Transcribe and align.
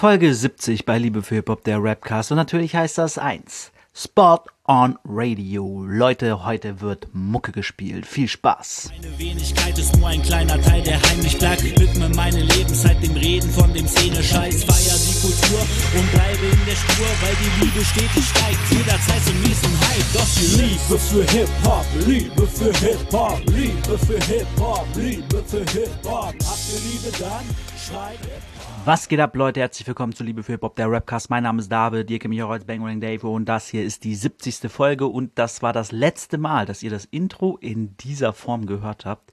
Folge 0.00 0.34
70 0.34 0.86
bei 0.86 0.96
Liebe 0.96 1.20
für 1.20 1.34
Hip-Hop, 1.34 1.62
der 1.64 1.76
Rapcast. 1.84 2.30
Und 2.30 2.38
natürlich 2.38 2.74
heißt 2.74 2.96
das 2.96 3.18
eins. 3.18 3.70
Spot 3.94 4.38
on 4.66 4.98
Radio. 5.04 5.84
Leute, 5.86 6.42
heute 6.46 6.80
wird 6.80 7.08
Mucke 7.12 7.52
gespielt. 7.52 8.06
Viel 8.06 8.26
Spaß. 8.26 8.92
Meine 8.96 9.18
Wenigkeit 9.18 9.78
ist 9.78 9.94
nur 9.98 10.08
ein 10.08 10.22
kleiner 10.22 10.58
Teil, 10.62 10.82
der 10.84 11.02
heimlich 11.02 11.36
bleibt. 11.36 11.78
Widme 11.78 12.08
meine 12.16 12.40
Lebenszeit 12.40 12.96
dem 13.02 13.12
Reden 13.12 13.50
von 13.50 13.74
dem 13.74 13.86
Szene-Scheiß. 13.86 14.64
Feier 14.64 14.96
die 14.96 15.20
Kultur 15.20 15.60
und 15.60 16.10
bleibe 16.12 16.46
in 16.46 16.64
der 16.64 16.76
Spur, 16.76 17.06
weil 17.20 17.36
die 17.36 17.62
Liebe 17.62 17.84
stetig 17.84 18.24
steigt. 18.24 18.70
Jederzeit 18.70 19.22
zum 19.22 19.38
nächsten 19.42 19.80
Hype. 19.80 20.12
Doch 20.14 20.28
die 20.40 20.62
Liebe 20.62 20.98
für 20.98 21.24
Hip-Hop, 21.30 21.84
Liebe 22.06 22.46
für 22.46 22.72
Hip-Hop, 22.72 23.42
Liebe 23.50 23.98
für 23.98 24.24
Hip-Hop, 24.32 24.86
Liebe 24.96 25.44
für 25.44 25.58
Hip-Hop. 25.58 26.34
Habt 26.40 26.64
ihr 26.72 26.80
Liebe 26.88 27.18
dann? 27.18 27.44
Schreit 27.76 28.18
Hip-Hop. 28.20 28.49
Was 28.86 29.08
geht 29.08 29.20
ab, 29.20 29.36
Leute? 29.36 29.60
Herzlich 29.60 29.86
willkommen 29.86 30.14
zu 30.14 30.24
Liebe 30.24 30.42
für 30.42 30.52
Hip-Hop, 30.52 30.74
der 30.74 30.90
Rapcast. 30.90 31.28
Mein 31.28 31.42
Name 31.42 31.60
ist 31.60 31.70
David, 31.70 32.10
ihr 32.10 32.18
kennt 32.18 32.34
mich 32.34 32.42
Bang 32.64 32.82
Bang 32.82 32.98
Dave 32.98 33.28
und 33.28 33.44
das 33.44 33.68
hier 33.68 33.84
ist 33.84 34.04
die 34.04 34.14
70. 34.14 34.72
Folge 34.72 35.06
und 35.06 35.38
das 35.38 35.60
war 35.60 35.74
das 35.74 35.92
letzte 35.92 36.38
Mal, 36.38 36.64
dass 36.64 36.82
ihr 36.82 36.88
das 36.88 37.04
Intro 37.04 37.58
in 37.58 37.94
dieser 37.98 38.32
Form 38.32 38.64
gehört 38.64 39.04
habt. 39.04 39.32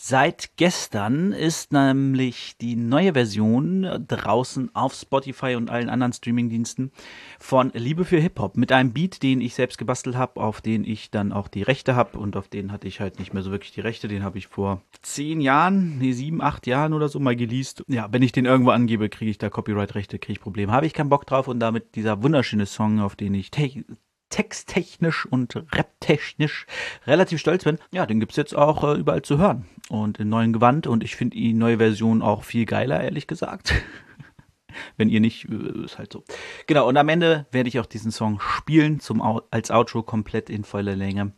Seit 0.00 0.50
gestern 0.54 1.32
ist 1.32 1.72
nämlich 1.72 2.56
die 2.60 2.76
neue 2.76 3.14
Version 3.14 3.82
draußen 4.06 4.72
auf 4.72 4.94
Spotify 4.94 5.56
und 5.56 5.70
allen 5.70 5.88
anderen 5.88 6.12
Streamingdiensten 6.12 6.92
von 7.40 7.72
Liebe 7.74 8.04
für 8.04 8.20
Hip-Hop 8.20 8.56
mit 8.56 8.70
einem 8.70 8.92
Beat, 8.92 9.24
den 9.24 9.40
ich 9.40 9.56
selbst 9.56 9.76
gebastelt 9.76 10.14
habe, 10.14 10.40
auf 10.40 10.60
den 10.60 10.84
ich 10.84 11.10
dann 11.10 11.32
auch 11.32 11.48
die 11.48 11.62
Rechte 11.62 11.96
habe 11.96 12.16
und 12.16 12.36
auf 12.36 12.46
den 12.46 12.70
hatte 12.70 12.86
ich 12.86 13.00
halt 13.00 13.18
nicht 13.18 13.34
mehr 13.34 13.42
so 13.42 13.50
wirklich 13.50 13.72
die 13.72 13.80
Rechte. 13.80 14.06
Den 14.06 14.22
habe 14.22 14.38
ich 14.38 14.46
vor 14.46 14.82
zehn 15.02 15.40
Jahren, 15.40 15.98
nee, 15.98 16.12
sieben, 16.12 16.42
acht 16.42 16.68
Jahren 16.68 16.92
oder 16.92 17.08
so 17.08 17.18
mal 17.18 17.34
geleast. 17.34 17.82
Ja, 17.88 18.06
wenn 18.12 18.22
ich 18.22 18.30
den 18.30 18.44
irgendwo 18.44 18.70
angebe, 18.70 19.08
kriege 19.08 19.32
ich 19.32 19.38
da 19.38 19.50
Copyright-Rechte, 19.50 20.20
kriege 20.20 20.34
ich 20.34 20.40
Probleme. 20.40 20.70
Habe 20.70 20.86
ich 20.86 20.94
keinen 20.94 21.08
Bock 21.08 21.26
drauf 21.26 21.48
und 21.48 21.58
damit 21.58 21.96
dieser 21.96 22.22
wunderschöne 22.22 22.66
Song, 22.66 23.00
auf 23.00 23.16
den 23.16 23.34
ich 23.34 23.50
texttechnisch 24.30 25.26
und 25.26 25.56
raptechnisch 25.72 26.66
relativ 27.06 27.40
stolz 27.40 27.64
bin, 27.64 27.78
ja, 27.90 28.06
den 28.06 28.20
gibt's 28.20 28.36
jetzt 28.36 28.56
auch 28.56 28.84
äh, 28.84 28.98
überall 28.98 29.22
zu 29.22 29.38
hören 29.38 29.66
und 29.88 30.18
in 30.18 30.28
neuen 30.28 30.52
Gewand 30.52 30.86
und 30.86 31.02
ich 31.02 31.16
finde 31.16 31.36
die 31.36 31.52
neue 31.52 31.78
Version 31.78 32.22
auch 32.22 32.44
viel 32.44 32.66
geiler, 32.66 33.02
ehrlich 33.02 33.26
gesagt. 33.26 33.74
Wenn 34.96 35.08
ihr 35.08 35.20
nicht, 35.20 35.48
äh, 35.48 35.84
ist 35.84 35.98
halt 35.98 36.12
so. 36.12 36.24
Genau, 36.66 36.88
und 36.88 36.96
am 36.96 37.08
Ende 37.08 37.46
werde 37.50 37.68
ich 37.68 37.80
auch 37.80 37.86
diesen 37.86 38.12
Song 38.12 38.38
spielen 38.40 39.00
zum 39.00 39.22
als 39.50 39.70
Outro 39.70 40.02
komplett 40.02 40.50
in 40.50 40.62
voller 40.64 40.94
Länge. 40.94 41.32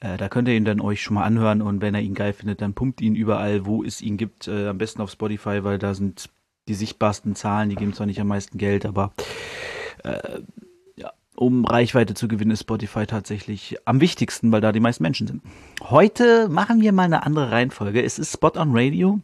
Äh, 0.00 0.16
da 0.16 0.28
könnt 0.28 0.48
ihr 0.48 0.54
ihn 0.54 0.64
dann 0.64 0.80
euch 0.80 1.02
schon 1.02 1.14
mal 1.14 1.24
anhören 1.24 1.62
und 1.62 1.80
wenn 1.80 1.94
ihr 1.94 2.02
ihn 2.02 2.14
geil 2.14 2.32
findet, 2.32 2.60
dann 2.60 2.74
pumpt 2.74 3.00
ihn 3.00 3.16
überall, 3.16 3.66
wo 3.66 3.82
es 3.82 4.02
ihn 4.02 4.16
gibt. 4.16 4.46
Äh, 4.46 4.68
am 4.68 4.78
besten 4.78 5.02
auf 5.02 5.10
Spotify, 5.10 5.64
weil 5.64 5.78
da 5.78 5.94
sind 5.94 6.30
die 6.68 6.74
sichtbarsten 6.74 7.34
Zahlen, 7.34 7.70
die 7.70 7.76
geben 7.76 7.94
zwar 7.94 8.06
nicht 8.06 8.20
am 8.20 8.28
meisten 8.28 8.58
Geld, 8.58 8.86
aber 8.86 9.12
äh, 10.04 10.40
um 11.36 11.64
Reichweite 11.64 12.14
zu 12.14 12.28
gewinnen, 12.28 12.50
ist 12.50 12.62
Spotify 12.62 13.06
tatsächlich 13.06 13.76
am 13.84 14.00
wichtigsten, 14.00 14.52
weil 14.52 14.60
da 14.60 14.72
die 14.72 14.80
meisten 14.80 15.02
Menschen 15.02 15.26
sind. 15.26 15.42
Heute 15.82 16.48
machen 16.48 16.80
wir 16.80 16.92
mal 16.92 17.04
eine 17.04 17.24
andere 17.24 17.50
Reihenfolge. 17.50 18.02
Es 18.02 18.18
ist 18.18 18.32
Spot 18.32 18.52
on 18.56 18.70
Radio. 18.72 19.20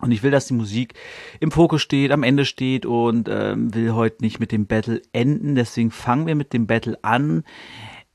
Und 0.00 0.10
ich 0.10 0.22
will, 0.22 0.30
dass 0.30 0.46
die 0.46 0.54
Musik 0.54 0.94
im 1.38 1.50
Fokus 1.50 1.80
steht, 1.80 2.10
am 2.10 2.24
Ende 2.24 2.44
steht 2.44 2.84
und 2.84 3.28
ähm, 3.30 3.72
will 3.74 3.92
heute 3.92 4.22
nicht 4.22 4.40
mit 4.40 4.50
dem 4.50 4.66
Battle 4.66 5.00
enden. 5.12 5.54
Deswegen 5.54 5.90
fangen 5.90 6.26
wir 6.26 6.34
mit 6.34 6.52
dem 6.52 6.66
Battle 6.66 6.98
an. 7.02 7.44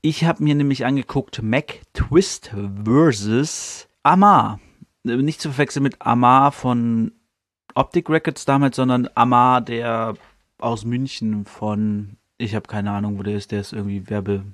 Ich 0.02 0.24
habe 0.24 0.44
mir 0.44 0.54
nämlich 0.54 0.84
angeguckt 0.84 1.42
Mac 1.42 1.80
Twist 1.94 2.54
versus 2.84 3.88
Amar. 4.02 4.60
Nicht 5.04 5.40
zu 5.40 5.50
verwechseln 5.50 5.82
mit 5.82 5.96
Amar 6.00 6.52
von 6.52 7.12
Optic 7.74 8.10
Records 8.10 8.44
damals, 8.44 8.76
sondern 8.76 9.08
Amar, 9.14 9.60
der 9.60 10.14
aus 10.58 10.84
München 10.84 11.46
von 11.46 12.16
ich 12.40 12.54
habe 12.54 12.66
keine 12.66 12.90
Ahnung, 12.90 13.18
wo 13.18 13.22
der 13.22 13.36
ist. 13.36 13.52
Der 13.52 13.60
ist 13.60 13.72
irgendwie 13.72 14.08
Werbe, 14.08 14.44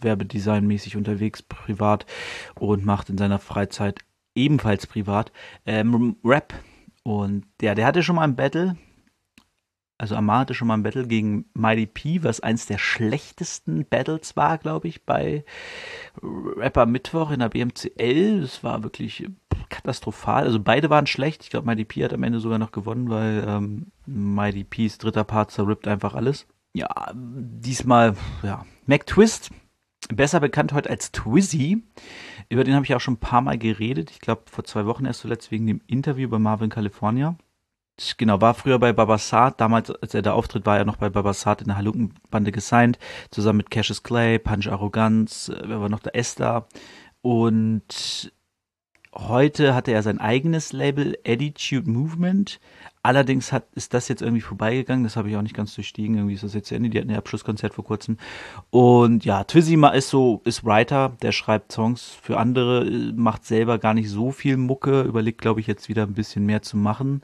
Werbedesignmäßig 0.00 0.96
unterwegs, 0.96 1.42
privat 1.42 2.06
und 2.56 2.84
macht 2.84 3.10
in 3.10 3.18
seiner 3.18 3.38
Freizeit 3.38 4.00
ebenfalls 4.34 4.86
privat 4.86 5.32
ähm, 5.66 6.16
Rap. 6.24 6.54
Und 7.02 7.46
ja, 7.62 7.74
der 7.74 7.86
hatte 7.86 8.02
schon 8.02 8.16
mal 8.16 8.24
ein 8.24 8.36
Battle. 8.36 8.76
Also 10.00 10.14
Amar 10.14 10.40
hatte 10.40 10.54
schon 10.54 10.68
mal 10.68 10.74
ein 10.74 10.84
Battle 10.84 11.08
gegen 11.08 11.46
Mighty 11.54 11.86
P, 11.86 12.22
was 12.22 12.38
eins 12.40 12.66
der 12.66 12.78
schlechtesten 12.78 13.84
Battles 13.84 14.36
war, 14.36 14.58
glaube 14.58 14.86
ich, 14.86 15.04
bei 15.04 15.44
Rapper 16.22 16.86
Mittwoch 16.86 17.32
in 17.32 17.40
der 17.40 17.48
BMCL. 17.48 18.42
Das 18.42 18.62
war 18.62 18.84
wirklich 18.84 19.26
katastrophal. 19.68 20.44
Also 20.44 20.60
beide 20.60 20.88
waren 20.88 21.08
schlecht. 21.08 21.42
Ich 21.42 21.50
glaube, 21.50 21.66
Mighty 21.66 21.84
P 21.84 22.04
hat 22.04 22.12
am 22.12 22.22
Ende 22.22 22.38
sogar 22.38 22.58
noch 22.58 22.70
gewonnen, 22.70 23.10
weil 23.10 23.44
ähm, 23.46 23.86
Mighty 24.06 24.62
P's 24.62 24.98
dritter 24.98 25.24
Part 25.24 25.50
zerrippt 25.50 25.88
einfach 25.88 26.14
alles 26.14 26.46
ja, 26.78 27.12
diesmal, 27.14 28.14
ja, 28.42 28.64
Mac 28.86 29.06
Twist, 29.06 29.50
besser 30.08 30.38
bekannt 30.38 30.72
heute 30.72 30.88
als 30.88 31.10
Twizzy. 31.10 31.82
Über 32.48 32.62
den 32.62 32.74
habe 32.74 32.84
ich 32.84 32.94
auch 32.94 33.00
schon 33.00 33.14
ein 33.14 33.20
paar 33.20 33.40
Mal 33.40 33.58
geredet. 33.58 34.10
Ich 34.12 34.20
glaube, 34.20 34.42
vor 34.50 34.64
zwei 34.64 34.86
Wochen 34.86 35.04
erst 35.04 35.20
zuletzt 35.20 35.50
wegen 35.50 35.66
dem 35.66 35.80
Interview 35.86 36.28
bei 36.28 36.38
Marvin 36.38 36.70
California. 36.70 37.36
Genau, 38.16 38.40
war 38.40 38.54
früher 38.54 38.78
bei 38.78 38.92
Babasat. 38.92 39.60
Damals, 39.60 39.90
als 39.90 40.14
er 40.14 40.22
da 40.22 40.32
auftritt, 40.32 40.64
war 40.66 40.78
er 40.78 40.84
noch 40.84 40.96
bei 40.96 41.10
Babasat 41.10 41.62
in 41.62 41.66
der 41.66 41.76
Halunkenbande 41.76 42.52
gesigned. 42.52 42.96
Zusammen 43.32 43.58
mit 43.58 43.70
Cassius 43.72 44.04
Clay, 44.04 44.38
Punch 44.38 44.68
Arroganz, 44.68 45.48
äh, 45.48 45.62
wer 45.64 45.80
war 45.80 45.88
noch 45.88 45.98
der 45.98 46.14
Esther. 46.14 46.68
Und 47.22 48.32
heute 49.12 49.74
hatte 49.74 49.90
er 49.90 50.04
sein 50.04 50.20
eigenes 50.20 50.72
Label, 50.72 51.18
Attitude 51.26 51.90
Movement. 51.90 52.60
Allerdings 53.08 53.52
hat, 53.52 53.64
ist 53.74 53.94
das 53.94 54.06
jetzt 54.08 54.20
irgendwie 54.20 54.42
vorbeigegangen, 54.42 55.02
das 55.02 55.16
habe 55.16 55.30
ich 55.30 55.36
auch 55.38 55.40
nicht 55.40 55.56
ganz 55.56 55.74
durchstiegen. 55.74 56.16
Irgendwie 56.16 56.34
ist 56.34 56.44
das 56.44 56.52
jetzt 56.52 56.68
zu 56.68 56.74
Ende. 56.74 56.90
Die 56.90 56.98
hatten 56.98 57.08
ja 57.08 57.16
Abschlusskonzert 57.16 57.72
vor 57.72 57.82
kurzem. 57.82 58.18
Und 58.68 59.24
ja, 59.24 59.44
Twizzy 59.44 59.82
ist 59.94 60.10
so, 60.10 60.42
ist 60.44 60.62
Writer, 60.62 61.16
der 61.22 61.32
schreibt 61.32 61.72
Songs 61.72 62.18
für 62.20 62.36
andere, 62.36 62.84
macht 63.16 63.46
selber 63.46 63.78
gar 63.78 63.94
nicht 63.94 64.10
so 64.10 64.30
viel 64.30 64.58
Mucke, 64.58 65.00
überlegt, 65.04 65.40
glaube 65.40 65.60
ich, 65.60 65.66
jetzt 65.66 65.88
wieder 65.88 66.02
ein 66.02 66.12
bisschen 66.12 66.44
mehr 66.44 66.60
zu 66.60 66.76
machen. 66.76 67.22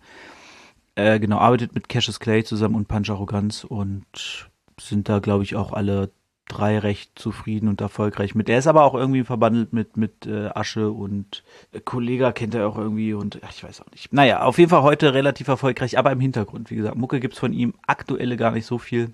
Äh, 0.94 1.20
genau, 1.20 1.36
arbeitet 1.36 1.74
mit 1.74 1.90
Cassius 1.90 2.18
Clay 2.18 2.44
zusammen 2.44 2.76
und 2.76 2.88
Punch 2.88 3.10
Arroganz 3.10 3.64
und 3.64 4.48
sind 4.80 5.10
da, 5.10 5.18
glaube 5.18 5.44
ich, 5.44 5.54
auch 5.54 5.74
alle 5.74 6.12
drei 6.48 6.78
recht 6.78 7.18
zufrieden 7.18 7.68
und 7.68 7.80
erfolgreich 7.80 8.34
mit. 8.34 8.48
Er 8.48 8.58
ist 8.58 8.66
aber 8.66 8.84
auch 8.84 8.94
irgendwie 8.94 9.24
verbandelt 9.24 9.72
mit, 9.72 9.96
mit 9.96 10.26
äh, 10.26 10.48
Asche 10.48 10.90
und 10.90 11.42
äh, 11.72 11.80
Kollega 11.80 12.32
kennt 12.32 12.54
er 12.54 12.68
auch 12.68 12.76
irgendwie 12.76 13.14
und 13.14 13.40
ach, 13.42 13.50
ich 13.50 13.64
weiß 13.64 13.80
auch 13.80 13.90
nicht. 13.90 14.12
Naja, 14.12 14.42
auf 14.42 14.58
jeden 14.58 14.70
Fall 14.70 14.82
heute 14.82 15.14
relativ 15.14 15.48
erfolgreich, 15.48 15.98
aber 15.98 16.12
im 16.12 16.20
Hintergrund, 16.20 16.70
wie 16.70 16.76
gesagt, 16.76 16.96
Mucke 16.96 17.20
gibt's 17.20 17.38
von 17.38 17.52
ihm 17.52 17.74
aktuelle 17.86 18.36
gar 18.36 18.52
nicht 18.52 18.66
so 18.66 18.78
viel. 18.78 19.12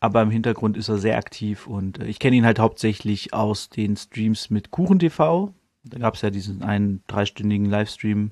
Aber 0.00 0.20
im 0.20 0.30
Hintergrund 0.30 0.76
ist 0.76 0.88
er 0.88 0.98
sehr 0.98 1.16
aktiv 1.16 1.66
und 1.66 1.98
äh, 1.98 2.06
ich 2.06 2.18
kenne 2.18 2.36
ihn 2.36 2.46
halt 2.46 2.58
hauptsächlich 2.58 3.32
aus 3.32 3.68
den 3.70 3.96
Streams 3.96 4.50
mit 4.50 4.70
Kuchen 4.70 4.98
TV. 4.98 5.52
Da 5.82 5.98
gab's 5.98 6.22
ja 6.22 6.30
diesen 6.30 6.62
einen 6.62 7.02
dreistündigen 7.06 7.66
Livestream 7.66 8.30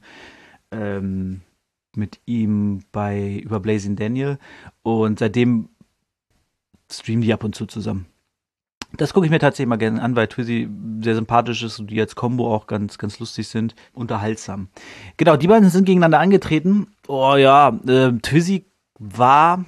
ähm, 0.71 1.41
mit 1.97 2.21
ihm 2.25 2.85
bei 2.93 3.39
über 3.39 3.61
Blazing 3.61 3.97
Daniel 3.97 4.39
und 4.83 5.19
seitdem 5.19 5.69
streamen 6.91 7.23
die 7.23 7.33
ab 7.33 7.45
und 7.45 7.55
zu 7.55 7.67
zusammen. 7.67 8.07
Das 8.97 9.15
gucke 9.15 9.27
ich 9.27 9.31
mir 9.31 9.39
tatsächlich 9.39 9.69
mal 9.69 9.77
gerne 9.77 10.03
an, 10.03 10.17
weil 10.17 10.29
Twizzy 10.29 10.69
sehr 11.01 11.15
sympathisch 11.15 11.63
ist 11.63 11.79
und 11.79 11.91
die 11.91 12.01
als 12.01 12.15
Combo 12.15 12.55
auch 12.55 12.67
ganz, 12.67 12.99
ganz 12.99 13.19
lustig 13.19 13.49
sind. 13.49 13.75
Unterhaltsam. 13.95 14.69
Genau, 15.17 15.37
die 15.37 15.47
beiden 15.47 15.69
sind 15.71 15.85
gegeneinander 15.85 16.21
angetreten. 16.21 16.89
Oh 17.09 17.37
ja, 17.37 17.69
äh, 17.87 18.13
Twizzy 18.13 18.67
war 18.99 19.65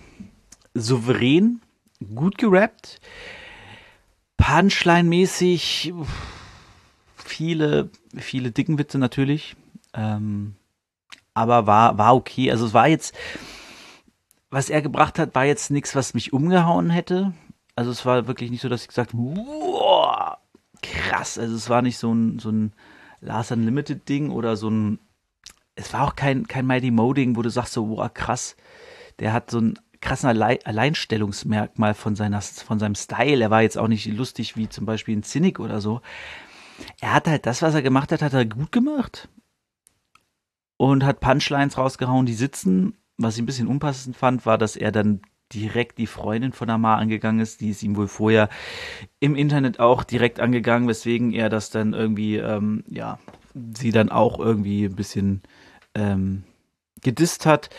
souverän, 0.75 1.61
gut 2.15 2.39
gerappt. 2.39 3.01
Punchline-mäßig 4.39 5.95
viele, 7.17 7.91
viele 8.17 8.51
dicken 8.51 8.79
Witze 8.79 8.99
natürlich. 8.99 9.57
Ähm, 9.95 10.55
aber 11.33 11.67
war, 11.67 11.99
war 11.99 12.15
okay. 12.15 12.51
Also 12.51 12.67
es 12.67 12.75
war 12.75 12.89
jetzt, 12.89 13.15
was 14.51 14.71
er 14.71 14.83
gebracht 14.83 15.19
hat, 15.19 15.35
war 15.35 15.45
jetzt 15.45 15.71
nichts, 15.71 15.97
was 15.97 16.15
mich 16.15 16.33
umgehauen 16.33 16.91
hätte. 16.91 17.33
Also 17.77 17.91
es 17.91 18.07
war 18.07 18.27
wirklich 18.27 18.51
nicht 18.51 18.61
so, 18.61 18.69
dass 18.69 18.83
ich 18.83 18.89
gesagt 18.89 19.13
habe, 19.13 20.39
krass. 20.83 21.39
Also 21.39 21.57
es 21.57 21.69
war 21.69 21.83
nicht 21.83 21.99
so 21.99 22.13
ein, 22.13 22.39
so 22.39 22.51
ein 22.51 22.73
Last 23.21 23.53
Unlimited 23.53 24.09
Ding 24.09 24.31
oder 24.31 24.57
so 24.57 24.71
ein, 24.71 24.99
es 25.75 25.93
war 25.93 26.07
auch 26.07 26.15
kein, 26.15 26.47
kein 26.47 26.67
Mighty 26.67 26.91
Mo 26.91 27.13
Ding, 27.15 27.37
wo 27.37 27.43
du 27.43 27.51
sagst 27.51 27.73
so, 27.73 27.89
wow, 27.89 28.13
krass. 28.13 28.57
Der 29.19 29.33
hat 29.33 29.51
so 29.51 29.61
ein 29.61 29.79
krassen 30.01 30.29
Alleinstellungsmerkmal 30.29 31.95
von 31.95 32.15
seiner, 32.15 32.43
von 32.43 32.79
seinem 32.79 32.95
Style. 32.95 33.43
Er 33.43 33.51
war 33.51 33.63
jetzt 33.63 33.79
auch 33.79 33.89
nicht 33.89 34.07
lustig 34.07 34.57
wie 34.57 34.69
zum 34.69 34.87
Beispiel 34.87 35.17
ein 35.17 35.23
Cynic 35.23 35.59
oder 35.59 35.81
so. 35.81 36.01
Er 37.01 37.15
hat 37.15 37.27
halt 37.27 37.47
das, 37.47 37.63
was 37.63 37.75
er 37.75 37.83
gemacht 37.83 38.13
hat, 38.13 38.23
hat 38.23 38.35
er 38.35 38.45
gut 38.45 38.71
gemacht. 38.71 39.29
Und 40.77 41.05
hat 41.05 41.21
Punchlines 41.21 41.79
rausgehauen, 41.79 42.27
die 42.27 42.35
sitzen. 42.35 42.99
Was 43.17 43.37
ich 43.37 43.43
ein 43.43 43.47
bisschen 43.47 43.69
unpassend 43.69 44.17
fand, 44.17 44.45
war, 44.45 44.59
dass 44.59 44.77
er 44.77 44.93
dann 44.93 45.23
direkt 45.53 45.99
die 45.99 46.07
Freundin 46.07 46.53
von 46.53 46.71
Amar 46.71 46.99
angegangen 46.99 47.41
ist. 47.41 47.61
Die 47.61 47.71
ist 47.71 47.83
ihm 47.83 47.97
wohl 47.97 48.09
vorher 48.09 48.49
im 49.21 49.37
Internet 49.37 49.81
auch 49.81 50.05
direkt 50.05 50.41
angegangen, 50.41 50.89
weswegen 50.89 51.33
er 51.33 51.49
das 51.49 51.71
dann 51.71 51.93
irgendwie, 51.93 52.37
ähm, 52.37 52.85
ja, 52.89 53.19
sie 53.77 53.93
dann 53.93 54.11
auch 54.11 54.39
irgendwie 54.41 54.85
ein 54.85 54.97
bisschen 54.97 55.43
ähm, 55.95 56.45
gedisst 57.03 57.47
hat. 57.47 57.71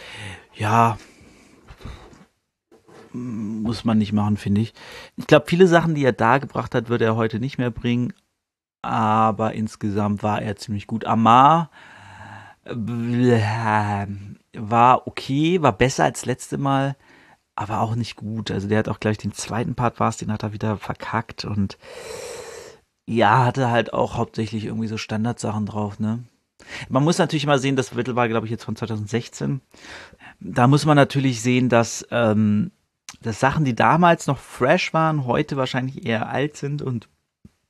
Ja, 0.53 0.97
muss 3.11 3.85
man 3.85 3.97
nicht 3.97 4.13
machen, 4.13 4.37
finde 4.37 4.61
ich. 4.61 4.73
Ich 5.15 5.27
glaube, 5.27 5.45
viele 5.47 5.67
Sachen, 5.67 5.95
die 5.95 6.03
er 6.03 6.13
da 6.13 6.37
gebracht 6.37 6.75
hat, 6.75 6.89
wird 6.89 7.01
er 7.01 7.15
heute 7.15 7.39
nicht 7.39 7.57
mehr 7.57 7.71
bringen. 7.71 8.13
Aber 8.81 9.53
insgesamt 9.53 10.21
war 10.21 10.41
er 10.41 10.57
ziemlich 10.57 10.85
gut. 10.85 11.05
Amar 11.05 11.71
äh, 12.65 12.75
war 14.53 15.07
okay, 15.07 15.61
war 15.61 15.71
besser 15.71 16.03
als 16.03 16.25
letzte 16.25 16.57
Mal, 16.57 16.95
aber 17.55 17.81
auch 17.81 17.95
nicht 17.95 18.15
gut. 18.15 18.51
Also 18.51 18.67
der 18.67 18.79
hat 18.79 18.89
auch 18.89 18.99
gleich 18.99 19.17
den 19.17 19.31
zweiten 19.31 19.75
Part 19.75 19.99
war 19.99 20.09
es, 20.09 20.17
den 20.17 20.31
hat 20.31 20.43
er 20.43 20.53
wieder 20.53 20.77
verkackt 20.77 21.45
und 21.45 21.77
ja, 23.07 23.45
hatte 23.45 23.69
halt 23.69 23.93
auch 23.93 24.15
hauptsächlich 24.15 24.65
irgendwie 24.65 24.87
so 24.87 24.97
Standardsachen 24.97 25.65
drauf, 25.65 25.99
ne? 25.99 26.23
Man 26.89 27.03
muss 27.03 27.17
natürlich 27.17 27.45
mal 27.45 27.59
sehen, 27.59 27.75
das 27.75 27.91
Battle 27.91 28.15
war, 28.15 28.27
glaube 28.27 28.47
ich, 28.47 28.51
jetzt 28.51 28.63
von 28.63 28.75
2016. 28.75 29.61
Da 30.39 30.67
muss 30.67 30.85
man 30.85 30.95
natürlich 30.95 31.41
sehen, 31.41 31.69
dass, 31.69 32.07
ähm, 32.09 32.71
dass 33.21 33.39
Sachen, 33.39 33.65
die 33.65 33.75
damals 33.75 34.25
noch 34.25 34.39
fresh 34.39 34.93
waren, 34.93 35.25
heute 35.25 35.57
wahrscheinlich 35.57 36.05
eher 36.05 36.29
alt 36.29 36.57
sind 36.57 36.81
und 36.81 37.07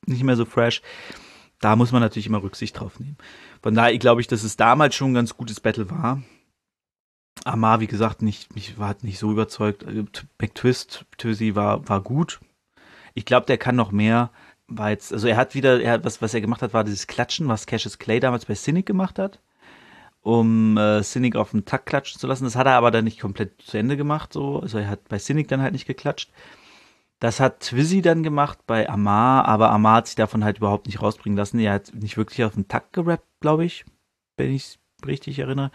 nicht 0.06 0.22
mehr 0.22 0.36
so 0.36 0.44
fresh. 0.44 0.82
Da 1.60 1.76
muss 1.76 1.92
man 1.92 2.00
natürlich 2.00 2.26
immer 2.26 2.42
Rücksicht 2.42 2.78
drauf 2.78 2.98
nehmen. 3.00 3.16
Von 3.62 3.74
daher 3.74 3.96
glaube 3.98 4.20
ich, 4.20 4.28
dass 4.28 4.44
es 4.44 4.56
damals 4.56 4.94
schon 4.94 5.10
ein 5.10 5.14
ganz 5.14 5.36
gutes 5.36 5.60
Battle 5.60 5.90
war. 5.90 6.22
Amar, 7.44 7.80
wie 7.80 7.86
gesagt, 7.86 8.22
nicht, 8.22 8.54
mich 8.54 8.78
war 8.78 8.96
nicht 9.02 9.18
so 9.18 9.30
überzeugt. 9.30 9.84
McTwist, 10.40 11.04
Tüsi 11.16 11.54
war, 11.54 11.88
war 11.88 12.00
gut. 12.00 12.40
Ich 13.14 13.24
glaube, 13.24 13.46
der 13.46 13.58
kann 13.58 13.76
noch 13.76 13.92
mehr 13.92 14.30
war 14.68 14.90
jetzt, 14.90 15.12
also 15.12 15.28
er 15.28 15.36
hat 15.36 15.54
wieder, 15.54 15.80
er 15.80 15.92
hat, 15.92 16.04
was, 16.04 16.20
was 16.22 16.34
er 16.34 16.40
gemacht 16.40 16.62
hat, 16.62 16.74
war 16.74 16.84
dieses 16.84 17.06
Klatschen, 17.06 17.48
was 17.48 17.66
Cassius 17.66 17.98
Clay 17.98 18.20
damals 18.20 18.46
bei 18.46 18.54
Cynic 18.54 18.86
gemacht 18.86 19.18
hat, 19.18 19.40
um 20.22 20.76
äh, 20.76 21.02
Cynic 21.02 21.36
auf 21.36 21.52
den 21.52 21.64
Takt 21.64 21.86
klatschen 21.86 22.20
zu 22.20 22.26
lassen. 22.26 22.44
Das 22.44 22.56
hat 22.56 22.66
er 22.66 22.74
aber 22.74 22.90
dann 22.90 23.04
nicht 23.04 23.20
komplett 23.20 23.62
zu 23.62 23.78
Ende 23.78 23.96
gemacht, 23.96 24.32
so. 24.32 24.60
Also 24.60 24.78
er 24.78 24.88
hat 24.88 25.08
bei 25.08 25.18
Cynic 25.18 25.48
dann 25.48 25.62
halt 25.62 25.72
nicht 25.72 25.86
geklatscht. 25.86 26.30
Das 27.20 27.40
hat 27.40 27.60
Twizzy 27.60 28.02
dann 28.02 28.22
gemacht 28.22 28.58
bei 28.66 28.88
Amar, 28.88 29.46
aber 29.46 29.70
Amar 29.70 29.96
hat 29.96 30.06
sich 30.08 30.16
davon 30.16 30.44
halt 30.44 30.58
überhaupt 30.58 30.86
nicht 30.86 31.00
rausbringen 31.00 31.36
lassen. 31.36 31.58
Er 31.60 31.72
hat 31.74 31.94
nicht 31.94 32.16
wirklich 32.16 32.44
auf 32.44 32.54
den 32.54 32.68
Takt 32.68 32.92
gerappt, 32.92 33.26
glaube 33.40 33.64
ich, 33.64 33.84
wenn 34.36 34.52
ich 34.52 34.78
richtig 35.04 35.38
erinnere. 35.38 35.70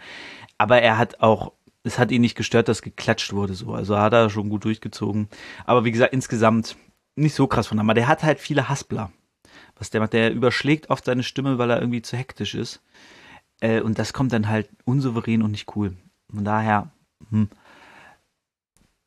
Aber 0.58 0.80
er 0.80 0.98
hat 0.98 1.20
auch, 1.20 1.52
es 1.84 1.98
hat 1.98 2.10
ihn 2.10 2.20
nicht 2.20 2.36
gestört, 2.36 2.68
dass 2.68 2.82
geklatscht 2.82 3.32
wurde, 3.32 3.54
so. 3.54 3.74
Also 3.74 3.98
hat 3.98 4.12
er 4.12 4.30
schon 4.30 4.48
gut 4.48 4.64
durchgezogen. 4.64 5.28
Aber 5.64 5.84
wie 5.84 5.92
gesagt, 5.92 6.12
insgesamt 6.12 6.76
nicht 7.14 7.34
so 7.34 7.46
krass 7.46 7.66
von 7.66 7.78
aber 7.78 7.94
der 7.94 8.08
hat 8.08 8.22
halt 8.22 8.40
viele 8.40 8.68
Haspler. 8.68 9.12
Was 9.76 9.90
der 9.90 10.00
macht, 10.00 10.12
der 10.12 10.32
überschlägt 10.32 10.90
oft 10.90 11.04
seine 11.04 11.22
Stimme, 11.22 11.58
weil 11.58 11.70
er 11.70 11.80
irgendwie 11.80 12.02
zu 12.02 12.16
hektisch 12.16 12.54
ist. 12.54 12.82
Äh, 13.60 13.80
und 13.80 13.98
das 13.98 14.12
kommt 14.12 14.32
dann 14.32 14.48
halt 14.48 14.68
unsouverän 14.84 15.42
und 15.42 15.50
nicht 15.50 15.76
cool. 15.76 15.96
Von 16.32 16.44
daher, 16.44 16.90
hm. 17.30 17.48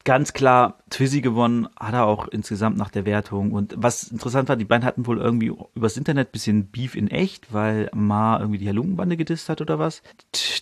Ganz 0.06 0.34
klar, 0.34 0.78
Twizzy 0.90 1.20
gewonnen, 1.20 1.68
hat 1.78 1.94
er 1.94 2.06
auch 2.06 2.28
insgesamt 2.28 2.78
nach 2.78 2.90
der 2.90 3.06
Wertung. 3.06 3.52
Und 3.52 3.74
was 3.76 4.04
interessant 4.04 4.48
war, 4.48 4.56
die 4.56 4.64
beiden 4.64 4.86
hatten 4.86 5.06
wohl 5.08 5.20
irgendwie 5.20 5.52
übers 5.74 5.98
Internet 5.98 6.32
bisschen 6.32 6.68
Beef 6.68 6.96
in 6.96 7.10
echt, 7.10 7.52
weil 7.52 7.90
Ma 7.94 8.40
irgendwie 8.40 8.60
die 8.60 8.68
Halungenbande 8.68 9.18
gedisst 9.18 9.50
hat 9.50 9.60
oder 9.62 9.80
was. 9.80 10.04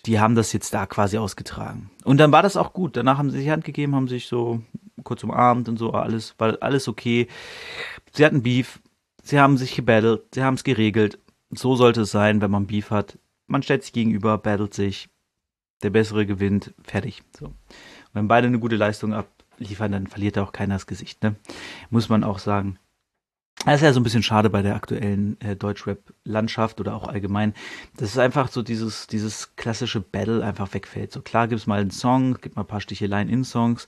Die 0.06 0.18
haben 0.18 0.34
das 0.34 0.52
jetzt 0.52 0.74
da 0.74 0.86
quasi 0.86 1.18
ausgetragen. 1.18 1.90
Und 2.04 2.18
dann 2.18 2.32
war 2.32 2.42
das 2.42 2.56
auch 2.56 2.72
gut. 2.72 2.96
Danach 2.96 3.18
haben 3.18 3.30
sie 3.30 3.38
sich 3.38 3.50
Hand 3.50 3.64
gegeben, 3.64 3.94
haben 3.94 4.08
sich 4.08 4.26
so 4.26 4.62
kurz 5.04 5.22
umarmt 5.22 5.68
und 5.68 5.78
so, 5.78 5.92
alles, 5.92 6.34
war 6.38 6.56
alles 6.62 6.88
okay. 6.88 7.28
Sie 8.12 8.24
hatten 8.24 8.42
Beef, 8.42 8.80
sie 9.22 9.38
haben 9.38 9.58
sich 9.58 9.76
gebattelt, 9.76 10.22
sie 10.34 10.42
haben 10.42 10.54
es 10.54 10.64
geregelt. 10.64 11.18
So 11.50 11.76
sollte 11.76 12.02
es 12.02 12.10
sein, 12.10 12.40
wenn 12.40 12.50
man 12.50 12.66
Beef 12.66 12.90
hat. 12.90 13.18
Man 13.46 13.62
stellt 13.62 13.84
sich 13.84 13.92
gegenüber, 13.92 14.38
battelt 14.38 14.72
sich, 14.72 15.10
der 15.82 15.90
Bessere 15.90 16.24
gewinnt, 16.24 16.72
fertig. 16.82 17.22
So. 17.38 17.52
Wenn 18.14 18.28
beide 18.28 18.46
eine 18.46 18.58
gute 18.58 18.76
Leistung 18.76 19.12
abliefern, 19.12 19.92
dann 19.92 20.06
verliert 20.06 20.38
auch 20.38 20.52
keiner 20.52 20.76
das 20.76 20.86
Gesicht, 20.86 21.22
ne? 21.22 21.34
Muss 21.90 22.08
man 22.08 22.24
auch 22.24 22.38
sagen. 22.38 22.78
Das 23.64 23.76
ist 23.76 23.82
ja 23.82 23.92
so 23.94 24.00
ein 24.00 24.02
bisschen 24.02 24.22
schade 24.22 24.50
bei 24.50 24.60
der 24.60 24.74
aktuellen 24.74 25.40
äh, 25.40 25.56
Deutschrap-Landschaft 25.56 26.80
oder 26.80 26.94
auch 26.94 27.08
allgemein. 27.08 27.54
Das 27.96 28.10
ist 28.10 28.18
einfach 28.18 28.48
so 28.48 28.62
dieses, 28.62 29.06
dieses 29.06 29.56
klassische 29.56 30.00
Battle 30.00 30.44
einfach 30.44 30.74
wegfällt. 30.74 31.12
So 31.12 31.22
klar 31.22 31.48
gibt's 31.48 31.66
mal 31.66 31.80
einen 31.80 31.90
Song, 31.90 32.34
gibt 32.42 32.56
mal 32.56 32.62
ein 32.62 32.68
paar 32.68 32.82
Sticheleien 32.82 33.30
in 33.30 33.42
Songs, 33.42 33.86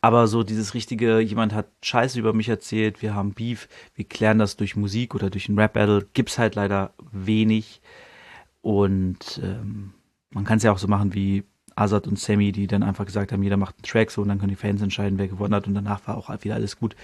aber 0.00 0.28
so 0.28 0.44
dieses 0.44 0.74
richtige, 0.74 1.18
jemand 1.18 1.54
hat 1.54 1.66
Scheiße 1.82 2.18
über 2.20 2.34
mich 2.34 2.48
erzählt, 2.48 3.02
wir 3.02 3.14
haben 3.14 3.32
Beef, 3.32 3.68
wir 3.94 4.04
klären 4.04 4.38
das 4.38 4.56
durch 4.56 4.76
Musik 4.76 5.14
oder 5.14 5.28
durch 5.28 5.48
ein 5.48 5.58
Rap-Battle, 5.58 6.06
gibt's 6.14 6.38
halt 6.38 6.54
leider 6.54 6.92
wenig. 7.10 7.80
Und 8.62 9.40
ähm, 9.42 9.92
man 10.30 10.44
kann 10.44 10.58
es 10.58 10.62
ja 10.62 10.70
auch 10.70 10.78
so 10.78 10.86
machen 10.86 11.14
wie 11.14 11.42
Azad 11.76 12.06
und 12.06 12.18
Sammy, 12.18 12.52
die 12.52 12.66
dann 12.66 12.82
einfach 12.82 13.06
gesagt 13.06 13.32
haben, 13.32 13.42
jeder 13.42 13.56
macht 13.56 13.76
einen 13.76 13.84
Track 13.84 14.10
so 14.10 14.22
und 14.22 14.28
dann 14.28 14.38
können 14.38 14.50
die 14.50 14.56
Fans 14.56 14.82
entscheiden, 14.82 15.18
wer 15.18 15.28
gewonnen 15.28 15.54
hat 15.54 15.66
und 15.66 15.74
danach 15.74 16.06
war 16.06 16.16
auch 16.16 16.30
wieder 16.42 16.54
alles 16.54 16.78
gut. 16.78 16.96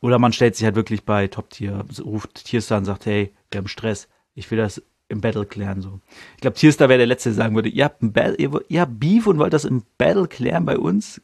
Oder 0.00 0.18
man 0.18 0.32
stellt 0.32 0.56
sich 0.56 0.64
halt 0.64 0.74
wirklich 0.74 1.04
bei 1.04 1.28
Top 1.28 1.50
Tier, 1.50 1.84
ruft 2.02 2.44
Tierstar 2.44 2.78
und 2.78 2.86
sagt, 2.86 3.06
hey, 3.06 3.32
wir 3.50 3.58
haben 3.58 3.68
Stress, 3.68 4.08
ich 4.34 4.50
will 4.50 4.58
das 4.58 4.82
im 5.08 5.20
Battle 5.20 5.44
klären 5.44 5.82
so. 5.82 6.00
Ich 6.36 6.40
glaube, 6.40 6.56
Tierstar 6.56 6.88
wäre 6.88 6.98
der 6.98 7.06
Letzte, 7.06 7.28
der 7.28 7.36
sagen 7.36 7.54
würde, 7.54 7.68
ihr 7.68 7.84
habt, 7.84 8.02
ein 8.02 8.12
Battle, 8.12 8.36
ihr, 8.36 8.50
ihr 8.68 8.80
habt 8.80 8.98
Beef 8.98 9.26
und 9.26 9.38
wollt 9.38 9.52
das 9.52 9.64
im 9.64 9.82
Battle 9.98 10.26
klären 10.26 10.64
bei 10.64 10.78
uns, 10.78 11.20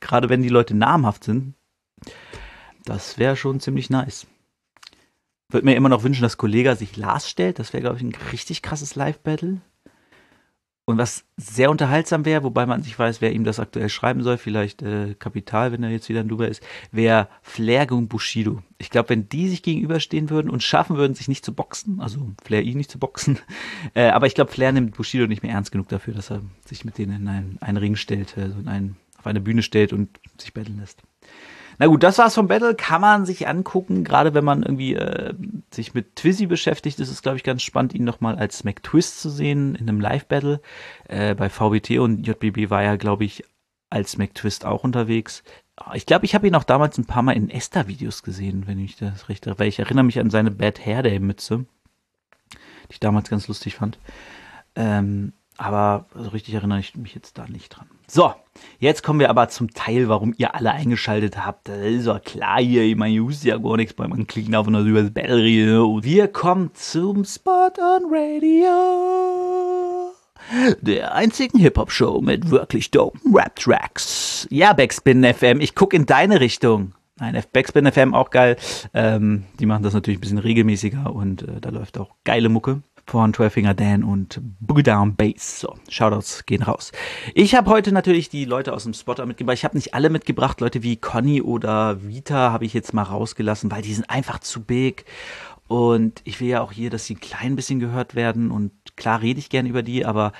gerade 0.00 0.28
wenn 0.28 0.42
die 0.42 0.48
Leute 0.48 0.74
namhaft 0.74 1.24
sind. 1.24 1.54
Das 2.84 3.18
wäre 3.18 3.36
schon 3.36 3.58
ziemlich 3.60 3.90
nice. 3.90 4.26
Würde 5.48 5.64
mir 5.64 5.76
immer 5.76 5.88
noch 5.88 6.04
wünschen, 6.04 6.22
dass 6.22 6.38
Kollega 6.38 6.76
sich 6.76 6.96
Lars 6.96 7.28
stellt. 7.28 7.58
Das 7.58 7.72
wäre, 7.72 7.82
glaube 7.82 7.96
ich, 7.96 8.02
ein 8.02 8.16
richtig 8.32 8.62
krasses 8.62 8.94
Live-Battle. 8.94 9.60
Und 10.88 10.98
was 10.98 11.24
sehr 11.36 11.68
unterhaltsam 11.68 12.24
wäre, 12.24 12.44
wobei 12.44 12.64
man 12.64 12.80
nicht 12.80 12.96
weiß, 12.96 13.20
wer 13.20 13.32
ihm 13.32 13.42
das 13.42 13.58
aktuell 13.58 13.88
schreiben 13.88 14.22
soll, 14.22 14.38
vielleicht 14.38 14.82
äh, 14.82 15.16
Kapital, 15.18 15.72
wenn 15.72 15.82
er 15.82 15.90
jetzt 15.90 16.08
wieder 16.08 16.20
in 16.20 16.28
Dubai 16.28 16.46
ist, 16.46 16.62
wäre 16.92 17.26
Flair 17.42 17.86
gegen 17.86 18.06
Bushido. 18.06 18.62
Ich 18.78 18.90
glaube, 18.90 19.08
wenn 19.08 19.28
die 19.28 19.48
sich 19.48 19.64
gegenüberstehen 19.64 20.30
würden 20.30 20.48
und 20.48 20.62
schaffen 20.62 20.96
würden, 20.96 21.16
sich 21.16 21.26
nicht 21.26 21.44
zu 21.44 21.52
boxen, 21.52 22.00
also 22.00 22.30
Flair 22.44 22.62
ihn 22.62 22.76
nicht 22.76 22.92
zu 22.92 23.00
boxen, 23.00 23.40
äh, 23.94 24.10
aber 24.10 24.28
ich 24.28 24.36
glaube, 24.36 24.52
Flair 24.52 24.70
nimmt 24.70 24.96
Bushido 24.96 25.26
nicht 25.26 25.42
mehr 25.42 25.52
ernst 25.52 25.72
genug 25.72 25.88
dafür, 25.88 26.14
dass 26.14 26.30
er 26.30 26.42
sich 26.64 26.84
mit 26.84 26.98
denen 26.98 27.22
in 27.22 27.28
einen, 27.28 27.58
einen 27.60 27.78
Ring 27.78 27.96
stellt, 27.96 28.36
äh, 28.36 28.48
so 28.50 28.60
in 28.60 28.68
einen, 28.68 28.96
auf 29.18 29.26
eine 29.26 29.40
Bühne 29.40 29.64
stellt 29.64 29.92
und 29.92 30.20
sich 30.38 30.54
betteln 30.54 30.78
lässt. 30.78 31.02
Na 31.78 31.86
gut, 31.86 32.02
das 32.02 32.18
war's 32.18 32.34
vom 32.34 32.48
Battle. 32.48 32.74
Kann 32.74 33.00
man 33.00 33.26
sich 33.26 33.46
angucken, 33.48 34.04
gerade 34.04 34.34
wenn 34.34 34.44
man 34.44 34.62
irgendwie 34.62 34.94
äh, 34.94 35.34
sich 35.70 35.94
mit 35.94 36.16
Twizzy 36.16 36.46
beschäftigt. 36.46 37.00
ist 37.00 37.10
es, 37.10 37.22
glaube 37.22 37.36
ich, 37.36 37.44
ganz 37.44 37.62
spannend, 37.62 37.94
ihn 37.94 38.04
nochmal 38.04 38.36
als 38.36 38.64
McTwist 38.64 39.20
zu 39.20 39.28
sehen 39.28 39.74
in 39.74 39.88
einem 39.88 40.00
Live-Battle. 40.00 40.60
Äh, 41.08 41.34
bei 41.34 41.48
VBT 41.50 41.98
und 41.98 42.26
JBB 42.26 42.70
war 42.70 42.82
er, 42.82 42.96
glaube 42.96 43.24
ich, 43.24 43.44
als 43.90 44.16
McTwist 44.16 44.64
auch 44.64 44.84
unterwegs. 44.84 45.42
Ich 45.94 46.06
glaube, 46.06 46.24
ich 46.24 46.34
habe 46.34 46.46
ihn 46.46 46.54
auch 46.54 46.64
damals 46.64 46.96
ein 46.96 47.04
paar 47.04 47.22
Mal 47.22 47.36
in 47.36 47.50
Esther-Videos 47.50 48.22
gesehen, 48.22 48.66
wenn 48.66 48.78
ich 48.78 48.96
das 48.96 49.28
recht 49.28 49.46
weil 49.58 49.68
ich 49.68 49.78
erinnere 49.78 50.04
mich 50.04 50.18
an 50.18 50.30
seine 50.30 50.50
Bad 50.50 50.84
Hair 50.84 51.02
Day-Mütze, 51.02 51.66
die 52.52 52.92
ich 52.92 53.00
damals 53.00 53.28
ganz 53.28 53.46
lustig 53.46 53.74
fand. 53.74 53.98
Ähm, 54.74 55.34
aber 55.58 56.06
so 56.14 56.30
richtig 56.30 56.54
erinnere 56.54 56.80
ich 56.80 56.96
mich 56.96 57.14
jetzt 57.14 57.38
da 57.38 57.46
nicht 57.46 57.70
dran. 57.70 57.86
So, 58.06 58.32
jetzt 58.78 59.02
kommen 59.02 59.20
wir 59.20 59.30
aber 59.30 59.48
zum 59.48 59.72
Teil, 59.72 60.08
warum 60.08 60.34
ihr 60.36 60.54
alle 60.54 60.72
eingeschaltet 60.72 61.44
habt. 61.44 61.68
Das 61.68 61.78
ist 61.78 62.06
ja 62.06 62.18
klar 62.18 62.60
hier, 62.60 62.82
ich 62.82 62.96
meine, 62.96 63.14
ich 63.14 63.42
ja 63.42 63.58
gar 63.58 63.76
nichts 63.76 63.94
beim 63.94 64.12
Anklicken 64.12 64.54
auf 64.54 64.66
und 64.66 64.86
über 64.86 65.02
das 65.02 65.10
Battery. 65.10 65.78
Und 65.78 66.04
wir 66.04 66.28
kommen 66.28 66.70
zum 66.74 67.24
Spot 67.24 67.72
on 67.78 68.04
Radio. 68.10 70.12
Der 70.80 71.14
einzigen 71.14 71.58
Hip-Hop-Show 71.58 72.20
mit 72.20 72.50
wirklich 72.50 72.90
dopen 72.90 73.34
Rap-Tracks. 73.34 74.46
Ja, 74.50 74.72
Backspin 74.72 75.24
FM, 75.24 75.60
ich 75.60 75.74
guck 75.74 75.92
in 75.92 76.06
deine 76.06 76.40
Richtung. 76.40 76.92
Nein, 77.18 77.42
Backspin 77.52 77.90
FM 77.90 78.14
auch 78.14 78.30
geil. 78.30 78.56
Ähm, 78.94 79.44
die 79.58 79.66
machen 79.66 79.82
das 79.82 79.94
natürlich 79.94 80.18
ein 80.18 80.20
bisschen 80.20 80.38
regelmäßiger 80.38 81.12
und 81.12 81.42
äh, 81.42 81.60
da 81.60 81.70
läuft 81.70 81.98
auch 81.98 82.10
geile 82.24 82.50
Mucke 82.50 82.82
von 83.06 83.32
12 83.32 83.52
Finger 83.52 83.74
Dan 83.74 84.02
und 84.02 84.40
Boogie 84.60 84.82
Down 84.82 85.14
Bass. 85.14 85.60
So, 85.60 85.76
Shoutouts 85.88 86.44
gehen 86.44 86.62
raus. 86.62 86.92
Ich 87.34 87.54
habe 87.54 87.70
heute 87.70 87.92
natürlich 87.92 88.28
die 88.28 88.44
Leute 88.44 88.72
aus 88.72 88.84
dem 88.84 88.94
Spotter 88.94 89.26
mitgebracht. 89.26 89.56
Ich 89.56 89.64
habe 89.64 89.76
nicht 89.76 89.94
alle 89.94 90.10
mitgebracht. 90.10 90.60
Leute 90.60 90.82
wie 90.82 90.96
Conny 90.96 91.40
oder 91.40 92.02
Vita 92.02 92.52
habe 92.52 92.64
ich 92.64 92.74
jetzt 92.74 92.94
mal 92.94 93.04
rausgelassen, 93.04 93.70
weil 93.70 93.82
die 93.82 93.94
sind 93.94 94.10
einfach 94.10 94.40
zu 94.40 94.62
big. 94.64 95.04
Und 95.68 96.20
ich 96.24 96.40
will 96.40 96.48
ja 96.48 96.60
auch 96.60 96.72
hier, 96.72 96.90
dass 96.90 97.06
sie 97.06 97.14
ein 97.14 97.20
klein 97.20 97.56
bisschen 97.56 97.80
gehört 97.80 98.14
werden. 98.14 98.50
Und 98.50 98.72
klar 98.96 99.22
rede 99.22 99.38
ich 99.38 99.50
gern 99.50 99.66
über 99.66 99.82
die, 99.82 100.04
aber 100.04 100.32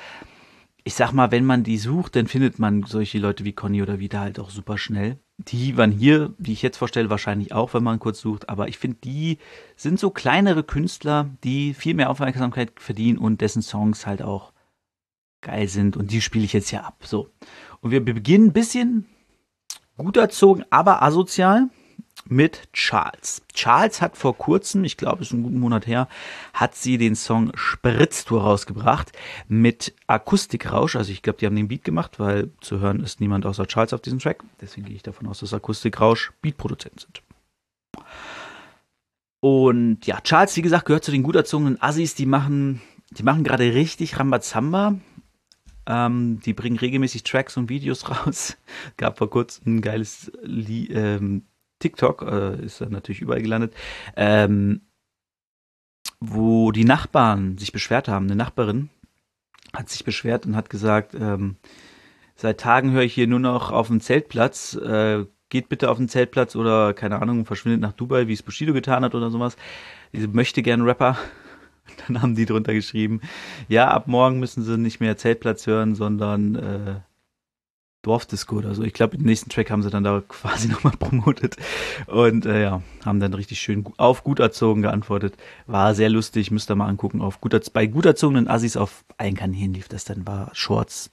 ich 0.83 0.95
sag 0.95 1.13
mal, 1.13 1.31
wenn 1.31 1.45
man 1.45 1.65
die 1.65 1.79
sucht, 1.79 2.17
dann 2.17 2.27
findet 2.27 2.59
man 2.59 2.85
solche 2.85 3.19
Leute 3.19 3.45
wie 3.45 3.53
Conny 3.53 3.83
oder 3.83 3.99
Vita 3.99 4.21
halt 4.21 4.39
auch 4.39 4.51
super 4.51 4.79
schnell 4.79 5.19
die 5.39 5.77
waren 5.77 5.91
hier, 5.93 6.35
die 6.39 6.53
ich 6.53 6.63
jetzt 6.63 6.79
vorstelle, 6.79 7.11
wahrscheinlich 7.11 7.53
auch, 7.53 7.75
wenn 7.75 7.83
man 7.83 7.99
kurz 7.99 8.21
sucht. 8.21 8.49
Aber 8.49 8.69
ich 8.69 8.79
finde, 8.79 8.97
die 9.05 9.39
sind 9.77 10.01
so 10.01 10.11
kleinere 10.11 10.65
Künstler, 10.65 11.31
die 11.45 11.75
viel 11.75 11.95
mehr 11.95 12.11
Aufmerksamkeit 12.11 12.73
verdienen 12.77 13.19
und 13.19 13.41
dessen 13.41 13.63
Songs 13.63 14.07
halt 14.07 14.23
auch 14.23 14.53
geil 15.43 15.69
sind. 15.69 15.97
Und 15.97 16.11
die 16.11 16.23
spiele 16.23 16.45
ich 16.45 16.55
jetzt 16.55 16.71
hier 16.71 16.85
ab. 16.85 17.05
So. 17.05 17.31
Und 17.81 17.91
wir 17.91 18.05
beginnen 18.05 18.49
ein 18.49 18.53
bisschen 18.53 19.07
gut 19.97 20.17
erzogen, 20.17 20.65
aber 20.71 21.03
asozial. 21.03 21.69
Mit 22.29 22.73
Charles. 22.73 23.43
Charles 23.53 24.01
hat 24.01 24.17
vor 24.17 24.37
kurzem, 24.37 24.85
ich 24.85 24.97
glaube, 24.97 25.23
es 25.23 25.29
ist 25.29 25.35
einen 25.35 25.43
guten 25.43 25.61
Monat 25.61 25.87
her, 25.87 26.09
hat 26.53 26.75
sie 26.75 26.99
den 26.99 27.15
Song 27.15 27.53
Spritztour 27.55 28.43
rausgebracht 28.43 29.13
mit 29.49 29.95
Akustikrausch. 30.07 30.97
Also 30.97 31.13
ich 31.13 31.23
glaube, 31.23 31.39
die 31.39 31.47
haben 31.47 31.57
den 31.57 31.69
Beat 31.69 31.85
gemacht, 31.85 32.19
weil 32.19 32.51
zu 32.61 32.81
hören 32.81 33.01
ist 33.01 33.21
niemand 33.21 33.47
außer 33.47 33.67
Charles 33.67 33.93
auf 33.93 34.01
diesem 34.01 34.19
Track. 34.19 34.43
Deswegen 34.61 34.87
gehe 34.87 34.97
ich 34.97 35.03
davon 35.03 35.27
aus, 35.27 35.41
dass 35.41 35.55
Akustikrausch 35.55 36.33
Beatproduzenten 36.43 37.01
sind. 37.01 37.23
Und 39.41 40.07
ja, 40.07 40.21
Charles, 40.21 40.57
wie 40.57 40.63
gesagt, 40.63 40.87
gehört 40.87 41.05
zu 41.05 41.13
den 41.13 41.23
gut 41.23 41.37
erzogenen 41.37 41.81
Assis, 41.81 42.15
die 42.15 42.27
machen, 42.27 42.81
die 43.11 43.23
machen 43.23 43.45
gerade 43.45 43.75
richtig 43.75 44.19
Rambazamba. 44.19 44.97
Ähm, 45.89 46.41
die 46.45 46.53
bringen 46.53 46.79
regelmäßig 46.79 47.23
Tracks 47.23 47.57
und 47.57 47.69
Videos 47.69 48.11
raus. 48.27 48.57
Gab 48.97 49.19
vor 49.19 49.31
kurzem 49.31 49.77
ein 49.77 49.81
geiles 49.83 50.33
Lied, 50.43 50.91
ähm, 50.93 51.45
TikTok, 51.79 52.23
äh, 52.23 52.65
ist 52.65 52.81
dann 52.81 52.93
natürlich 52.93 53.21
überall 53.21 53.43
gelandet, 53.43 53.75
ähm, 54.17 54.83
wo 56.21 56.73
die 56.73 56.85
Nachbarn 56.85 57.59
sich 57.59 57.73
beschwert 57.73 58.09
haben. 58.09 58.27
Eine 58.27 58.37
Nachbarin 58.37 58.91
hat 59.75 59.89
sich 59.89 60.05
beschwert 60.05 60.47
und 60.47 60.57
hat 60.57 60.71
gesagt, 60.71 61.15
ähm, 61.15 61.57
seit 62.35 62.61
Tagen 62.61 62.93
höre 62.93 63.03
ich 63.03 63.15
hier 63.15 63.27
nur 63.27 63.41
noch 63.41 63.71
auf 63.71 63.89
dem 63.89 64.01
Zeltplatz, 64.01 64.75
äh, 64.75 65.27
geht 65.49 65.69
bitte 65.69 65.91
auf 65.91 65.99
den 65.99 66.09
Zeltplatz 66.09 66.57
oder 66.57 66.95
keine 66.95 67.21
Ahnung, 67.21 67.45
verschwindet 67.45 67.81
nach 67.81 67.93
Dubai, 67.93 68.27
wie 68.27 68.33
es 68.33 68.43
Bushido 68.43 68.73
getan 68.73 69.05
hat 69.05 69.15
oder 69.15 69.31
sowas. 69.31 69.57
Diese 70.13 70.29
möchte 70.29 70.63
gern 70.63 70.83
Rapper. 70.83 71.19
Dann 72.09 72.21
haben 72.21 72.35
die 72.35 72.47
drunter 72.47 72.75
geschrieben, 72.75 73.21
ja, 73.69 73.89
ab 73.89 74.09
morgen 74.09 74.41
müssen 74.41 74.65
sie 74.65 74.77
nicht 74.77 75.01
mehr 75.01 75.17
Zeltplatz 75.17 75.67
hören, 75.67 75.95
sondern 75.95 76.57
äh, 76.57 77.01
Dorfdisco 78.03 78.57
oder 78.57 78.75
so. 78.75 78.83
Ich 78.83 78.93
glaube, 78.93 79.17
den 79.17 79.27
nächsten 79.27 79.51
Track 79.51 79.71
haben 79.71 79.83
sie 79.83 79.91
dann 79.91 80.05
da 80.05 80.23
quasi 80.27 80.69
nochmal 80.73 80.95
promotet. 80.99 81.57
Und 82.07 82.47
äh, 82.47 82.63
ja, 82.63 82.83
haben 83.05 83.21
dann 83.21 83.35
richtig 83.35 83.61
schön 83.61 83.85
auf 83.97 84.23
gut 84.23 84.39
erzogen 84.39 84.83
geantwortet. 84.83 85.37
War 85.67 85.95
sehr 85.95 86.09
lustig, 86.09 86.51
müsst 86.51 86.71
ihr 86.71 86.77
mal 86.77 86.89
angucken. 86.89 87.21
Auf 87.21 87.41
gut, 87.41 87.55
bei 87.73 87.87
gut 87.87 88.07
erzogenen 88.07 88.49
Assis 88.49 88.77
auf 88.77 89.05
allen 89.19 89.35
Kanälen 89.35 89.75
lief 89.75 89.89
das 89.89 90.05
dann, 90.05 90.27
war 90.27 90.51
Shorts, 90.53 91.11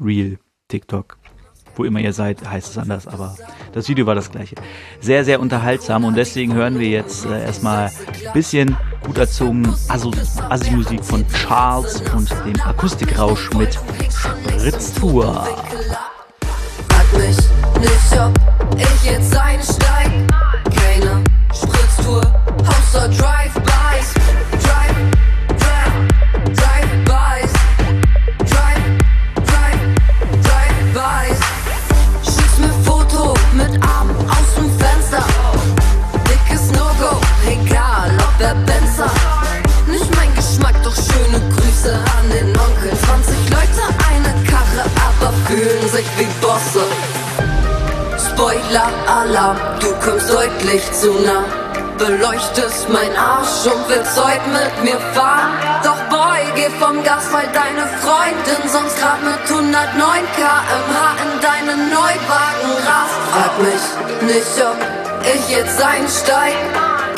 Real, 0.00 0.38
TikTok. 0.68 1.18
Wo 1.74 1.84
immer 1.84 2.00
ihr 2.00 2.14
seid, 2.14 2.48
heißt 2.48 2.70
es 2.70 2.78
anders, 2.78 3.06
aber 3.06 3.36
das 3.72 3.86
Video 3.90 4.06
war 4.06 4.14
das 4.14 4.30
gleiche. 4.30 4.54
Sehr, 5.00 5.26
sehr 5.26 5.40
unterhaltsam 5.40 6.04
und 6.04 6.16
deswegen 6.16 6.54
hören 6.54 6.78
wir 6.78 6.88
jetzt 6.88 7.26
äh, 7.26 7.42
erstmal 7.42 7.88
ein 7.88 8.32
bisschen 8.32 8.74
gut 9.04 9.18
erzogenen 9.18 9.74
Assi-Musik 9.88 11.04
von 11.04 11.26
Charles 11.28 12.00
und 12.14 12.30
dem 12.46 12.58
Akustikrausch 12.62 13.50
mit 13.52 13.78
Spritztour 14.10 15.46
mich 17.12 17.36
nicht, 17.80 18.20
ob 18.20 18.32
ich 18.76 19.10
jetzt 19.10 19.36
einsteig. 19.36 20.10
Keine 20.74 21.22
Spritztour, 21.52 22.22
außer 22.66 23.08
Drive-Bys. 23.08 23.75
Sich 45.88 46.06
wie 46.18 46.26
Bosse. 46.40 46.84
Spoiler-Alarm, 48.18 49.56
du 49.80 49.92
kommst 50.04 50.30
deutlich 50.30 50.82
zu 50.92 51.12
nah. 51.24 51.44
Beleuchtest 51.98 52.88
mein 52.90 53.16
Arsch 53.16 53.64
und 53.64 53.88
willst 53.88 54.22
heute 54.22 54.48
mit 54.50 54.84
mir 54.84 55.00
fahren. 55.14 55.52
Doch 55.82 55.96
boy, 56.10 56.40
geh 56.54 56.68
vom 56.78 57.02
Gas, 57.02 57.24
weil 57.32 57.48
deine 57.54 57.86
Freundin 58.02 58.68
sonst 58.70 58.98
grad 59.00 59.22
mit 59.22 59.40
109 59.48 59.96
kmh 60.36 61.16
in 61.24 61.40
deinen 61.40 61.88
Neuwagen 61.88 62.72
rast. 62.84 63.16
Frag 63.32 63.58
mich 63.64 64.34
nicht, 64.34 64.56
ob 64.60 64.76
ich 65.34 65.56
jetzt 65.56 65.82
einsteig. 65.82 66.52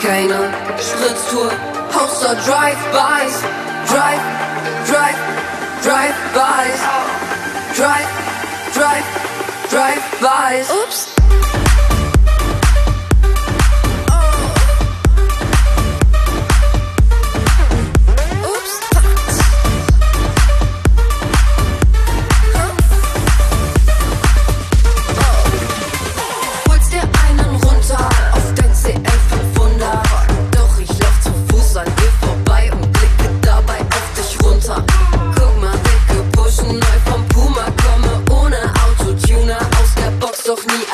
Keine 0.01 0.53
Spritztour, 0.79 1.51
außer 1.95 2.37
Drive-Bys. 2.47 3.43
Drive, 3.91 4.27
Drive, 4.89 5.19
Drive-Bys. 5.83 6.81
Drive, 7.77 7.89
Drive, 7.89 8.18
drive, 8.73 9.05
drive, 9.71 10.19
drive. 10.19 10.71
Oops. 10.71 11.48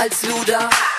Als 0.04 0.22
Luder. 0.22 0.93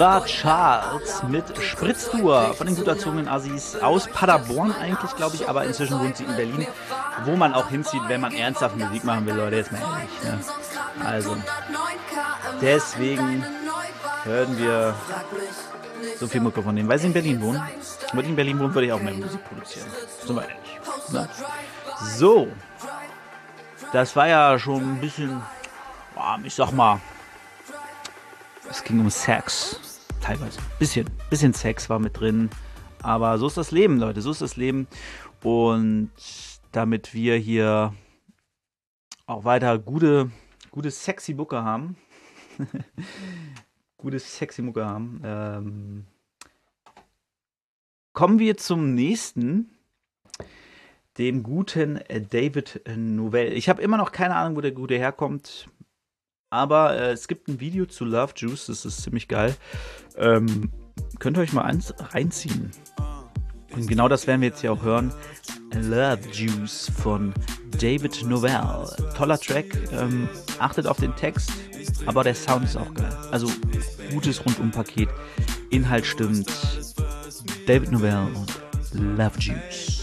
War 0.00 0.24
Charles 0.24 1.22
mit 1.24 1.44
Spritztour 1.62 2.54
von 2.54 2.66
den 2.66 2.74
gut 2.74 2.88
erzogenen 2.88 3.28
Assis 3.28 3.76
aus 3.76 4.08
Paderborn 4.08 4.72
eigentlich, 4.72 5.14
glaube 5.14 5.36
ich, 5.36 5.46
aber 5.46 5.64
inzwischen 5.64 6.00
wohnt 6.00 6.16
sie 6.16 6.24
in 6.24 6.34
Berlin, 6.36 6.66
wo 7.24 7.36
man 7.36 7.52
auch 7.52 7.68
hinzieht, 7.68 8.00
wenn 8.08 8.22
man 8.22 8.32
ernsthaft 8.32 8.78
Musik 8.78 9.04
machen 9.04 9.26
will, 9.26 9.34
Leute, 9.34 9.56
jetzt 9.56 9.70
mal 9.70 9.78
ehrlich. 9.78 10.10
Ne? 10.24 10.40
Also, 11.04 11.36
deswegen 12.62 13.44
hören 14.24 14.58
wir 14.58 14.94
so 16.18 16.26
viel 16.26 16.40
Mucke 16.40 16.62
von 16.62 16.74
denen, 16.74 16.88
weil 16.88 16.98
sie 16.98 17.08
in 17.08 17.12
Berlin 17.12 17.42
wohnen. 17.42 17.62
Wenn 18.12 18.20
ich 18.20 18.30
in 18.30 18.36
Berlin 18.36 18.58
wohnen, 18.58 18.72
würde 18.72 18.86
ich 18.86 18.92
auch 18.94 19.02
mehr 19.02 19.12
Musik 19.12 19.44
produzieren. 19.44 19.86
Sind 20.24 20.34
wir 20.34 20.42
ehrlich. 20.42 20.80
Ne? 21.10 21.28
So, 22.16 22.48
das 23.92 24.16
war 24.16 24.28
ja 24.28 24.58
schon 24.58 24.94
ein 24.94 25.00
bisschen, 25.00 25.42
ich 26.42 26.54
sag 26.54 26.72
mal, 26.72 27.00
es 28.70 28.82
ging 28.82 28.98
um 29.00 29.10
Sex. 29.10 29.89
Teilweise. 30.20 30.60
Bisschen, 30.78 31.08
bisschen 31.30 31.54
Sex 31.54 31.88
war 31.88 31.98
mit 31.98 32.18
drin. 32.18 32.50
Aber 33.02 33.38
so 33.38 33.46
ist 33.46 33.56
das 33.56 33.70
Leben, 33.70 33.98
Leute. 33.98 34.20
So 34.20 34.30
ist 34.30 34.42
das 34.42 34.56
Leben. 34.56 34.86
Und 35.42 36.10
damit 36.72 37.14
wir 37.14 37.36
hier 37.36 37.94
auch 39.26 39.44
weiter 39.44 39.78
gute, 39.78 40.30
gute 40.70 40.90
sexy 40.90 41.34
Mucke 41.34 41.62
haben. 41.62 41.96
gute 43.96 44.18
sexy 44.18 44.62
Mucke 44.62 44.84
haben. 44.84 45.20
Ähm, 45.24 46.06
kommen 48.12 48.38
wir 48.38 48.56
zum 48.56 48.94
nächsten. 48.94 49.70
Dem 51.18 51.42
guten 51.42 52.00
David 52.30 52.82
Novell. 52.96 53.52
Ich 53.52 53.68
habe 53.68 53.82
immer 53.82 53.96
noch 53.96 54.12
keine 54.12 54.36
Ahnung, 54.36 54.56
wo 54.56 54.60
der 54.60 54.72
Gute 54.72 54.96
herkommt. 54.96 55.68
Aber 56.50 56.96
äh, 56.96 57.12
es 57.12 57.28
gibt 57.28 57.48
ein 57.48 57.60
Video 57.60 57.86
zu 57.86 58.04
Love 58.04 58.32
Juice, 58.36 58.66
das 58.66 58.84
ist 58.84 59.02
ziemlich 59.02 59.28
geil. 59.28 59.56
Ähm, 60.20 60.70
könnt 61.18 61.36
ihr 61.36 61.40
euch 61.40 61.52
mal 61.52 61.62
eins 61.62 61.94
reinziehen. 62.12 62.70
Und 63.74 63.86
genau 63.86 64.08
das 64.08 64.26
werden 64.26 64.40
wir 64.40 64.48
jetzt 64.48 64.60
hier 64.60 64.72
auch 64.72 64.82
hören. 64.82 65.12
Love 65.72 66.20
Juice 66.32 66.90
von 67.02 67.32
David 67.78 68.24
Novell. 68.26 68.86
Toller 69.16 69.38
Track. 69.38 69.66
Ähm, 69.92 70.28
achtet 70.58 70.86
auf 70.86 70.98
den 70.98 71.14
Text, 71.16 71.52
aber 72.06 72.24
der 72.24 72.34
Sound 72.34 72.64
ist 72.64 72.76
auch 72.76 72.92
geil. 72.94 73.16
Also 73.30 73.48
gutes 74.12 74.44
Rundumpaket. 74.44 75.08
Inhalt 75.70 76.04
stimmt. 76.04 76.50
David 77.66 77.92
Novell 77.92 78.26
und 78.34 79.16
Love 79.16 79.38
Juice. 79.38 79.99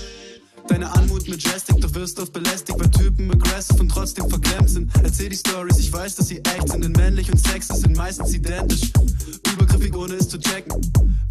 Deine 0.68 0.92
Anmut 0.94 1.28
majestic, 1.28 1.80
du 1.80 1.96
wirst 1.96 2.20
oft 2.20 2.34
belästigt, 2.34 2.78
weil 2.78 2.90
Typen 2.92 3.32
aggressive 3.32 3.80
und 3.80 3.90
trotzdem 3.90 4.30
verklemmt 4.30 4.70
sind. 4.70 4.92
Erzähl 5.02 5.30
die 5.30 5.38
Stories, 5.38 5.80
ich 5.80 5.92
weiß, 5.92 6.16
dass 6.16 6.28
sie 6.28 6.40
echt 6.40 6.70
sind, 6.70 6.84
denn 6.84 6.92
männlich 6.92 7.32
und 7.32 7.38
sexy 7.38 7.76
sind 7.76 7.96
meistens 7.96 8.34
identisch. 8.34 8.92
Übergriffig, 9.54 9.96
ohne 9.96 10.16
es 10.16 10.28
zu 10.28 10.38
checken. 10.38 10.76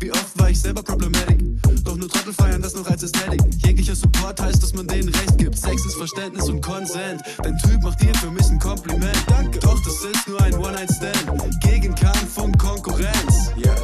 Wie 0.01 0.11
oft 0.11 0.39
war 0.39 0.51
ich 0.51 0.61
selber 0.61 0.83
problematic? 0.83 1.39
Doch 1.85 1.97
nur 1.97 2.09
Trottel 2.09 2.33
feiern 2.33 2.63
das 2.63 2.75
noch 2.75 2.87
als 2.87 3.03
Ästhetik. 3.03 3.41
Jeglicher 3.65 3.95
Support 3.95 4.41
heißt, 4.41 4.63
dass 4.63 4.73
man 4.73 4.87
denen 4.89 5.09
Recht 5.09 5.39
gibt. 5.39 5.59
Sex 5.59 5.85
ist 5.85 5.97
Verständnis 5.97 6.49
und 6.49 6.61
Consent. 6.63 7.23
Dein 7.43 7.59
Typ 7.59 7.83
macht 7.83 8.01
dir 8.01 8.15
für 8.15 8.31
mich 8.31 8.47
ein 8.49 8.59
Kompliment. 8.59 9.19
Danke. 9.29 9.59
Doch 9.59 9.79
das 9.85 10.03
ist 10.03 10.29
nur 10.29 10.41
ein 10.43 10.55
One-Night-Stand. 10.55 11.61
Gegen 11.61 11.95
Kampf 11.95 12.39
und 12.39 12.59
Konkurrenz. 12.59 13.53
Ja, 13.57 13.75
yeah. 13.75 13.77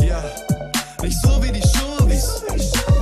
ja. 0.00 0.06
Yeah. 0.06 0.72
Nicht 1.02 1.20
so 1.22 1.42
wie 1.42 1.52
die 1.52 1.62
Showbiz. 1.62 2.95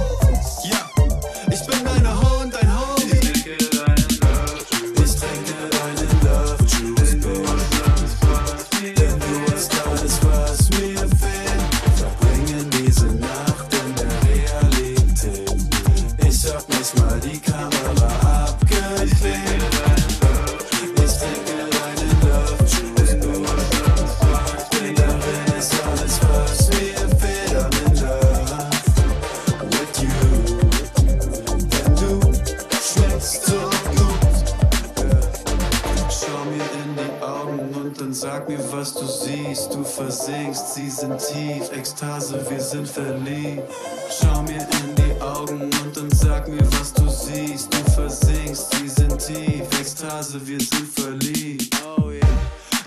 Du 39.75 39.83
versinkst, 39.83 40.75
sie 40.75 40.88
sind 40.88 41.19
tief. 41.19 41.69
Ekstase, 41.76 42.38
wir 42.49 42.61
sind 42.61 42.88
verliebt. 42.88 43.64
Schau 44.09 44.43
mir 44.43 44.61
in 44.61 44.95
die 44.95 45.21
Augen 45.21 45.62
und 45.62 45.97
dann 45.97 46.09
sag 46.12 46.47
mir, 46.47 46.64
was 46.78 46.93
du 46.93 47.09
siehst. 47.09 47.75
Du 47.75 47.90
versinkst, 47.90 48.73
sie 48.73 48.88
sind 48.88 49.19
tief. 49.19 49.64
Ekstase, 49.81 50.40
wir 50.47 50.61
sind 50.61 50.88
verliebt. 50.95 51.76
Oh 51.99 52.11
yeah. 52.11 52.21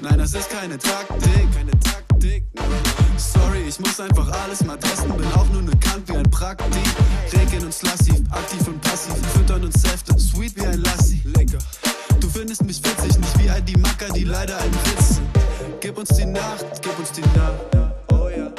Nein, 0.01 0.17
das 0.17 0.33
ist 0.33 0.49
keine 0.49 0.77
Taktik, 0.77 1.53
keine 1.53 1.77
Taktik. 1.81 2.45
Sorry, 3.17 3.63
ich 3.67 3.77
muss 3.81 3.99
einfach 3.99 4.31
alles 4.45 4.63
mal 4.63 4.77
testen. 4.77 5.11
Bin 5.11 5.27
auch 5.33 5.49
nur 5.49 5.63
ne 5.63 5.75
Kant 5.81 6.07
wie 6.07 6.15
ein 6.15 6.31
Praktik. 6.31 6.71
Regen 7.33 7.65
uns 7.65 7.83
lassiv, 7.83 8.21
aktiv 8.31 8.65
und 8.65 8.79
passiv. 8.79 9.15
Füttern 9.33 9.65
uns 9.65 9.81
Säfte, 9.81 10.17
sweet 10.17 10.55
wie 10.55 10.65
ein 10.65 10.81
Lassi. 10.83 11.21
Lecker. 11.35 11.59
Du 12.21 12.29
findest 12.29 12.63
mich 12.63 12.81
witzig, 12.81 13.19
nicht 13.19 13.39
wie 13.39 13.49
all 13.49 13.61
die 13.61 13.75
Macker, 13.75 14.07
die 14.13 14.23
leider 14.23 14.57
ein 14.57 14.71
Witz 14.71 15.15
sind. 15.15 15.27
Gib 15.79 15.97
uns 15.97 16.09
die 16.09 16.25
Nacht, 16.25 16.65
gib 16.81 16.97
uns 16.97 17.11
die 17.11 17.21
Nacht. 17.21 17.93
Oh 18.11 18.29
ja. 18.29 18.51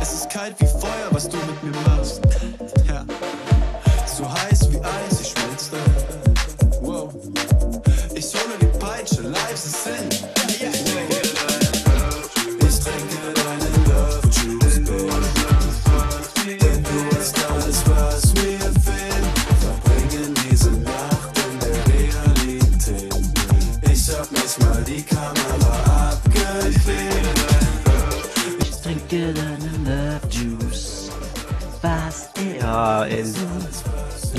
Es 0.00 0.12
ist 0.12 0.30
kalt 0.30 0.54
wie 0.58 0.66
Feuer, 0.66 1.08
was 1.10 1.28
du 1.28 1.36
mit 1.38 1.62
mir 1.62 1.80
machst. 1.88 2.20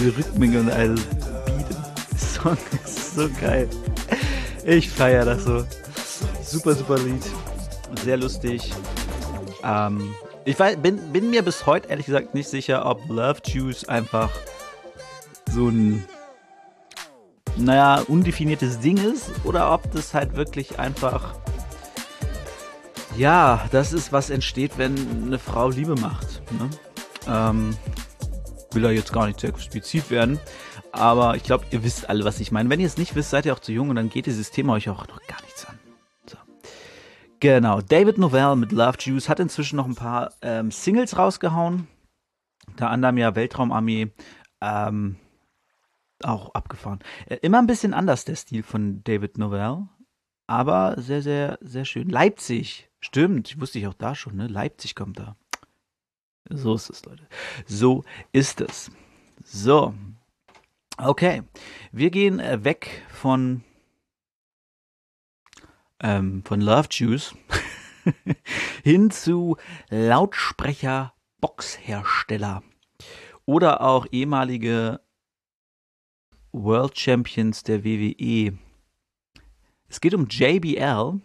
Rhythmik 0.08 0.56
und 0.56 0.72
all 0.72 0.96
Beat 0.96 1.66
im 1.70 2.18
Song 2.18 2.58
ist 2.84 3.16
so 3.16 3.30
geil. 3.42 3.70
Ich 4.66 4.90
feiere 4.90 5.26
das 5.26 5.44
so. 5.44 5.66
Super, 6.44 6.76
super 6.76 6.98
Lied. 6.98 7.24
Sehr 8.04 8.18
lustig. 8.18 8.72
Ähm, 9.64 10.14
ich 10.46 10.60
weiß, 10.60 10.78
bin, 10.78 10.98
bin 11.12 11.30
mir 11.30 11.44
bis 11.44 11.66
heute 11.66 11.90
ehrlich 11.90 12.06
gesagt 12.06 12.34
nicht 12.34 12.50
sicher, 12.50 12.86
ob 12.86 13.08
Love 13.10 13.42
Juice 13.46 13.88
einfach 13.88 14.32
so 15.52 15.70
ein, 15.70 16.06
naja, 17.58 18.02
undefiniertes 18.08 18.80
Ding 18.80 18.98
ist 18.98 19.32
oder 19.44 19.74
ob 19.74 19.92
das 19.92 20.14
halt 20.14 20.36
wirklich 20.36 20.80
einfach, 20.80 21.36
ja, 23.18 23.66
das 23.72 23.94
ist, 23.94 24.12
was 24.12 24.30
entsteht, 24.30 24.78
wenn 24.78 24.96
eine 25.26 25.40
Frau 25.40 25.70
Liebe 25.70 25.96
macht. 25.96 26.42
Ne? 26.52 26.70
Ähm, 27.28 27.78
will 28.72 28.82
da 28.82 28.92
jetzt 28.92 29.14
gar 29.14 29.28
nicht 29.28 29.40
zu 29.40 29.48
explizit 29.48 30.10
werden, 30.10 30.40
aber 30.92 31.36
ich 31.36 31.44
glaube, 31.44 31.66
ihr 31.72 31.84
wisst 31.84 32.10
alle, 32.10 32.24
was 32.24 32.40
ich 32.40 32.52
meine. 32.52 32.70
Wenn 32.70 32.80
ihr 32.80 32.88
es 32.88 32.98
nicht 32.98 33.16
wisst, 33.16 33.30
seid 33.30 33.46
ihr 33.46 33.54
auch 33.54 33.60
zu 33.60 33.72
jung 33.72 33.90
und 33.90 33.96
dann 33.96 34.10
geht 34.10 34.26
dieses 34.26 34.52
Thema 34.52 34.74
euch 34.74 34.90
auch 34.90 35.08
noch 35.08 35.22
gar 35.28 35.42
nichts 35.44 35.66
an. 35.66 35.80
So. 36.28 36.38
Genau, 37.40 37.82
David 37.82 38.18
Novell 38.18 38.56
mit 38.56 38.72
Love 38.72 38.98
Juice 39.00 39.30
hat 39.30 39.40
inzwischen 39.40 39.78
noch 39.78 39.86
ein 39.86 39.96
paar 39.96 40.34
ähm, 40.42 40.72
Singles 40.72 41.18
rausgehauen. 41.18 41.88
Unter 42.68 42.90
anderem 42.90 43.18
ja 43.18 43.36
Weltraumarmee, 43.36 44.12
ähm, 44.62 45.18
auch 46.24 46.54
abgefahren. 46.54 47.00
Äh, 47.28 47.38
immer 47.42 47.60
ein 47.60 47.68
bisschen 47.68 47.94
anders 47.94 48.26
der 48.26 48.36
Stil 48.36 48.64
von 48.64 49.04
David 49.04 49.38
Novell, 49.38 49.88
aber 50.48 50.96
sehr, 50.98 51.22
sehr, 51.22 51.58
sehr 51.62 51.86
schön. 51.86 52.10
Leipzig, 52.10 52.90
stimmt, 53.00 53.60
wusste 53.60 53.80
ich 53.80 53.88
auch 53.88 53.94
da 53.94 54.16
schon, 54.16 54.36
ne? 54.36 54.48
Leipzig 54.48 54.96
kommt 54.96 55.20
da. 55.20 55.36
So 56.50 56.76
ist 56.76 56.90
es, 56.90 57.06
Leute. 57.06 57.28
So 57.66 58.04
ist 58.32 58.62
es. 58.62 58.92
So. 59.44 59.94
Okay. 60.98 61.44
Wir 61.92 62.10
gehen 62.10 62.40
äh, 62.40 62.64
weg 62.64 63.04
von, 63.10 63.64
ähm, 66.02 66.44
von 66.44 66.62
Love 66.62 66.88
Juice 66.92 67.36
hin 68.84 69.12
zu 69.12 69.58
Lautsprecher 69.90 71.14
Boxhersteller 71.40 72.64
oder 73.46 73.82
auch 73.82 74.06
ehemalige 74.12 75.00
World 76.52 76.98
Champions 76.98 77.64
der 77.64 77.84
WWE. 77.84 78.58
Es 79.88 80.02
geht 80.02 80.14
um 80.14 80.28
JBL. 80.28 81.20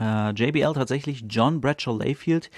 Äh, 0.00 0.30
JBL 0.30 0.74
tatsächlich 0.74 1.24
John 1.28 1.60
Bradshaw 1.60 1.96
Layfield, 1.96 2.50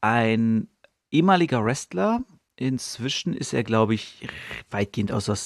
ein 0.00 0.68
ehemaliger 1.10 1.64
Wrestler. 1.64 2.22
Inzwischen 2.56 3.32
ist 3.34 3.52
er, 3.52 3.64
glaube 3.64 3.94
ich, 3.94 4.28
weitgehend 4.70 5.12
aus 5.12 5.26
der 5.26 5.38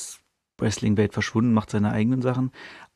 Wrestling-Welt 0.58 1.12
verschwunden, 1.12 1.52
macht 1.52 1.70
seine 1.70 1.92
eigenen 1.92 2.22
Sachen. 2.22 2.50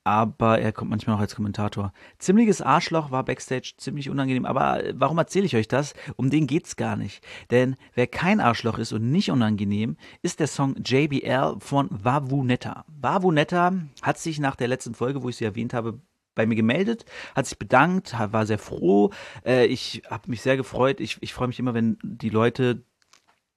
Aber 0.04 0.58
er 0.58 0.72
kommt 0.72 0.90
manchmal 0.90 1.16
auch 1.16 1.20
als 1.20 1.34
Kommentator. 1.34 1.92
Ziemliches 2.18 2.62
Arschloch 2.62 3.10
war 3.10 3.24
Backstage 3.24 3.74
ziemlich 3.76 4.08
unangenehm. 4.08 4.46
Aber 4.46 4.82
warum 4.94 5.18
erzähle 5.18 5.44
ich 5.44 5.54
euch 5.54 5.68
das? 5.68 5.92
Um 6.16 6.30
den 6.30 6.46
geht's 6.46 6.76
gar 6.76 6.96
nicht. 6.96 7.22
Denn 7.50 7.76
wer 7.94 8.06
kein 8.06 8.40
Arschloch 8.40 8.78
ist 8.78 8.92
und 8.92 9.10
nicht 9.10 9.30
unangenehm, 9.30 9.98
ist 10.22 10.40
der 10.40 10.46
Song 10.46 10.76
JBL 10.82 11.56
von 11.58 11.88
Wavunetta. 11.90 12.86
Wavunetta 12.88 13.74
hat 14.00 14.18
sich 14.18 14.38
nach 14.38 14.56
der 14.56 14.68
letzten 14.68 14.94
Folge, 14.94 15.22
wo 15.22 15.28
ich 15.28 15.36
sie 15.36 15.44
erwähnt 15.44 15.74
habe, 15.74 16.00
bei 16.38 16.46
mir 16.46 16.54
gemeldet, 16.54 17.04
hat 17.34 17.46
sich 17.46 17.58
bedankt, 17.58 18.14
war 18.16 18.46
sehr 18.46 18.58
froh. 18.58 19.10
Äh, 19.44 19.66
ich 19.66 20.02
habe 20.08 20.30
mich 20.30 20.40
sehr 20.40 20.56
gefreut. 20.56 21.00
Ich, 21.00 21.18
ich 21.20 21.34
freue 21.34 21.48
mich 21.48 21.58
immer, 21.58 21.74
wenn 21.74 21.98
die 22.02 22.30
Leute, 22.30 22.84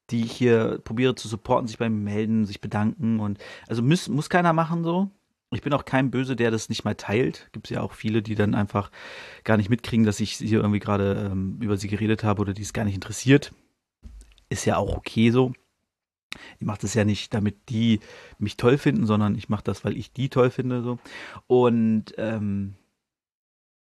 die 0.09 0.23
ich 0.25 0.31
hier 0.31 0.79
probiere 0.83 1.13
zu 1.15 1.27
supporten, 1.27 1.67
sich 1.67 1.77
bei 1.77 1.89
mir 1.89 2.03
melden, 2.03 2.45
sich 2.45 2.59
bedanken. 2.59 3.19
Und 3.19 3.37
also 3.67 3.83
muss, 3.83 4.09
muss 4.09 4.29
keiner 4.29 4.51
machen 4.51 4.83
so. 4.83 5.11
Ich 5.51 5.61
bin 5.61 5.73
auch 5.73 5.85
kein 5.85 6.11
Böse, 6.11 6.35
der 6.35 6.49
das 6.49 6.69
nicht 6.69 6.85
mal 6.85 6.95
teilt. 6.95 7.49
Gibt 7.51 7.67
es 7.67 7.75
ja 7.75 7.81
auch 7.81 7.91
viele, 7.91 8.23
die 8.23 8.35
dann 8.35 8.55
einfach 8.55 8.89
gar 9.43 9.57
nicht 9.57 9.69
mitkriegen, 9.69 10.05
dass 10.05 10.19
ich 10.19 10.33
hier 10.33 10.59
irgendwie 10.59 10.79
gerade 10.79 11.29
ähm, 11.31 11.59
über 11.61 11.77
sie 11.77 11.87
geredet 11.87 12.23
habe 12.23 12.41
oder 12.41 12.53
die 12.53 12.63
es 12.63 12.73
gar 12.73 12.85
nicht 12.85 12.95
interessiert. 12.95 13.53
Ist 14.49 14.65
ja 14.65 14.77
auch 14.77 14.97
okay 14.97 15.29
so. 15.29 15.53
Ich 16.59 16.65
mache 16.65 16.81
das 16.81 16.93
ja 16.93 17.03
nicht, 17.03 17.33
damit 17.33 17.69
die 17.69 17.99
mich 18.37 18.57
toll 18.57 18.77
finden, 18.77 19.05
sondern 19.05 19.35
ich 19.35 19.49
mache 19.49 19.63
das, 19.63 19.83
weil 19.83 19.97
ich 19.97 20.13
die 20.13 20.29
toll 20.29 20.49
finde. 20.49 20.81
So. 20.81 20.99
Und 21.47 22.13
ähm, 22.17 22.75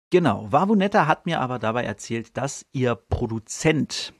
genau, 0.09 0.51
Wavunetta 0.51 1.07
hat 1.07 1.25
mir 1.25 1.39
aber 1.39 1.59
dabei 1.59 1.83
erzählt, 1.83 2.35
dass 2.37 2.65
ihr 2.71 2.95
Produzent, 2.95 4.13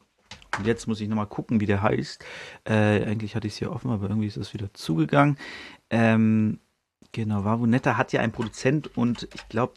und 0.57 0.67
jetzt 0.67 0.87
muss 0.87 1.01
ich 1.01 1.07
nochmal 1.07 1.27
gucken, 1.27 1.59
wie 1.59 1.65
der 1.65 1.81
heißt. 1.81 2.23
Äh, 2.65 3.03
eigentlich 3.05 3.35
hatte 3.35 3.47
ich 3.47 3.53
es 3.53 3.59
hier 3.59 3.71
offen, 3.71 3.91
aber 3.91 4.09
irgendwie 4.09 4.27
ist 4.27 4.37
es 4.37 4.53
wieder 4.53 4.73
zugegangen. 4.73 5.37
Ähm, 5.89 6.59
genau, 7.11 7.43
Wavunetta 7.43 7.97
hat 7.97 8.13
ja 8.13 8.21
einen 8.21 8.33
Produzent 8.33 8.95
und 8.97 9.27
ich 9.33 9.47
glaube, 9.49 9.73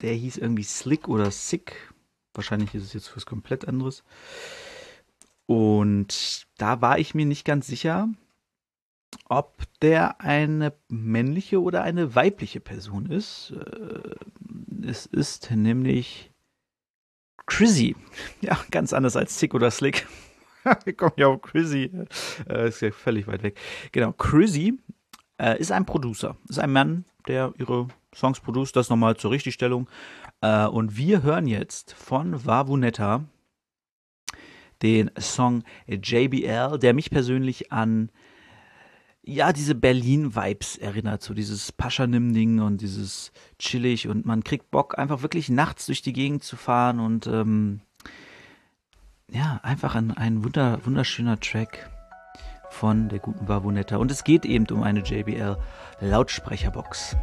der 0.00 0.12
hieß 0.12 0.36
irgendwie 0.36 0.62
Slick 0.62 1.08
oder 1.08 1.30
Sick. 1.30 1.92
Wahrscheinlich 2.34 2.74
ist 2.74 2.84
es 2.84 2.92
jetzt 2.92 3.16
was 3.16 3.26
komplett 3.26 3.66
anderes. 3.66 4.04
Und 5.48 6.46
da 6.58 6.82
war 6.82 6.98
ich 6.98 7.14
mir 7.14 7.24
nicht 7.24 7.46
ganz 7.46 7.66
sicher, 7.66 8.10
ob 9.30 9.62
der 9.80 10.20
eine 10.20 10.74
männliche 10.88 11.62
oder 11.62 11.82
eine 11.82 12.14
weibliche 12.14 12.60
Person 12.60 13.06
ist. 13.06 13.54
Äh, 13.56 14.86
Es 14.86 15.06
ist 15.06 15.50
nämlich 15.50 16.30
Chrissy. 17.46 17.96
Ja, 18.42 18.58
ganz 18.70 18.92
anders 18.92 19.16
als 19.16 19.38
Zick 19.38 19.54
oder 19.54 19.70
Slick. 19.70 20.06
Wir 20.84 20.92
kommen 20.92 21.14
ja 21.16 21.28
auf 21.28 21.40
Chrissy. 21.40 21.90
Äh, 22.46 22.68
ist 22.68 22.82
ja 22.82 22.90
völlig 22.90 23.26
weit 23.26 23.42
weg. 23.42 23.58
Genau, 23.92 24.12
Chrissy 24.12 24.78
äh, 25.40 25.58
ist 25.58 25.72
ein 25.72 25.86
Producer. 25.86 26.36
Ist 26.46 26.58
ein 26.58 26.72
Mann, 26.72 27.06
der 27.26 27.54
ihre 27.56 27.88
Songs 28.14 28.38
produziert. 28.40 28.76
Das 28.76 28.90
nochmal 28.90 29.16
zur 29.16 29.30
Richtigstellung. 29.30 29.88
Und 30.40 30.96
wir 30.96 31.24
hören 31.24 31.48
jetzt 31.48 31.94
von 31.94 32.46
Vavunetta 32.46 33.24
den 34.82 35.10
Song 35.18 35.64
JBL, 35.86 36.78
der 36.78 36.94
mich 36.94 37.10
persönlich 37.10 37.72
an 37.72 38.10
ja, 39.24 39.52
diese 39.52 39.74
Berlin-Vibes 39.74 40.76
erinnert, 40.76 41.22
so 41.22 41.34
dieses 41.34 41.70
Paschanim-Ding 41.70 42.60
und 42.60 42.80
dieses 42.80 43.30
chillig 43.58 44.08
und 44.08 44.24
man 44.24 44.42
kriegt 44.42 44.70
Bock, 44.70 44.98
einfach 44.98 45.20
wirklich 45.20 45.50
nachts 45.50 45.84
durch 45.86 46.00
die 46.00 46.14
Gegend 46.14 46.44
zu 46.44 46.56
fahren 46.56 46.98
und 46.98 47.26
ähm, 47.26 47.80
ja, 49.30 49.60
einfach 49.62 49.94
ein, 49.94 50.12
ein 50.12 50.44
wunder, 50.44 50.80
wunderschöner 50.84 51.38
Track 51.38 51.90
von 52.70 53.08
der 53.08 53.18
guten 53.18 53.48
Vavonetta. 53.48 53.96
Und 53.96 54.10
es 54.10 54.24
geht 54.24 54.44
eben 54.44 54.66
um 54.70 54.82
eine 54.82 55.00
JBL 55.00 55.56
Lautsprecherbox. 56.00 57.16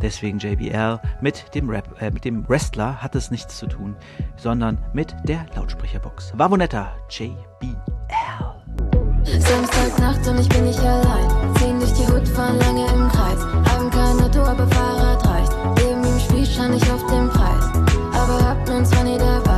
Deswegen 0.00 0.38
JBL 0.38 1.00
mit 1.20 1.54
dem 1.54 1.68
Rap, 1.68 2.00
äh, 2.00 2.10
mit 2.10 2.24
dem 2.24 2.48
Wrestler 2.48 3.02
hat 3.02 3.14
es 3.14 3.30
nichts 3.30 3.58
zu 3.58 3.66
tun, 3.66 3.96
sondern 4.36 4.78
mit 4.92 5.14
der 5.24 5.46
Lautsprecherbox. 5.54 6.32
Vavonetta 6.36 6.92
JBL. 7.10 7.76
Samstagnacht 9.24 10.26
und 10.26 10.40
ich 10.40 10.48
bin 10.48 10.64
nicht 10.64 10.80
allein. 10.80 11.54
Ziehen 11.56 11.78
durch 11.78 11.92
die 11.92 12.06
Hut, 12.06 12.26
fahren 12.28 12.58
lange 12.58 12.86
im 12.86 13.08
Kreis. 13.08 13.44
Haben 13.70 13.90
kein 13.90 14.20
Auto, 14.20 14.40
aber 14.40 14.66
Fahrrad 14.66 15.26
reicht. 15.26 15.52
Leben 15.78 16.02
im 16.04 16.18
Spiel, 16.18 16.46
stand 16.46 16.74
ich 16.74 16.90
auf 16.90 17.06
den 17.06 17.28
Preis. 17.28 17.64
Aber 18.14 18.48
hab 18.48 18.68
nun 18.68 18.84
zwar 18.84 19.04
nie 19.04 19.18
dabei. 19.18 19.51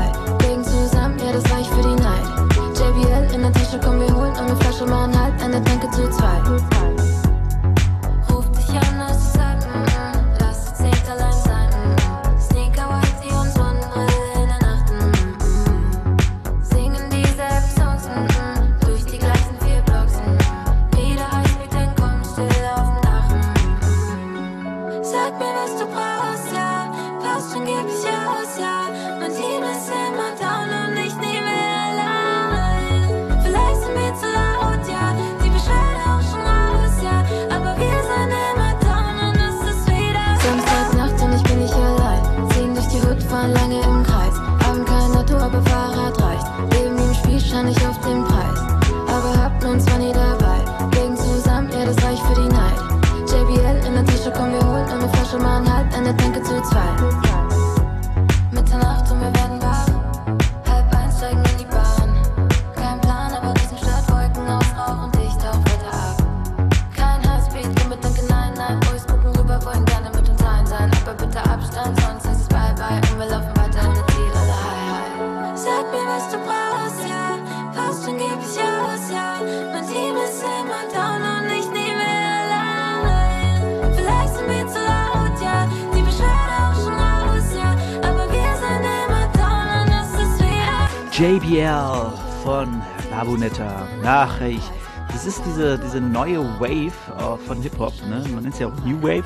JBL 91.16 92.12
von 92.42 92.83
Babunetta. 93.09 93.87
Ach, 94.05 94.40
ich, 94.40 94.68
das 95.12 95.24
ist 95.24 95.40
diese, 95.46 95.79
diese 95.79 96.00
neue 96.00 96.40
Wave 96.59 96.90
äh, 97.16 97.37
von 97.46 97.62
Hip-Hop, 97.62 97.92
ne? 98.09 98.24
Man 98.35 98.42
nennt 98.42 98.55
es 98.55 98.59
ja 98.59 98.66
auch 98.66 98.85
New 98.85 99.00
Wave. 99.00 99.22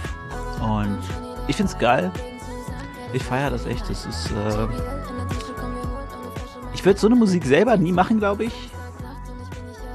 Und 0.60 0.98
ich 1.46 1.56
find's 1.56 1.78
geil. 1.78 2.12
Ich 3.14 3.22
feiere 3.22 3.48
das 3.48 3.64
echt. 3.64 3.88
Das 3.88 4.04
ist, 4.04 4.30
äh, 4.32 4.66
ich 6.74 6.84
würde 6.84 7.00
so 7.00 7.06
eine 7.06 7.16
Musik 7.16 7.46
selber 7.46 7.78
nie 7.78 7.92
machen, 7.92 8.18
glaube 8.18 8.44
ich. 8.44 8.52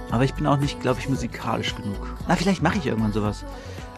Aber 0.10 0.24
ich 0.24 0.34
bin 0.34 0.48
auch 0.48 0.58
nicht, 0.58 0.82
glaube 0.82 1.00
ich, 1.00 1.08
musikalisch 1.08 1.76
genug. 1.76 2.16
Na, 2.28 2.36
vielleicht 2.36 2.64
mache 2.64 2.80
ich 2.80 2.88
irgendwann 2.88 3.14
sowas. 3.14 3.46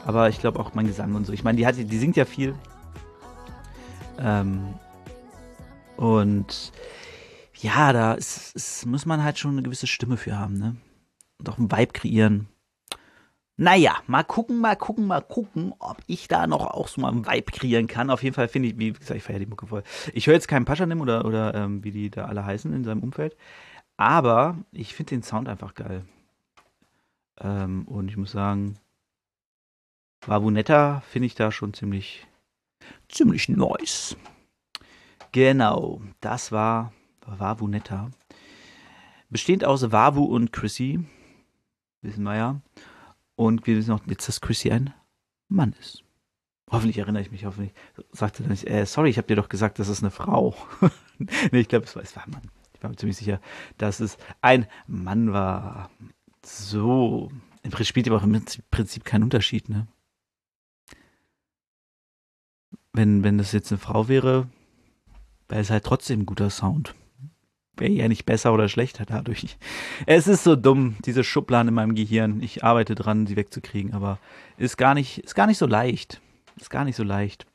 Aber 0.06 0.28
ich 0.28 0.42
glaube 0.42 0.60
auch 0.60 0.74
mein 0.74 0.88
Gesang 0.88 1.16
und 1.16 1.26
so. 1.26 1.32
Ich 1.32 1.46
meine, 1.46 1.64
die, 1.64 1.86
die 1.86 1.98
singt 1.98 2.18
ja 2.18 2.26
viel. 2.26 2.56
Ähm, 4.20 4.74
und 5.96 6.74
ja, 7.66 7.94
da 7.94 8.14
ist, 8.14 8.56
ist, 8.56 8.86
muss 8.86 9.08
man 9.08 9.24
halt 9.24 9.40
schon 9.40 9.52
eine 9.52 9.64
gewisse 9.64 9.88
Stimme 9.88 10.18
für 10.18 10.38
haben, 10.38 10.54
ne? 10.54 10.76
Und 11.40 11.50
auch 11.50 11.58
einen 11.58 11.72
Vibe 11.72 11.94
kreieren. 11.94 12.48
Naja, 13.58 13.96
mal 14.06 14.24
gucken, 14.24 14.60
mal 14.60 14.76
gucken, 14.76 15.08
mal 15.08 15.22
gucken, 15.22 15.74
ob 15.80 15.98
ich 16.06 16.28
da 16.28 16.46
noch 16.46 16.68
auch 16.68 16.88
so 16.88 17.02
mal 17.02 17.12
einen 17.12 17.26
Vibe 17.26 17.52
kreieren 17.52 17.88
kann. 17.88 18.12
Auf 18.12 18.22
jeden 18.22 18.36
Fall 18.36 18.50
finde 18.50 18.70
ich, 18.70 18.78
wie 18.78 18.94
gesagt, 18.94 19.18
ich 19.18 19.24
feiere 19.24 19.40
die 19.40 19.46
Mucke 19.48 19.66
voll. 19.66 19.84
Ich 20.14 20.28
höre 20.28 20.36
jetzt 20.36 20.48
keinen 20.48 20.66
Paschanim 20.66 21.02
oder, 21.02 21.26
oder 21.26 21.56
ähm, 21.56 21.84
wie 21.84 21.92
die 21.92 22.10
da 22.12 22.26
alle 22.26 22.46
heißen 22.46 22.72
in 22.72 22.84
seinem 22.84 23.02
Umfeld. 23.02 23.36
Aber 23.98 24.58
ich 24.72 24.94
finde 24.94 25.16
den 25.16 25.24
Sound 25.24 25.50
einfach 25.50 25.74
geil. 25.74 26.06
Ähm, 27.40 27.88
und 27.88 28.10
ich 28.10 28.18
muss 28.18 28.32
sagen, 28.32 28.78
Vavunetta 30.22 31.02
finde 31.10 31.28
ich 31.28 31.36
da 31.36 31.52
schon 31.52 31.74
ziemlich, 31.74 32.28
ziemlich 33.10 33.50
nice. 33.50 34.18
Genau, 35.32 36.02
das 36.20 36.52
war 36.52 36.94
Vavunetta. 37.26 38.12
Bestehend 39.30 39.66
aus 39.66 39.92
Vavu 39.92 40.24
und 40.24 40.54
Chrissy, 40.54 41.06
wissen 42.02 42.24
wir 42.24 42.36
ja. 42.36 42.62
Und 43.36 43.68
wir 43.68 43.76
wissen 43.76 43.92
auch 43.92 44.06
jetzt, 44.08 44.28
dass 44.28 44.42
Chrissy 44.42 44.72
ein 44.72 44.94
Mann 45.50 45.76
ist. 45.80 46.04
Hoffentlich 46.72 46.98
erinnere 46.98 47.22
ich 47.22 47.32
mich, 47.32 47.46
hoffentlich 47.46 47.74
sagte 48.12 48.44
er 48.44 48.50
nicht, 48.50 48.68
äh, 48.68 48.86
sorry, 48.86 49.10
ich 49.10 49.18
habe 49.18 49.28
dir 49.28 49.36
doch 49.36 49.50
gesagt, 49.50 49.78
das 49.78 49.88
ist 49.88 50.02
eine 50.02 50.12
Frau. 50.12 50.56
nee, 51.52 51.60
ich 51.60 51.68
glaube, 51.68 51.86
es 51.86 51.96
war, 51.96 52.02
es 52.02 52.16
war 52.16 52.26
ein 52.26 52.32
Mann. 52.32 52.52
Ich 52.74 52.82
war 52.82 52.90
mir 52.90 52.96
ziemlich 52.96 53.18
sicher, 53.18 53.40
dass 53.78 54.00
es 54.00 54.18
ein 54.42 54.68
Mann 54.88 55.32
war. 55.32 55.90
So, 56.44 57.32
im 57.62 57.72
Prinzip 57.72 57.88
spielt 57.88 58.08
aber 58.08 58.18
auch 58.18 58.24
im 58.24 58.44
Prinzip 58.72 59.06
keinen 59.06 59.24
Unterschied, 59.24 59.70
ne? 59.70 59.88
Wenn, 62.94 63.24
wenn 63.24 63.38
das 63.38 63.52
jetzt 63.52 63.72
eine 63.72 63.80
Frau 63.80 64.08
wäre, 64.08 64.48
wäre 65.50 65.62
es 65.62 65.70
halt 65.70 65.84
trotzdem 65.84 66.22
ein 66.22 66.26
guter 66.26 66.50
Sound. 66.50 66.96
Wäre 67.78 67.92
ja 67.92 68.08
nicht 68.08 68.26
besser 68.26 68.54
oder 68.54 68.70
schlechter 68.70 69.06
dadurch. 69.06 69.58
Es 70.06 70.28
ist 70.28 70.44
so 70.44 70.56
dumm, 70.56 70.96
diese 71.06 71.24
Schubladen 71.24 71.70
in 71.70 71.74
meinem 71.74 71.96
Gehirn. 71.96 72.42
Ich 72.42 72.64
arbeite 72.64 72.96
dran, 72.96 73.28
sie 73.28 73.36
wegzukriegen, 73.36 73.94
aber 73.94 74.20
ist 74.58 74.78
gar 74.78 74.94
nicht, 74.94 75.20
ist 75.20 75.36
gar 75.36 75.48
nicht 75.48 75.58
so 75.58 75.66
leicht. 75.66 76.22
Ist 76.58 76.70
gar 76.70 76.86
nicht 76.86 76.96
so 76.96 77.04
leicht. 77.04 77.46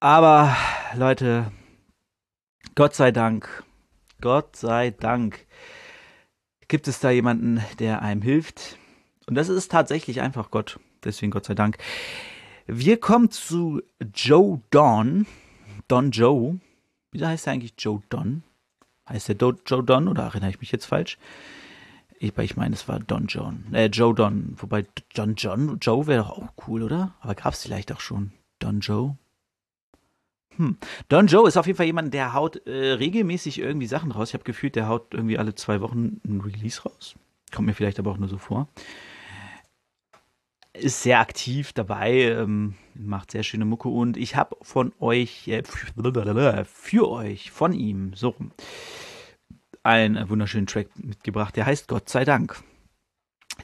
Aber, 0.00 0.56
Leute, 0.94 1.52
Gott 2.74 2.94
sei 2.94 3.12
Dank, 3.12 3.62
Gott 4.22 4.56
sei 4.56 4.90
Dank 4.90 5.46
gibt 6.68 6.88
es 6.88 7.00
da 7.00 7.10
jemanden, 7.10 7.62
der 7.78 8.00
einem 8.00 8.22
hilft. 8.22 8.78
Und 9.26 9.34
das 9.34 9.50
ist 9.50 9.70
tatsächlich 9.70 10.22
einfach 10.22 10.50
Gott. 10.50 10.80
Deswegen 11.04 11.30
Gott 11.30 11.44
sei 11.44 11.54
Dank. 11.54 11.76
Wir 12.66 12.98
kommen 12.98 13.30
zu 13.30 13.82
Joe 14.14 14.62
Don. 14.70 15.26
Don 15.88 16.10
Joe. 16.10 16.60
Wieso 17.12 17.26
heißt 17.26 17.46
er 17.46 17.54
eigentlich 17.54 17.74
Joe 17.78 18.02
Don? 18.08 18.42
Heißt 19.08 19.28
der 19.28 19.34
Do 19.34 19.54
Joe 19.66 19.82
Don 19.82 20.08
oder 20.08 20.24
erinnere 20.24 20.50
ich 20.50 20.60
mich 20.60 20.72
jetzt 20.72 20.86
falsch? 20.86 21.18
Ich, 22.18 22.36
ich 22.36 22.56
meine, 22.56 22.74
es 22.74 22.86
war 22.86 23.00
Don 23.00 23.26
John. 23.26 23.64
Äh, 23.72 23.86
Joe 23.86 24.14
Don. 24.14 24.54
Wobei 24.56 24.86
John 25.12 25.34
John, 25.36 25.78
Joe 25.80 26.06
wäre 26.06 26.22
doch 26.22 26.30
auch 26.30 26.68
cool, 26.68 26.82
oder? 26.82 27.14
Aber 27.20 27.34
gab 27.34 27.54
es 27.54 27.62
vielleicht 27.62 27.92
auch 27.92 28.00
schon. 28.00 28.32
Don 28.58 28.80
Joe? 28.80 29.16
Hm. 30.56 30.76
Don 31.08 31.26
Joe 31.26 31.48
ist 31.48 31.56
auf 31.56 31.66
jeden 31.66 31.76
Fall 31.76 31.86
jemand, 31.86 32.12
der 32.12 32.34
haut 32.34 32.66
äh, 32.66 32.92
regelmäßig 32.92 33.58
irgendwie 33.58 33.86
Sachen 33.86 34.12
raus. 34.12 34.28
Ich 34.28 34.34
habe 34.34 34.44
gefühlt, 34.44 34.76
der 34.76 34.88
haut 34.88 35.14
irgendwie 35.14 35.38
alle 35.38 35.54
zwei 35.54 35.80
Wochen 35.80 36.20
ein 36.26 36.40
Release 36.42 36.82
raus. 36.82 37.14
Kommt 37.52 37.66
mir 37.66 37.74
vielleicht 37.74 37.98
aber 37.98 38.10
auch 38.12 38.18
nur 38.18 38.28
so 38.28 38.38
vor. 38.38 38.68
Ist 40.72 41.02
sehr 41.02 41.20
aktiv 41.20 41.72
dabei, 41.72 42.22
ähm, 42.22 42.74
macht 42.94 43.32
sehr 43.32 43.42
schöne 43.42 43.64
Mucke 43.64 43.88
und 43.88 44.16
ich 44.16 44.36
habe 44.36 44.56
von 44.62 44.92
euch, 45.00 45.48
äh, 45.48 45.62
für 46.64 47.10
euch, 47.10 47.50
von 47.50 47.72
ihm, 47.72 48.12
so 48.14 48.30
rum, 48.30 48.52
einen 49.82 50.28
wunderschönen 50.28 50.66
Track 50.66 50.88
mitgebracht, 50.96 51.56
der 51.56 51.66
heißt 51.66 51.88
Gott 51.88 52.08
sei 52.08 52.24
Dank. 52.24 52.62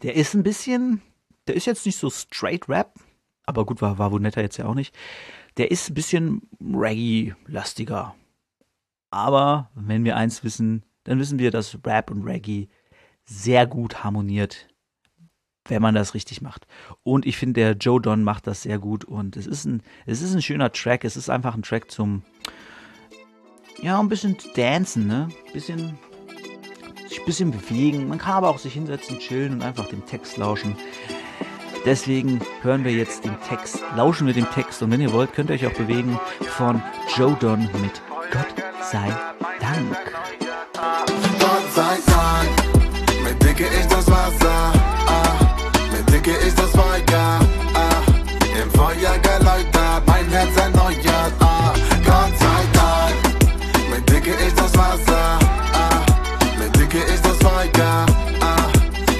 Der 0.02 0.14
ist 0.14 0.34
ein 0.34 0.42
bisschen, 0.42 1.02
der 1.46 1.54
ist 1.54 1.66
jetzt 1.66 1.86
nicht 1.86 1.98
so 1.98 2.10
straight 2.10 2.68
Rap, 2.68 2.94
aber 3.44 3.64
gut, 3.64 3.80
war, 3.80 3.98
war 3.98 4.10
Wunetta 4.10 4.40
jetzt 4.40 4.56
ja 4.56 4.66
auch 4.66 4.74
nicht. 4.74 4.94
Der 5.56 5.70
ist 5.70 5.88
ein 5.88 5.94
bisschen 5.94 6.42
Reggae-lastiger. 6.60 8.14
Aber 9.10 9.70
wenn 9.74 10.04
wir 10.04 10.16
eins 10.16 10.44
wissen, 10.44 10.82
dann 11.04 11.18
wissen 11.20 11.38
wir, 11.38 11.50
dass 11.50 11.78
Rap 11.84 12.10
und 12.10 12.24
Reggae 12.24 12.68
sehr 13.24 13.66
gut 13.66 14.04
harmoniert, 14.04 14.68
wenn 15.68 15.82
man 15.82 15.94
das 15.94 16.14
richtig 16.14 16.42
macht. 16.42 16.66
Und 17.02 17.26
ich 17.26 17.36
finde, 17.36 17.60
der 17.60 17.72
Joe 17.72 18.00
Don 18.00 18.22
macht 18.22 18.46
das 18.46 18.62
sehr 18.62 18.78
gut 18.78 19.04
und 19.04 19.36
es 19.36 19.46
ist 19.46 19.64
ein, 19.64 19.82
es 20.06 20.22
ist 20.22 20.34
ein 20.34 20.42
schöner 20.42 20.72
Track. 20.72 21.04
Es 21.04 21.16
ist 21.16 21.30
einfach 21.30 21.54
ein 21.54 21.62
Track 21.62 21.90
zum, 21.90 22.22
ja, 23.82 23.98
ein 23.98 24.08
bisschen 24.08 24.36
dancen, 24.54 25.06
ne? 25.06 25.28
Bisschen, 25.52 25.98
sich 27.08 27.20
ein 27.20 27.26
bisschen 27.26 27.50
bewegen. 27.50 28.08
Man 28.08 28.18
kann 28.18 28.34
aber 28.34 28.48
auch 28.48 28.58
sich 28.58 28.74
hinsetzen, 28.74 29.18
chillen 29.18 29.54
und 29.54 29.62
einfach 29.62 29.88
dem 29.88 30.04
Text 30.06 30.36
lauschen. 30.36 30.76
Deswegen 31.84 32.40
hören 32.62 32.84
wir 32.84 32.92
jetzt 32.92 33.24
den 33.24 33.40
Text, 33.48 33.80
lauschen 33.94 34.26
wir 34.26 34.34
dem 34.34 34.50
Text 34.50 34.82
und 34.82 34.90
wenn 34.90 35.00
ihr 35.00 35.12
wollt, 35.12 35.32
könnt 35.34 35.50
ihr 35.50 35.54
euch 35.54 35.66
auch 35.66 35.72
bewegen 35.72 36.18
von 36.40 36.82
Joe 37.16 37.36
Don 37.38 37.60
mit 37.60 38.02
Gott 38.32 38.54
sei 38.82 39.08
Dank. 39.60 40.25
Dicke 46.26 46.38
ist 46.44 46.58
das 46.58 46.70
Feuer, 46.70 47.38
ah, 47.74 48.02
im 48.60 48.68
Feuer 48.72 49.16
geläutert, 49.22 50.02
mein 50.06 50.28
Herz 50.28 50.56
erneuert, 50.56 51.32
ah, 51.38 51.72
Gott 52.04 52.32
sei 52.40 52.62
Dank, 52.72 53.14
mit 53.88 54.10
Dicke 54.10 54.32
ist 54.32 54.58
das 54.58 54.76
Wasser, 54.76 55.38
ah, 55.72 56.00
mit 56.58 56.74
Dicke 56.74 56.98
ist 56.98 57.24
das 57.24 57.36
Feuer, 57.36 58.06
ah, 58.40 58.56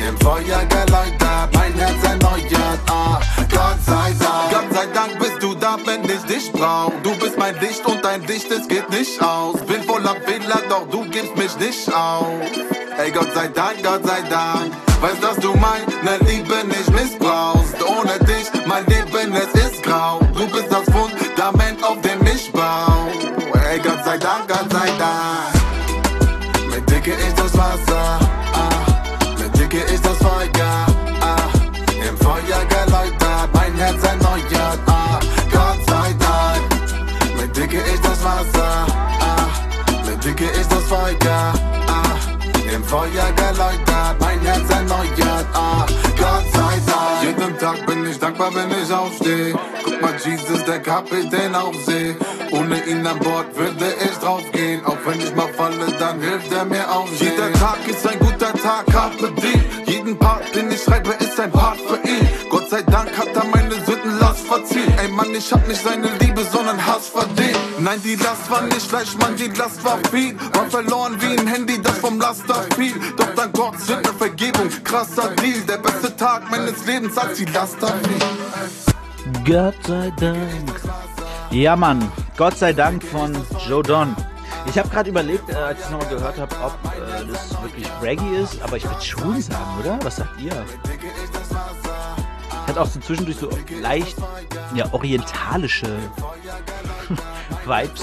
im 0.09 0.19
Feuer 0.19 0.65
geläutert, 0.65 1.55
mein 1.55 1.75
Herz 1.75 2.03
erneuert, 2.03 2.81
ah, 2.91 3.21
Gott 3.53 3.79
sei 3.87 4.13
Dank, 4.19 4.51
Gott 4.51 4.75
sei 4.75 4.87
Dank 4.93 5.19
bist 5.21 5.41
du 5.41 5.55
da, 5.55 5.77
wenn 5.85 6.03
ich 6.11 6.23
dich 6.23 6.51
brauch, 6.51 6.93
du 7.05 7.17
bist 7.19 7.39
mein 7.39 7.55
Licht 7.61 7.87
und 7.87 8.05
dein 8.05 8.27
Licht, 8.27 8.51
es 8.51 8.67
geht 8.67 8.91
nicht 8.91 9.23
aus, 9.23 9.61
bin 9.65 9.81
voller 9.85 10.17
Fehler, 10.27 10.61
doch 10.69 10.89
du 10.91 11.09
gibst 11.09 11.37
mich 11.37 11.57
nicht 11.59 11.95
auf. 11.95 12.27
Ey, 12.99 13.13
Gott 13.13 13.33
sei 13.33 13.47
Dank, 13.47 13.81
Gott 13.85 14.05
sei 14.05 14.23
Dank. 14.29 14.86
Weißt, 15.01 15.23
dass 15.23 15.37
du 15.37 15.55
meine 15.55 16.19
Liebe 16.25 16.55
nicht 16.67 16.91
missbrauchst. 16.91 17.77
Ohne 17.83 18.19
dich, 18.25 18.49
mein 18.67 18.85
Leben, 18.87 19.35
es 19.35 19.53
ist 19.61 19.83
grau. 19.83 20.21
Du 20.35 20.47
bist 20.49 20.71
das 20.71 20.85
Fundament, 20.85 21.83
auf 21.85 22.01
dem 22.01 22.21
ich 22.27 22.51
bau. 22.53 23.09
Ey, 23.71 23.79
Gott 23.79 24.05
sei 24.05 24.17
Dank, 24.19 24.49
Gott 24.49 24.73
sei 24.73 24.89
Dank. 24.99 25.55
Mit 26.71 26.91
Dicke 26.91 27.13
ist 27.13 27.39
das 27.39 27.53
Wasser. 27.57 28.19
Ah, 28.55 29.39
mit 29.39 29.57
Dicke 29.59 29.79
ist 29.93 30.05
das 30.05 30.17
Feuer. 30.17 30.87
Ah, 31.21 31.49
im 32.09 32.17
Feuer 32.19 32.65
geläutert, 32.69 33.49
mein 33.53 33.75
Herz 33.77 34.03
erneuert. 34.03 34.79
Ah, 34.87 35.21
Gott 35.53 35.79
sei 35.89 36.15
Dank. 36.19 37.41
Mit 37.41 37.57
Dicke 37.57 37.79
ist 37.79 38.05
das 38.05 38.25
Wasser. 38.25 38.87
Ah, 39.21 40.07
mit 40.09 40.25
Dicke 40.25 40.47
ist 40.47 40.73
das 40.73 40.85
Feuer. 40.85 41.53
Ah, 41.87 42.17
im 42.75 42.83
Feuer 42.85 43.09
geläutert, 43.11 43.46
dankbar, 48.37 48.55
wenn 48.55 48.71
ich 48.83 48.93
aufstehe. 48.93 49.55
Guck 49.85 50.03
mal, 50.03 50.15
Jesus, 50.25 50.65
der 50.65 50.81
Kapitän 50.81 51.55
auf 51.55 51.75
See. 51.85 52.15
Ohne 52.53 52.85
ihn 52.87 53.07
an 53.07 53.19
Bord 53.19 53.57
würde 53.57 53.95
ich 54.05 54.17
draufgehen. 54.19 54.85
Auch 54.85 54.99
wenn 55.05 55.21
ich 55.21 55.35
mal 55.35 55.49
falle, 55.55 55.87
dann 55.99 56.21
hilft 56.21 56.53
er 56.53 56.65
mir 56.65 56.91
auf. 56.91 57.09
Jeder 57.19 57.53
Tag 57.55 57.79
ist 57.89 58.07
ein 58.07 58.19
guter 58.19 58.53
Tag, 58.53 58.87
Carpe 58.87 59.33
Diem. 59.33 59.66
Mann, 65.17 65.35
ich 65.35 65.51
hab 65.51 65.67
nicht 65.67 65.83
seine 65.83 66.09
Liebe, 66.21 66.45
sondern 66.45 66.85
Hass 66.87 67.09
verdient. 67.09 67.57
Nein, 67.79 67.99
die 68.05 68.17
Last 68.17 68.51
war 68.51 68.61
nicht 68.63 68.93
leicht, 68.93 69.19
Mann, 69.19 69.35
die 69.35 69.49
Last 69.49 69.83
war 69.83 69.99
viel. 70.11 70.37
War 70.53 70.67
verloren 70.67 71.17
wie 71.21 71.39
ein 71.39 71.47
Handy, 71.47 71.81
das 71.81 71.97
vom 71.99 72.21
Laster 72.21 72.67
fiel. 72.77 72.93
Doch 73.17 73.35
dank 73.35 73.55
Gott 73.55 73.81
sind 73.81 74.07
eine 74.07 74.13
Vergebung, 74.19 74.69
krasser 74.85 75.31
Deal. 75.37 75.61
Der 75.67 75.79
beste 75.79 76.15
Tag 76.17 76.51
meines 76.51 76.85
Lebens, 76.85 77.17
als 77.17 77.39
die 77.39 77.47
Laster 77.47 77.95
fiel. 78.05 79.45
Gott 79.47 79.75
sei 79.87 80.13
Dank. 80.21 80.81
Ja, 81.51 81.77
Mann. 81.77 82.13
Gott 82.37 82.59
sei 82.59 82.75
Dank 82.75 83.03
von 83.03 83.35
Joe 83.67 83.83
Don. 83.83 84.15
Ich 84.67 84.79
habe 84.79 84.91
gerade 84.91 85.09
überlegt, 85.09 85.49
äh, 85.49 85.55
als 85.55 85.81
ich 85.81 85.91
nochmal 85.91 86.09
gehört 86.09 86.39
habe, 86.39 86.55
ob 86.63 86.79
äh, 86.93 87.25
das 87.33 87.63
wirklich 87.63 87.87
Reggae 88.03 88.43
ist, 88.43 88.61
aber 88.61 88.77
ich 88.77 88.85
würde 88.85 89.03
schon 89.03 89.41
sagen, 89.41 89.81
oder? 89.81 89.99
Was 90.03 90.17
sagt 90.17 90.39
ihr? 90.41 90.53
Hat 92.77 92.83
auch 92.83 92.91
so 92.91 93.01
zwischendurch 93.01 93.39
so 93.39 93.49
leicht 93.81 94.19
ja, 94.75 94.93
orientalische 94.93 95.97
Vibes. 97.65 98.03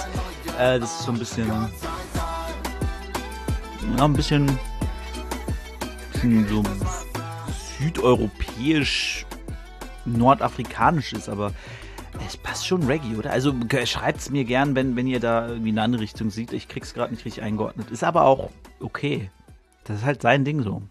Äh, 0.57 0.79
das 0.79 0.99
ist 0.99 1.05
so 1.05 1.11
ein 1.11 1.19
bisschen. 1.19 1.47
Ja, 1.47 1.69
ein 4.03 4.13
bisschen. 4.13 4.47
bisschen 6.11 6.47
so 6.47 6.63
südeuropäisch, 7.77 9.27
nordafrikanisch 10.05 11.13
ist, 11.13 11.29
aber 11.29 11.51
es 12.25 12.35
passt 12.35 12.65
schon 12.65 12.81
Reggae, 12.81 13.15
oder? 13.15 13.29
Also 13.29 13.53
schreibt 13.85 14.21
es 14.21 14.31
mir 14.31 14.43
gern, 14.43 14.73
wenn, 14.73 14.95
wenn 14.95 15.05
ihr 15.05 15.19
da 15.19 15.49
irgendwie 15.49 15.69
eine 15.69 15.83
andere 15.83 16.01
Richtung 16.01 16.31
seht. 16.31 16.51
Ich 16.51 16.67
krieg's 16.67 16.95
gerade 16.95 17.13
nicht 17.13 17.25
richtig 17.25 17.43
eingeordnet. 17.43 17.91
Ist 17.91 18.03
aber 18.03 18.23
auch 18.23 18.49
okay. 18.79 19.29
Das 19.83 19.97
ist 19.97 20.05
halt 20.05 20.23
sein 20.23 20.43
Ding 20.45 20.63
so. 20.63 20.81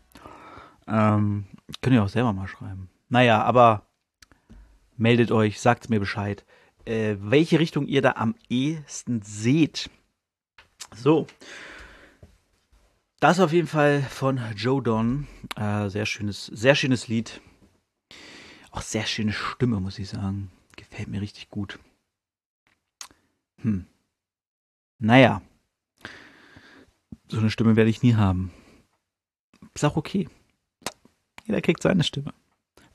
Ähm, 0.87 1.47
könnt 1.81 1.97
ihr 1.97 2.05
auch 2.05 2.09
selber 2.09 2.33
mal 2.33 2.47
schreiben. 2.47 2.92
Naja, 3.13 3.43
aber 3.43 3.87
meldet 4.97 5.33
euch, 5.33 5.61
sagt 5.61 5.91
mir 5.91 6.01
Bescheid, 6.01 6.47
äh, 6.87 7.17
welche 7.19 7.59
Richtung 7.59 7.87
ihr 7.87 8.01
da 8.01 8.13
am 8.13 8.35
ehesten 8.49 9.21
seht. 9.21 9.91
So. 10.97 11.27
Das 13.21 13.39
auf 13.39 13.53
jeden 13.53 13.69
Fall 13.69 14.01
von 14.01 14.41
Joe 14.57 14.83
Don. 14.83 15.27
Äh, 15.57 15.91
sehr 15.91 16.07
schönes, 16.07 16.47
sehr 16.47 16.75
schönes 16.75 17.07
Lied. 17.07 17.43
Auch 18.71 18.81
sehr 18.81 19.05
schöne 19.05 19.35
Stimme, 19.35 19.79
muss 19.79 19.99
ich 19.99 20.09
sagen. 20.09 20.51
Gefällt 20.77 21.09
mir 21.09 21.21
richtig 21.21 21.51
gut. 21.51 21.79
Hm. 23.59 23.85
Naja. 24.99 25.43
So 27.29 27.41
eine 27.41 27.51
Stimme 27.51 27.77
werde 27.77 27.91
ich 27.91 28.03
nie 28.03 28.15
haben. 28.15 28.53
Ist 29.75 29.85
auch 29.85 29.97
okay. 29.97 30.31
Jeder 31.45 31.61
kriegt 31.61 31.83
seine 31.83 32.05
Stimme. 32.05 32.33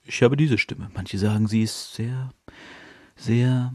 Ich 0.07 0.23
habe 0.23 0.37
diese 0.37 0.57
Stimme. 0.57 0.89
Manche 0.93 1.17
sagen, 1.17 1.47
sie 1.47 1.63
ist 1.63 1.93
sehr, 1.93 2.31
sehr 3.17 3.73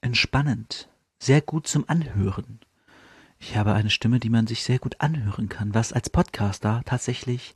entspannend. 0.00 0.88
Sehr 1.20 1.40
gut 1.40 1.68
zum 1.68 1.88
Anhören. 1.88 2.58
Ich 3.38 3.56
habe 3.56 3.72
eine 3.72 3.90
Stimme, 3.90 4.18
die 4.18 4.30
man 4.30 4.48
sich 4.48 4.64
sehr 4.64 4.80
gut 4.80 5.00
anhören 5.00 5.48
kann, 5.48 5.72
was 5.72 5.92
als 5.92 6.10
Podcaster 6.10 6.82
tatsächlich 6.84 7.54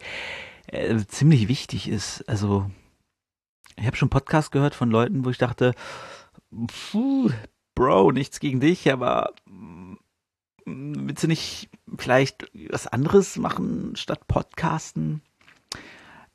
äh, 0.69 0.97
ziemlich 1.07 1.49
wichtig 1.49 1.89
ist. 1.89 2.29
Also 2.29 2.71
ich 3.77 3.87
habe 3.87 3.97
schon 3.97 4.09
Podcasts 4.09 4.53
gehört 4.53 4.77
von 4.77 4.91
Leuten, 4.91 5.25
wo 5.25 5.31
ich 5.31 5.39
dachte, 5.39 5.75
puh, 6.69 7.31
Bro, 7.75 8.13
nichts 8.13 8.39
gegen 8.41 8.61
dich, 8.61 8.91
aber 8.91 9.35
mm, 9.47 9.95
willst 10.65 11.25
du 11.25 11.29
nicht 11.29 11.71
vielleicht 11.99 12.51
was 12.71 12.87
anderes 12.87 13.37
machen 13.37 13.97
statt 13.97 14.29
Podcasten? 14.29 15.23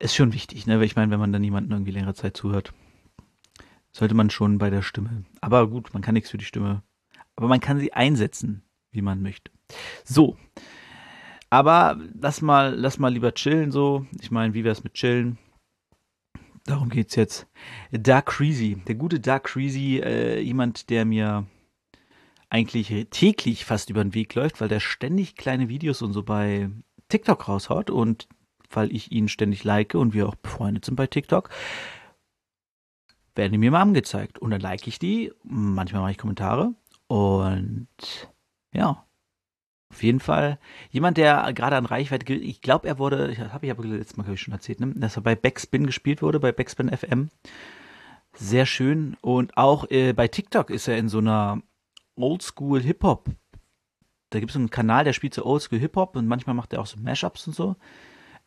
Ist 0.01 0.15
schon 0.15 0.33
wichtig, 0.33 0.65
ne? 0.65 0.79
Weil 0.79 0.85
ich 0.85 0.95
meine, 0.95 1.11
wenn 1.11 1.19
man 1.19 1.31
dann 1.31 1.43
jemanden 1.43 1.71
irgendwie 1.71 1.91
längere 1.91 2.15
Zeit 2.15 2.35
zuhört, 2.35 2.73
sollte 3.91 4.15
man 4.15 4.31
schon 4.31 4.57
bei 4.57 4.71
der 4.71 4.81
Stimme. 4.81 5.25
Aber 5.41 5.67
gut, 5.69 5.93
man 5.93 6.01
kann 6.01 6.15
nichts 6.15 6.31
für 6.31 6.39
die 6.39 6.45
Stimme. 6.45 6.81
Aber 7.35 7.47
man 7.47 7.59
kann 7.59 7.79
sie 7.79 7.93
einsetzen, 7.93 8.63
wie 8.91 9.03
man 9.03 9.21
möchte. 9.21 9.51
So. 10.03 10.37
Aber 11.51 12.01
lass 12.19 12.41
mal, 12.41 12.73
lass 12.73 12.97
mal 12.97 13.13
lieber 13.13 13.35
chillen 13.35 13.71
so. 13.71 14.07
Ich 14.19 14.31
meine, 14.31 14.55
wie 14.55 14.63
wär's 14.63 14.83
mit 14.83 14.95
chillen? 14.95 15.37
Darum 16.65 16.89
geht's 16.89 17.15
jetzt. 17.15 17.47
Dark 17.91 18.25
Creasy. 18.25 18.81
Der 18.87 18.95
gute 18.95 19.19
Dark 19.19 19.43
Creasy, 19.43 19.99
äh, 19.99 20.39
jemand, 20.39 20.89
der 20.89 21.05
mir 21.05 21.45
eigentlich 22.49 23.07
täglich 23.11 23.65
fast 23.65 23.91
über 23.91 24.03
den 24.03 24.15
Weg 24.15 24.33
läuft, 24.33 24.61
weil 24.61 24.67
der 24.67 24.79
ständig 24.79 25.35
kleine 25.35 25.69
Videos 25.69 26.01
und 26.01 26.13
so 26.13 26.23
bei 26.23 26.71
TikTok 27.09 27.47
raushaut 27.47 27.91
und 27.91 28.27
weil 28.75 28.91
ich 28.95 29.11
ihn 29.11 29.27
ständig 29.27 29.63
like 29.63 29.95
und 29.95 30.13
wir 30.13 30.27
auch 30.27 30.35
befreundet 30.35 30.85
sind 30.85 30.95
bei 30.95 31.07
TikTok, 31.07 31.49
werden 33.35 33.51
die 33.51 33.57
mir 33.57 33.71
mal 33.71 33.81
angezeigt. 33.81 34.39
Und 34.39 34.51
dann 34.51 34.61
like 34.61 34.87
ich 34.87 34.99
die, 34.99 35.31
manchmal 35.43 36.01
mache 36.01 36.11
ich 36.11 36.17
Kommentare 36.17 36.73
und 37.07 37.87
ja, 38.73 39.05
Auf 39.91 40.03
jeden 40.03 40.21
Fall. 40.21 40.57
Jemand, 40.89 41.17
der 41.17 41.51
gerade 41.53 41.75
an 41.75 41.85
Reichweite 41.85 42.33
ich 42.33 42.61
glaube, 42.61 42.87
er 42.87 42.97
wurde, 42.97 43.29
ich 43.29 43.39
habe 43.39 43.65
ich 43.65 43.71
aber 43.71 43.83
letztes 43.83 44.15
Mal, 44.15 44.31
ich, 44.33 44.41
schon 44.41 44.53
erzählt, 44.53 44.79
ne? 44.79 44.93
dass 44.95 45.17
er 45.17 45.21
bei 45.21 45.35
Backspin 45.35 45.85
gespielt 45.85 46.21
wurde, 46.21 46.39
bei 46.39 46.53
Backspin 46.53 46.89
FM. 46.89 47.29
Sehr 48.33 48.65
schön. 48.65 49.17
Und 49.19 49.57
auch 49.57 49.89
äh, 49.91 50.13
bei 50.13 50.29
TikTok 50.29 50.69
ist 50.69 50.87
er 50.87 50.97
in 50.97 51.09
so 51.09 51.17
einer 51.17 51.61
Oldschool 52.15 52.81
Hip-Hop. 52.81 53.29
Da 54.29 54.39
gibt 54.39 54.51
es 54.51 54.55
einen 54.55 54.69
Kanal, 54.69 55.03
der 55.03 55.11
spielt 55.11 55.33
so 55.33 55.45
Oldschool 55.45 55.79
Hip-Hop 55.79 56.15
und 56.15 56.25
manchmal 56.25 56.55
macht 56.55 56.71
er 56.71 56.79
auch 56.79 56.85
so 56.85 56.97
Mashups 56.97 57.47
und 57.47 57.53
so. 57.53 57.75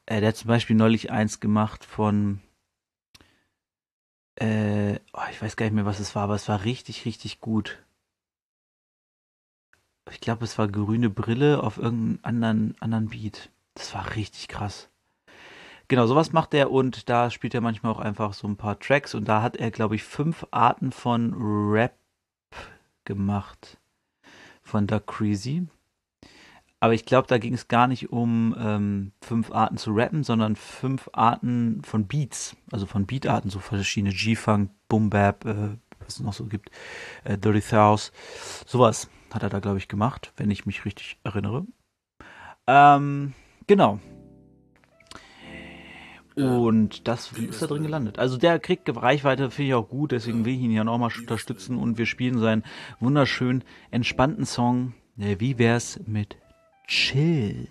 Äh, 0.07 0.21
der 0.21 0.31
hat 0.31 0.37
zum 0.37 0.49
Beispiel 0.49 0.77
neulich 0.77 1.11
eins 1.11 1.41
gemacht 1.41 1.85
von, 1.85 2.41
äh, 4.37 4.99
oh, 5.13 5.23
ich 5.31 5.41
weiß 5.41 5.57
gar 5.57 5.67
nicht 5.67 5.75
mehr, 5.75 5.87
was 5.87 6.01
es 6.01 6.15
war, 6.15 6.25
aber 6.25 6.35
es 6.35 6.49
war 6.49 6.65
richtig, 6.65 7.05
richtig 7.05 7.41
gut. 7.41 7.83
Ich 10.11 10.21
glaube, 10.21 10.45
es 10.45 10.59
war 10.59 10.69
grüne 10.69 11.09
Brille 11.09 11.63
auf 11.63 11.79
irgendeinem 11.79 12.19
anderen, 12.23 12.77
anderen 12.81 13.09
Beat. 13.09 13.51
Das 13.75 13.95
war 13.95 14.15
richtig 14.17 14.49
krass. 14.49 14.91
Genau, 15.89 16.07
sowas 16.07 16.33
macht 16.33 16.55
er 16.55 16.71
und 16.71 17.09
da 17.09 17.31
spielt 17.31 17.55
er 17.55 17.61
manchmal 17.61 17.93
auch 17.93 17.99
einfach 18.01 18.33
so 18.33 18.47
ein 18.49 18.57
paar 18.57 18.79
Tracks 18.79 19.15
und 19.15 19.29
da 19.29 19.43
hat 19.43 19.57
er, 19.57 19.71
glaube 19.71 19.95
ich, 19.97 20.03
fünf 20.03 20.47
Arten 20.51 20.93
von 20.93 21.35
Rap 21.37 21.95
gemacht 23.05 23.79
von 24.63 24.87
Doug 24.87 25.07
Creasy. 25.07 25.67
Aber 26.85 26.93
ich 26.93 27.07
glaube, 27.07 27.27
da 27.29 27.39
ging 27.39 27.55
es 27.55 27.67
gar 27.67 27.89
nicht 27.89 28.13
um 28.13 28.55
ähm, 28.59 29.13
fünf 29.23 29.51
Arten 29.51 29.79
zu 29.79 29.93
rappen, 29.93 30.23
sondern 30.23 30.55
fünf 30.55 31.09
Arten 31.15 31.81
von 31.83 32.07
Beats, 32.07 32.59
also 32.71 32.85
von 32.85 33.07
Beatarten, 33.07 33.49
so 33.49 33.59
verschiedene 33.59 34.13
G-Funk, 34.13 34.69
Boom 34.87 35.09
Bap, 35.09 35.47
äh, 35.47 35.79
was 36.01 36.17
es 36.17 36.21
noch 36.21 36.35
so 36.35 36.45
gibt, 36.45 36.71
äh, 37.25 37.39
Dirty 37.39 37.63
South, 37.63 38.13
sowas 38.67 39.09
hat 39.33 39.43
er 39.43 39.49
da, 39.49 39.61
glaube 39.61 39.79
ich, 39.79 39.89
gemacht, 39.89 40.35
wenn 40.37 40.51
ich 40.51 40.67
mich 40.67 40.85
richtig 40.85 41.17
erinnere. 41.25 41.65
Ähm, 42.67 43.33
genau. 43.67 43.99
Und 46.37 47.09
das 47.09 47.33
ist 47.33 47.63
da 47.63 47.67
drin 47.67 47.85
gelandet. 47.85 48.19
Also 48.19 48.37
der 48.37 48.59
kriegt 48.59 48.95
Reichweite, 48.95 49.51
finde 49.51 49.69
ich 49.69 49.75
auch 49.75 49.89
gut, 49.89 50.13
deswegen 50.13 50.45
will 50.45 50.53
ich 50.53 50.61
ihn 50.61 50.71
ja 50.71 50.85
nochmal 50.85 51.11
unterstützen 51.19 51.79
und 51.79 51.97
wir 51.97 52.05
spielen 52.05 52.39
seinen 52.41 52.63
wunderschönen, 53.01 53.65
entspannten 53.91 54.45
Song. 54.45 54.93
Äh, 55.17 55.37
Wie 55.39 55.59
wär's 55.59 55.99
mit 56.05 56.37
Chill? 56.87 57.69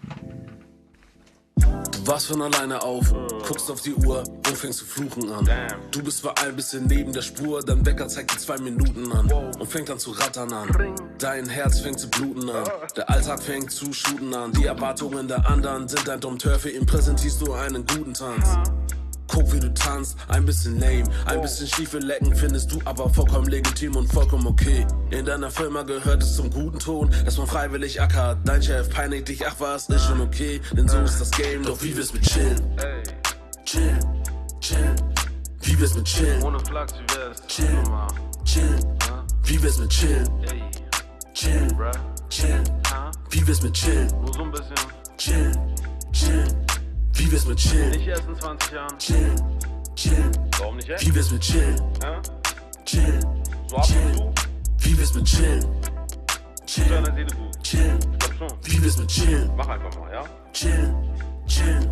Du 1.56 2.08
wachst 2.08 2.28
von 2.28 2.42
alleine 2.42 2.82
auf, 2.82 3.14
guckst 3.48 3.70
auf 3.70 3.82
die 3.82 3.94
Uhr 3.94 4.24
und 4.48 4.58
fängst 4.58 4.80
zu 4.80 4.86
fluchen 4.86 5.32
an. 5.32 5.48
Du 5.92 6.04
bist 6.04 6.18
zwar 6.20 6.38
ein 6.40 6.56
bisschen 6.56 6.88
neben 6.88 7.14
der 7.14 7.22
Spur, 7.22 7.62
dein 7.64 7.86
Wecker 7.86 8.08
zeigt 8.08 8.34
dir 8.34 8.38
zwei 8.40 8.58
Minuten 8.58 9.12
an 9.12 9.32
und 9.32 9.68
fängt 9.68 9.90
an 9.90 10.00
zu 10.00 10.12
rattern 10.12 10.52
an. 10.52 10.96
Dein 11.20 11.48
Herz 11.48 11.80
fängt 11.80 12.00
zu 12.00 12.10
bluten 12.10 12.50
an, 12.50 12.68
der 12.98 13.10
Alltag 13.10 13.42
fängt 13.42 13.72
zu 13.72 13.94
shooten 13.94 14.34
an. 14.34 14.52
Die 14.54 14.66
Erwartungen 14.66 15.28
der 15.28 15.48
anderen 15.48 15.88
sind 15.88 16.08
dein 16.08 16.20
Dompteur, 16.20 16.60
für 16.60 16.72
ihn 16.72 16.86
präsentierst 16.86 17.40
du 17.42 17.54
einen 17.54 17.86
guten 17.86 18.14
Tanz. 18.14 18.58
Guck, 19.28 19.52
wie 19.54 19.60
du 19.60 19.74
tanzt, 19.74 20.18
ein 20.28 20.46
bisschen 20.46 20.80
lame, 20.80 21.04
ein 21.26 21.42
bisschen 21.42 21.68
Stiefel 21.68 22.04
lecken 22.04 22.36
findest 22.36 22.72
du 22.72 22.80
aber 22.86 23.10
vollkommen 23.10 23.48
legitim 23.48 23.96
und 23.96 24.12
vollkommen 24.12 24.46
okay. 24.48 24.86
In 25.12 25.26
deiner 25.26 25.50
Firma 25.50 25.84
gehört 25.84 26.22
es 26.24 26.36
zum 26.36 26.50
guten 26.50 26.78
Ton, 26.80 27.10
dass 27.26 27.38
man 27.38 27.48
freiwillig 27.48 28.02
ackert. 28.02 28.40
Dein 28.46 28.62
Chef 28.62 28.90
peinigt 28.90 29.28
dich, 29.30 29.46
ach 29.48 29.56
was, 29.60 29.90
ist 29.90 30.06
schon 30.06 30.22
okay, 30.22 30.62
denn 30.76 30.88
so 30.88 31.00
ist 31.00 31.20
das 31.20 31.32
Game. 31.32 31.64
Doch 31.64 31.82
wie 31.82 31.96
wir's 31.96 32.14
mit 32.14 32.24
chillen? 32.24 32.62
Chillen, 33.66 34.00
chillen. 34.60 34.96
Wie 35.62 35.80
wir's 35.80 35.96
mit 35.96 36.06
chillen? 36.06 36.44
Ohne 36.44 36.60
Flachs, 36.60 36.94
wie 36.94 37.16
wär's? 37.16 37.42
Chillen, 37.48 37.84
Nummer. 37.84 38.08
chillen. 38.44 38.86
Wie 39.46 39.62
wir's 39.64 39.78
mit 39.80 39.90
chillen? 39.90 40.28
Ey, 40.44 40.62
Chillen, 41.34 41.68
bruh. 41.76 41.92
chillen. 42.30 42.64
Ha? 42.92 43.12
Wie 43.30 43.48
wir's 43.48 43.62
mit 43.64 43.74
chillen? 43.74 44.08
Nur 44.22 44.34
so 44.34 44.44
Wie 47.14 47.32
wir's 47.32 47.46
mit 47.46 47.58
chillen? 47.58 47.90
Nicht 47.92 48.08
erst 48.08 48.28
in 48.28 48.36
20 48.36 48.72
Jahren. 48.72 48.98
Chillen, 49.00 49.36
chillen. 49.96 50.32
Warum 50.60 50.76
nicht 50.78 50.88
jetzt? 50.88 51.06
Wie 51.06 51.14
wir's 51.16 51.32
mit 51.32 51.42
chillen? 51.42 51.82
Ja? 52.02 52.22
Chillen, 52.86 53.22
So 53.68 53.78
ab 53.78 53.88
und 53.88 54.16
zu. 54.18 54.34
wie 54.80 54.98
wir's 54.98 55.14
mit 55.14 55.26
chillen? 55.26 55.66
Chillen, 56.66 57.28
chillen. 57.62 58.00
Ich 58.14 58.20
glaub 58.20 58.50
schon. 58.50 58.58
Wie 58.64 58.84
wir's 58.84 58.98
mit 58.98 59.08
chillen? 59.08 59.52
Mach 59.56 59.68
einfach 59.68 59.96
mal, 60.00 60.12
ja? 60.12 60.24
Chillen, 60.54 60.96
chillen. 61.48 61.90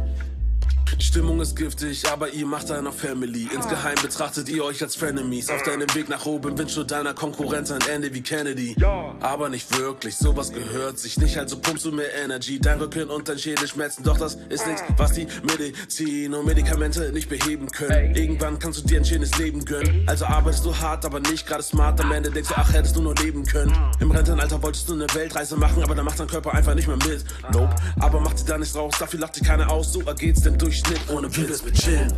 Die 0.99 1.05
Stimmung 1.05 1.39
ist 1.41 1.55
giftig, 1.55 2.03
aber 2.11 2.29
ihr 2.29 2.45
macht 2.45 2.71
einer 2.71 2.91
Family. 2.91 3.49
Insgeheim 3.53 3.95
betrachtet 4.01 4.49
ihr 4.49 4.63
euch 4.63 4.81
als 4.81 4.95
Frenemies. 4.95 5.49
Auf 5.49 5.63
deinem 5.63 5.93
Weg 5.95 6.09
nach 6.09 6.25
oben 6.25 6.57
wünscht 6.57 6.77
du 6.77 6.83
deiner 6.83 7.13
Konkurrenz 7.13 7.71
ein 7.71 7.81
Ende 7.91 8.13
wie 8.13 8.21
Kennedy. 8.21 8.75
Aber 9.19 9.49
nicht 9.49 9.77
wirklich, 9.77 10.15
sowas 10.15 10.51
gehört 10.51 10.99
sich 10.99 11.17
nicht, 11.17 11.37
also 11.37 11.57
pumpst 11.59 11.85
du 11.85 11.91
mehr 11.91 12.13
Energy. 12.23 12.59
Dein 12.59 12.79
Rücken 12.79 13.09
und 13.09 13.27
dein 13.27 13.39
Schädel 13.39 13.67
schmerzen, 13.67 14.03
doch 14.03 14.17
das 14.17 14.37
ist 14.49 14.67
nichts, 14.67 14.83
was 14.97 15.13
die 15.13 15.27
Medizin 15.43 16.33
und 16.33 16.45
Medikamente 16.45 17.11
nicht 17.11 17.29
beheben 17.29 17.69
können. 17.71 18.15
Irgendwann 18.15 18.59
kannst 18.59 18.79
du 18.83 18.87
dir 18.87 18.99
ein 18.99 19.05
schönes 19.05 19.37
Leben 19.37 19.63
gönnen. 19.65 20.03
Also 20.07 20.25
arbeitest 20.25 20.65
du 20.65 20.75
hart, 20.75 21.05
aber 21.05 21.19
nicht 21.19 21.47
gerade 21.47 21.63
smart. 21.63 21.99
Am 22.01 22.11
Ende 22.11 22.31
denkst 22.31 22.49
du, 22.49 22.55
ach, 22.57 22.73
hättest 22.73 22.95
du 22.95 23.01
nur 23.01 23.15
leben 23.15 23.45
können. 23.45 23.75
Im 23.99 24.11
Rentenalter 24.11 24.61
wolltest 24.61 24.89
du 24.89 24.93
eine 24.93 25.07
Weltreise 25.13 25.55
machen, 25.57 25.83
aber 25.83 25.95
dann 25.95 26.05
macht 26.05 26.19
dein 26.19 26.27
Körper 26.27 26.53
einfach 26.53 26.75
nicht 26.75 26.87
mehr 26.87 26.97
mit. 26.97 27.23
Nope, 27.53 27.75
aber 27.99 28.19
macht 28.19 28.39
sie 28.39 28.45
da 28.45 28.57
nichts 28.57 28.75
raus, 28.75 28.93
dafür 28.99 29.19
lacht 29.19 29.39
dir 29.39 29.45
keiner 29.45 29.69
aus. 29.69 29.93
So 29.93 30.01
ergeht's 30.01 30.41
dem 30.41 30.57
Durchschnitt 30.83 31.09
ohne 31.09 31.35
Wie 31.35 31.47
wir's 31.47 31.63
mit 31.63 31.75
chillen, 31.75 32.11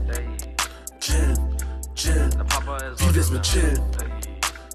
chillen, 0.99 1.37
chillen. 1.95 2.31
Wie 2.97 3.15
wir's 3.15 3.29
mit 3.29 3.43
chillen, 3.43 3.81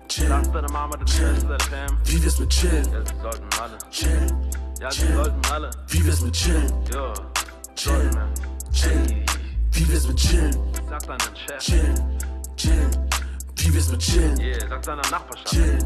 chillen. 0.09 0.45
Fam. 0.45 1.99
Wie 2.05 2.23
wir's 2.23 2.39
mit 2.39 2.51
chillen, 2.51 2.85
chillen. 3.91 4.51
Alle. 5.51 5.71
Wie 5.89 6.05
wir's 6.05 6.21
mit 6.21 6.35
chillen, 6.35 6.73
chillen, 7.75 8.19
chillen. 8.73 9.25
Wie 9.73 9.89
wir's 9.89 10.07
mit 10.07 10.17
chillen, 10.17 10.53
chillen, 11.59 12.19
chillen. 12.57 12.91
Wie 13.57 13.75
wir's 13.75 13.89
mit 13.89 14.01
chillen, 14.01 14.37
sag 14.69 14.83
deiner 14.83 15.03
Nachbarschaft. 15.11 15.51
chillen, 15.51 15.85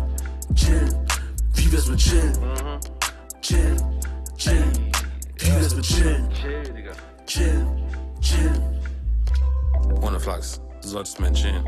chillen. 0.56 1.06
Wie 1.54 1.70
wir's 1.72 1.86
mit 1.86 1.98
chillen, 2.00 2.32
Mhm. 2.32 2.80
chillen, 3.42 4.00
chillen. 4.36 4.92
Wie 5.38 5.52
wir's 5.60 5.74
mit 5.76 5.84
chillen, 5.84 6.28
Chill, 6.32 6.62
Digga. 6.74 6.92
chillen, 7.26 7.81
chillen. 8.22 8.62
Ohne 10.00 10.18
Flachs, 10.18 10.60
du 10.82 10.88
solltest 10.88 11.20
mehr 11.20 11.32
chillen. 11.32 11.66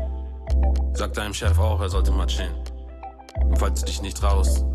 Sag 0.93 1.13
deinem 1.13 1.33
Chef 1.33 1.57
auch, 1.59 1.79
er 1.81 1.89
sollte 1.89 2.11
mal 2.11 2.25
chillen. 2.25 2.55
Und 3.43 3.57
falls 3.59 3.81
du 3.81 3.85
dich 3.85 4.01
nicht 4.01 4.17
traust, 4.17 4.65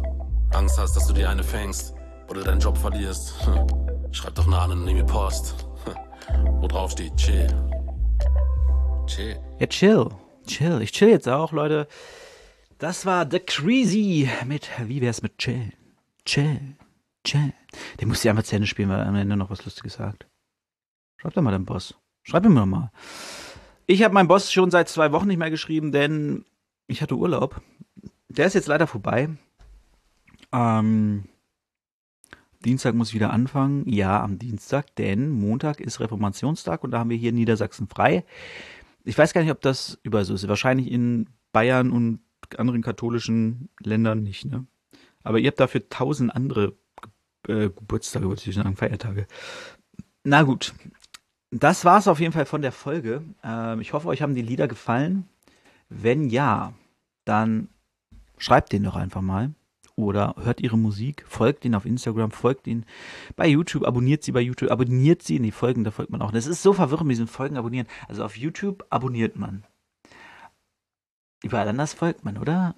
Angst 0.50 0.78
hast, 0.78 0.94
dass 0.94 1.06
du 1.06 1.12
dir 1.12 1.30
eine 1.30 1.42
fängst 1.42 1.94
oder 2.28 2.42
deinen 2.42 2.60
Job 2.60 2.76
verlierst, 2.76 3.34
schreib 4.12 4.34
doch 4.34 4.46
eine 4.46 4.58
anonyme 4.58 5.04
Post, 5.04 5.66
wo 6.60 6.66
drauf 6.66 6.92
steht 6.92 7.16
chill. 7.16 7.48
Chill. 9.06 9.40
Ja, 9.58 9.66
chill. 9.66 10.08
Chill. 10.46 10.82
Ich 10.82 10.92
chill 10.92 11.08
jetzt 11.08 11.28
auch, 11.28 11.52
Leute. 11.52 11.88
Das 12.78 13.04
war 13.06 13.28
The 13.30 13.40
Crazy 13.40 14.28
mit 14.46 14.70
Wie 14.86 15.00
wär's 15.00 15.22
mit 15.22 15.38
Chill? 15.38 15.72
Chill. 16.24 16.76
Chill. 17.24 17.52
Den 18.00 18.08
musst 18.08 18.24
du 18.24 18.30
einfach 18.30 18.44
zu 18.44 18.56
Ende 18.56 18.66
spielen, 18.66 18.88
weil 18.88 19.00
er 19.00 19.06
am 19.06 19.16
Ende 19.16 19.36
noch 19.36 19.50
was 19.50 19.64
Lustiges 19.64 19.94
sagt. 19.94 20.26
Schreib 21.20 21.34
doch 21.34 21.42
mal 21.42 21.50
deinen 21.50 21.66
Boss. 21.66 21.94
Schreib 22.22 22.46
ihm 22.46 22.54
doch 22.54 22.64
mal. 22.64 22.90
Ich 23.86 24.02
habe 24.02 24.14
meinen 24.14 24.28
Boss 24.28 24.50
schon 24.50 24.70
seit 24.70 24.88
zwei 24.88 25.12
Wochen 25.12 25.28
nicht 25.28 25.36
mehr 25.36 25.50
geschrieben, 25.50 25.92
denn 25.92 26.46
ich 26.86 27.02
hatte 27.02 27.16
Urlaub. 27.16 27.60
Der 28.28 28.46
ist 28.46 28.54
jetzt 28.54 28.68
leider 28.68 28.86
vorbei. 28.86 29.28
Ähm, 30.50 31.24
Dienstag 32.64 32.94
muss 32.94 33.08
ich 33.08 33.14
wieder 33.14 33.32
anfangen. 33.32 33.86
Ja, 33.86 34.22
am 34.22 34.38
Dienstag, 34.38 34.94
denn 34.96 35.30
Montag 35.30 35.80
ist 35.80 36.00
Reformationstag 36.00 36.84
und 36.84 36.92
da 36.92 37.00
haben 37.00 37.10
wir 37.10 37.18
hier 37.18 37.30
in 37.30 37.34
Niedersachsen 37.34 37.88
frei. 37.88 38.24
Ich 39.04 39.18
weiß 39.18 39.34
gar 39.34 39.42
nicht, 39.42 39.50
ob 39.50 39.60
das 39.60 39.98
überall 40.02 40.24
so 40.24 40.32
ist. 40.32 40.48
Wahrscheinlich 40.48 40.90
in 40.90 41.28
Bayern 41.52 41.90
und 41.90 42.20
anderen 42.56 42.82
katholischen 42.82 43.68
Ländern 43.80 44.22
nicht, 44.22 44.46
ne? 44.46 44.66
Aber 45.22 45.38
ihr 45.38 45.48
habt 45.48 45.60
dafür 45.60 45.86
tausend 45.90 46.34
andere 46.34 46.78
äh, 47.46 47.68
Geburtstage, 47.68 48.26
wollte 48.26 48.48
ich 48.48 48.56
sagen, 48.56 48.76
Feiertage. 48.76 49.26
Na 50.24 50.42
gut. 50.42 50.74
Das 51.50 51.84
war's 51.84 52.06
auf 52.06 52.20
jeden 52.20 52.32
Fall 52.32 52.46
von 52.46 52.62
der 52.62 52.72
Folge. 52.72 53.22
Ähm, 53.42 53.80
ich 53.80 53.92
hoffe, 53.92 54.08
euch 54.08 54.22
haben 54.22 54.34
die 54.34 54.42
Lieder 54.42 54.68
gefallen. 54.68 55.28
Wenn 55.88 56.28
ja, 56.28 56.72
dann 57.24 57.68
schreibt 58.38 58.72
den 58.72 58.84
doch 58.84 58.96
einfach 58.96 59.20
mal. 59.20 59.52
Oder 59.96 60.34
hört 60.38 60.60
ihre 60.60 60.78
Musik, 60.78 61.24
folgt 61.28 61.64
ihnen 61.64 61.74
auf 61.74 61.84
Instagram, 61.84 62.30
folgt 62.30 62.66
ihnen 62.66 62.86
bei 63.36 63.46
YouTube, 63.46 63.86
abonniert 63.86 64.22
sie 64.22 64.32
bei 64.32 64.40
YouTube, 64.40 64.70
abonniert 64.70 65.22
sie 65.22 65.36
in 65.36 65.42
die 65.42 65.50
Folgen, 65.50 65.84
da 65.84 65.90
folgt 65.90 66.10
man 66.10 66.22
auch. 66.22 66.30
Das 66.32 66.46
ist 66.46 66.62
so 66.62 66.72
verwirrend 66.72 67.08
mit 67.08 67.16
diesen 67.16 67.26
Folgen 67.26 67.58
abonnieren. 67.58 67.86
Also 68.08 68.24
auf 68.24 68.36
YouTube 68.38 68.86
abonniert 68.88 69.36
man. 69.36 69.64
Überall 71.42 71.68
anders 71.68 71.92
folgt 71.92 72.24
man, 72.24 72.38
oder? 72.38 72.76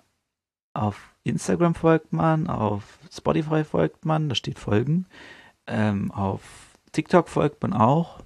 Auf 0.74 1.14
Instagram 1.22 1.74
folgt 1.74 2.12
man, 2.12 2.48
auf 2.48 2.98
Spotify 3.12 3.62
folgt 3.62 4.04
man, 4.04 4.28
da 4.28 4.34
steht 4.34 4.58
Folgen. 4.58 5.06
Ähm, 5.66 6.10
auf 6.10 6.40
TikTok 6.92 7.28
folgt 7.28 7.62
man 7.62 7.72
auch. 7.72 8.20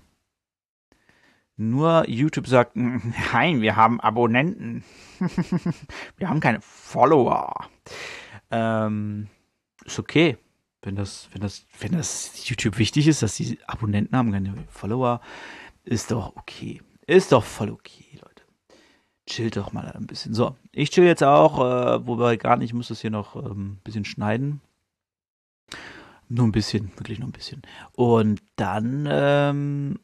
Nur 1.56 2.08
YouTube 2.08 2.46
sagt, 2.46 2.76
"Mm, 2.76 2.98
nein, 3.32 3.62
wir 3.62 3.76
haben 3.76 4.00
Abonnenten. 4.00 4.84
wir 6.16 6.28
haben 6.28 6.40
keine 6.40 6.60
Follower. 6.60 7.54
Ähm, 8.50 9.28
ist 9.84 9.98
okay. 9.98 10.36
Wenn 10.82 10.94
das, 10.94 11.28
wenn 11.32 11.40
das, 11.40 11.64
wenn 11.80 11.92
das 11.92 12.48
YouTube 12.48 12.78
wichtig 12.78 13.08
ist, 13.08 13.22
dass 13.22 13.34
sie 13.34 13.58
Abonnenten 13.66 14.16
haben, 14.16 14.32
keine 14.32 14.54
Follower, 14.68 15.20
ist 15.84 16.10
doch 16.10 16.36
okay. 16.36 16.80
Ist 17.06 17.32
doch 17.32 17.42
voll 17.42 17.70
okay, 17.70 18.04
Leute. 18.14 18.42
Chillt 19.26 19.56
doch 19.56 19.72
mal 19.72 19.90
ein 19.90 20.06
bisschen. 20.06 20.34
So, 20.34 20.54
ich 20.72 20.90
chill 20.90 21.04
jetzt 21.04 21.24
auch, 21.24 21.58
äh, 21.58 22.06
wobei 22.06 22.36
gar 22.36 22.56
nicht, 22.56 22.70
ich 22.70 22.74
muss 22.74 22.88
das 22.88 23.00
hier 23.00 23.10
noch 23.10 23.34
ähm, 23.36 23.72
ein 23.72 23.80
bisschen 23.82 24.04
schneiden. 24.04 24.60
Nur 26.28 26.46
ein 26.46 26.52
bisschen, 26.52 26.90
wirklich 26.96 27.18
nur 27.18 27.28
ein 27.28 27.32
bisschen. 27.32 27.62
Und 27.92 28.42
dann 28.56 29.08
ähm, 29.10 29.98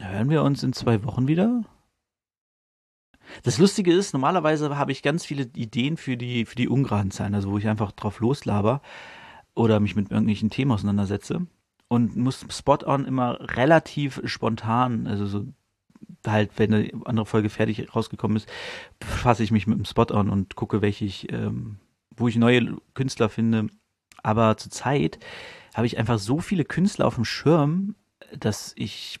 hören 0.00 0.30
wir 0.30 0.42
uns 0.42 0.62
in 0.62 0.72
zwei 0.72 1.04
Wochen 1.04 1.28
wieder. 1.28 1.62
Das 3.42 3.58
Lustige 3.58 3.92
ist, 3.92 4.12
normalerweise 4.12 4.76
habe 4.78 4.92
ich 4.92 5.02
ganz 5.02 5.24
viele 5.24 5.44
Ideen 5.54 5.96
für 5.96 6.16
die, 6.16 6.46
für 6.46 6.56
die 6.56 6.68
ungeraden 6.68 7.10
Zahlen, 7.10 7.34
also 7.34 7.50
wo 7.50 7.58
ich 7.58 7.68
einfach 7.68 7.92
drauf 7.92 8.20
loslaber 8.20 8.80
oder 9.54 9.80
mich 9.80 9.96
mit 9.96 10.10
irgendwelchen 10.10 10.50
Themen 10.50 10.72
auseinandersetze 10.72 11.46
und 11.88 12.16
muss 12.16 12.46
Spot-on 12.48 13.04
immer 13.04 13.38
relativ 13.56 14.20
spontan, 14.24 15.06
also 15.06 15.26
so 15.26 15.46
halt, 16.26 16.52
wenn 16.56 16.74
eine 16.74 16.90
andere 17.04 17.26
Folge 17.26 17.50
fertig 17.50 17.94
rausgekommen 17.94 18.36
ist, 18.36 18.48
fasse 19.00 19.42
ich 19.42 19.50
mich 19.50 19.66
mit 19.66 19.78
dem 19.78 19.84
Spot-on 19.84 20.30
und 20.30 20.56
gucke, 20.56 20.82
welche 20.82 21.04
ich, 21.04 21.32
ähm, 21.32 21.78
wo 22.16 22.28
ich 22.28 22.36
neue 22.36 22.76
Künstler 22.94 23.28
finde. 23.28 23.68
Aber 24.22 24.56
zurzeit 24.56 25.18
habe 25.74 25.86
ich 25.86 25.98
einfach 25.98 26.18
so 26.18 26.40
viele 26.40 26.64
Künstler 26.64 27.06
auf 27.06 27.14
dem 27.14 27.24
Schirm, 27.24 27.94
dass 28.36 28.72
ich 28.76 29.20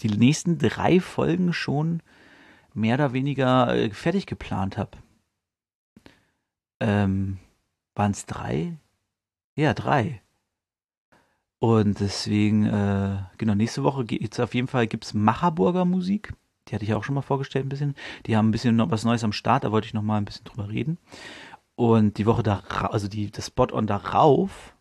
die 0.00 0.08
nächsten 0.08 0.58
drei 0.58 1.00
Folgen 1.00 1.52
schon 1.52 2.02
mehr 2.74 2.94
oder 2.96 3.12
weniger 3.12 3.74
äh, 3.74 3.90
fertig 3.90 4.26
geplant 4.26 4.76
habe. 4.76 4.98
Ähm, 6.80 7.38
Waren 7.94 8.12
es 8.12 8.26
drei? 8.26 8.76
Ja, 9.54 9.72
drei. 9.72 10.20
Und 11.58 12.00
deswegen, 12.00 12.66
äh, 12.66 13.18
genau, 13.38 13.54
nächste 13.54 13.82
Woche 13.82 14.04
geht's 14.04 14.38
auf 14.38 14.54
jeden 14.54 14.68
Fall, 14.68 14.86
gibt's 14.86 15.14
Macherburger 15.14 15.86
Musik. 15.86 16.34
Die 16.68 16.74
hatte 16.74 16.84
ich 16.84 16.92
auch 16.92 17.04
schon 17.04 17.14
mal 17.14 17.22
vorgestellt 17.22 17.64
ein 17.64 17.70
bisschen. 17.70 17.94
Die 18.26 18.36
haben 18.36 18.48
ein 18.48 18.50
bisschen 18.50 18.76
noch 18.76 18.90
was 18.90 19.04
Neues 19.04 19.24
am 19.24 19.32
Start, 19.32 19.64
da 19.64 19.72
wollte 19.72 19.86
ich 19.86 19.94
noch 19.94 20.02
mal 20.02 20.18
ein 20.18 20.26
bisschen 20.26 20.44
drüber 20.44 20.68
reden. 20.68 20.98
Und 21.74 22.18
die 22.18 22.26
Woche 22.26 22.42
da, 22.42 22.62
also 22.90 23.08
die, 23.08 23.30
das 23.30 23.46
Spot-on 23.46 23.86
darauf, 23.86 24.75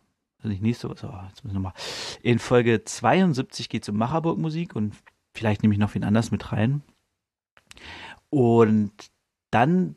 nicht 0.50 0.62
nächste 0.62 0.89
Woche, 0.89 1.00
so, 1.00 1.14
jetzt 1.30 1.43
müssen 1.43 1.56
wir 1.56 1.62
mal. 1.62 1.74
In 2.22 2.39
Folge 2.39 2.84
72 2.84 3.70
geht's 3.70 3.89
um 3.89 3.98
Macherburg 3.98 4.38
Musik 4.38 4.76
und 4.76 4.96
vielleicht 5.34 5.62
nehme 5.62 5.74
ich 5.74 5.80
noch 5.80 5.96
wen 5.96 6.04
anders 6.04 6.32
mit 6.32 6.52
rein. 6.52 6.82
Und 8.30 8.91
dann 9.52 9.96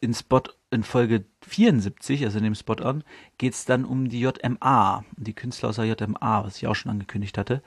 in 0.00 0.14
Spot 0.14 0.42
in 0.70 0.82
Folge 0.84 1.24
74, 1.42 2.24
also 2.24 2.38
in 2.38 2.44
dem 2.44 2.54
Spot-on, 2.54 3.02
geht 3.38 3.54
es 3.54 3.64
dann 3.64 3.84
um 3.84 4.08
die 4.08 4.20
JMA, 4.20 5.04
die 5.16 5.34
Künstler 5.34 5.70
aus 5.70 5.76
der 5.76 5.86
JMA, 5.86 6.44
was 6.44 6.56
ich 6.56 6.66
auch 6.66 6.76
schon 6.76 6.92
angekündigt 6.92 7.36
hatte. 7.38 7.62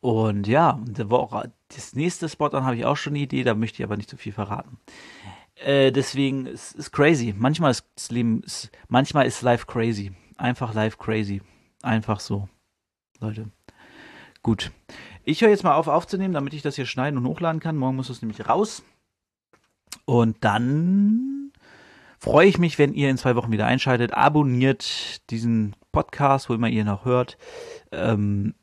Und 0.00 0.46
ja, 0.46 0.78
das 1.68 1.94
nächste 1.94 2.28
Spot-on 2.28 2.64
habe 2.64 2.76
ich 2.76 2.84
auch 2.84 2.96
schon 2.96 3.14
eine 3.14 3.22
Idee, 3.22 3.42
da 3.42 3.54
möchte 3.54 3.82
ich 3.82 3.84
aber 3.84 3.96
nicht 3.96 4.10
zu 4.10 4.18
viel 4.18 4.32
verraten. 4.32 4.78
Äh, 5.56 5.92
deswegen 5.92 6.46
es 6.46 6.72
ist 6.72 6.92
crazy. 6.92 7.34
Manchmal 7.36 7.70
ist 7.70 7.86
das 7.94 8.10
Leben, 8.10 8.42
ist, 8.42 8.70
manchmal 8.88 9.26
ist 9.26 9.42
life 9.42 9.66
crazy. 9.66 10.12
Einfach 10.36 10.74
life 10.74 10.96
crazy. 10.98 11.42
Einfach 11.82 12.20
so. 12.20 12.48
Leute. 13.20 13.50
Gut. 14.42 14.72
Ich 15.24 15.40
höre 15.40 15.50
jetzt 15.50 15.64
mal 15.64 15.74
auf 15.74 15.88
aufzunehmen, 15.88 16.34
damit 16.34 16.54
ich 16.54 16.62
das 16.62 16.76
hier 16.76 16.86
schneiden 16.86 17.18
und 17.18 17.26
hochladen 17.26 17.60
kann. 17.60 17.76
Morgen 17.76 17.96
muss 17.96 18.10
es 18.10 18.20
nämlich 18.20 18.46
raus. 18.48 18.82
Und 20.04 20.36
dann 20.44 21.52
freue 22.18 22.48
ich 22.48 22.58
mich, 22.58 22.78
wenn 22.78 22.94
ihr 22.94 23.10
in 23.10 23.16
zwei 23.16 23.36
Wochen 23.36 23.52
wieder 23.52 23.66
einschaltet. 23.66 24.12
Abonniert 24.12 25.30
diesen 25.30 25.74
Podcast, 25.92 26.50
wo 26.50 26.54
immer 26.54 26.68
ihr 26.68 26.84
noch 26.84 27.04
hört. 27.04 27.38
Ähm, 27.92 28.54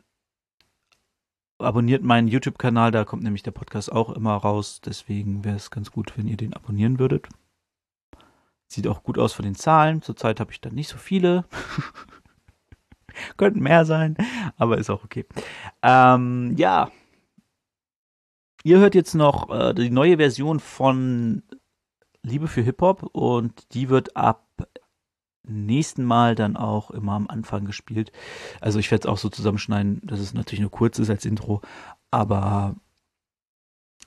abonniert 1.57 2.03
meinen 2.03 2.27
YouTube-Kanal, 2.27 2.91
da 2.91 3.05
kommt 3.05 3.23
nämlich 3.23 3.43
der 3.43 3.51
Podcast 3.51 3.91
auch 3.91 4.09
immer 4.09 4.35
raus. 4.35 4.81
Deswegen 4.83 5.43
wäre 5.43 5.55
es 5.55 5.71
ganz 5.71 5.91
gut, 5.91 6.17
wenn 6.17 6.27
ihr 6.27 6.37
den 6.37 6.53
abonnieren 6.53 6.99
würdet. 6.99 7.27
Sieht 8.71 8.87
auch 8.87 9.03
gut 9.03 9.17
aus 9.17 9.33
von 9.33 9.43
den 9.43 9.55
Zahlen. 9.55 10.01
Zurzeit 10.01 10.39
habe 10.39 10.53
ich 10.53 10.61
da 10.61 10.69
nicht 10.69 10.87
so 10.87 10.95
viele. 10.97 11.43
Könnten 13.35 13.59
mehr 13.59 13.83
sein, 13.83 14.15
aber 14.55 14.77
ist 14.77 14.89
auch 14.89 15.03
okay. 15.03 15.25
Ähm, 15.81 16.55
ja. 16.55 16.89
Ihr 18.63 18.79
hört 18.79 18.95
jetzt 18.95 19.13
noch 19.13 19.49
äh, 19.49 19.73
die 19.73 19.89
neue 19.89 20.15
Version 20.15 20.61
von 20.61 21.43
Liebe 22.23 22.47
für 22.47 22.61
Hip-Hop 22.61 23.09
und 23.11 23.73
die 23.73 23.89
wird 23.89 24.15
ab 24.15 24.47
nächsten 25.43 26.05
Mal 26.05 26.35
dann 26.35 26.55
auch 26.55 26.91
immer 26.91 27.11
am 27.11 27.27
Anfang 27.27 27.65
gespielt. 27.65 28.13
Also 28.61 28.79
ich 28.79 28.89
werde 28.89 29.05
es 29.05 29.11
auch 29.11 29.17
so 29.17 29.27
zusammenschneiden, 29.27 29.99
dass 30.05 30.21
es 30.21 30.33
natürlich 30.33 30.61
nur 30.61 30.71
kurz 30.71 30.97
ist 30.97 31.09
als 31.09 31.25
Intro, 31.25 31.59
aber 32.09 32.77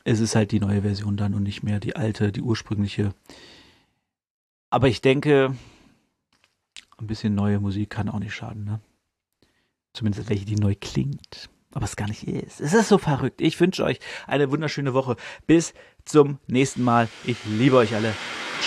es 0.04 0.20
ist 0.20 0.34
halt 0.34 0.52
die 0.52 0.60
neue 0.60 0.80
Version 0.80 1.18
dann 1.18 1.34
und 1.34 1.42
nicht 1.42 1.62
mehr 1.62 1.80
die 1.80 1.96
alte, 1.96 2.32
die 2.32 2.40
ursprüngliche. 2.40 3.12
Aber 4.74 4.88
ich 4.88 5.00
denke, 5.00 5.54
ein 6.98 7.06
bisschen 7.06 7.36
neue 7.36 7.60
Musik 7.60 7.90
kann 7.90 8.08
auch 8.08 8.18
nicht 8.18 8.34
schaden, 8.34 8.64
ne? 8.64 8.80
Zumindest 9.92 10.28
welche, 10.28 10.46
die 10.46 10.56
neu 10.56 10.74
klingt. 10.74 11.48
Aber 11.72 11.84
es 11.84 11.94
gar 11.94 12.08
nicht 12.08 12.26
ist. 12.26 12.60
Es 12.60 12.74
ist 12.74 12.88
so 12.88 12.98
verrückt. 12.98 13.40
Ich 13.40 13.60
wünsche 13.60 13.84
euch 13.84 14.00
eine 14.26 14.50
wunderschöne 14.50 14.92
Woche. 14.92 15.14
Bis 15.46 15.74
zum 16.04 16.40
nächsten 16.48 16.82
Mal. 16.82 17.08
Ich 17.22 17.36
liebe 17.44 17.76
euch 17.76 17.94
alle. 17.94 18.14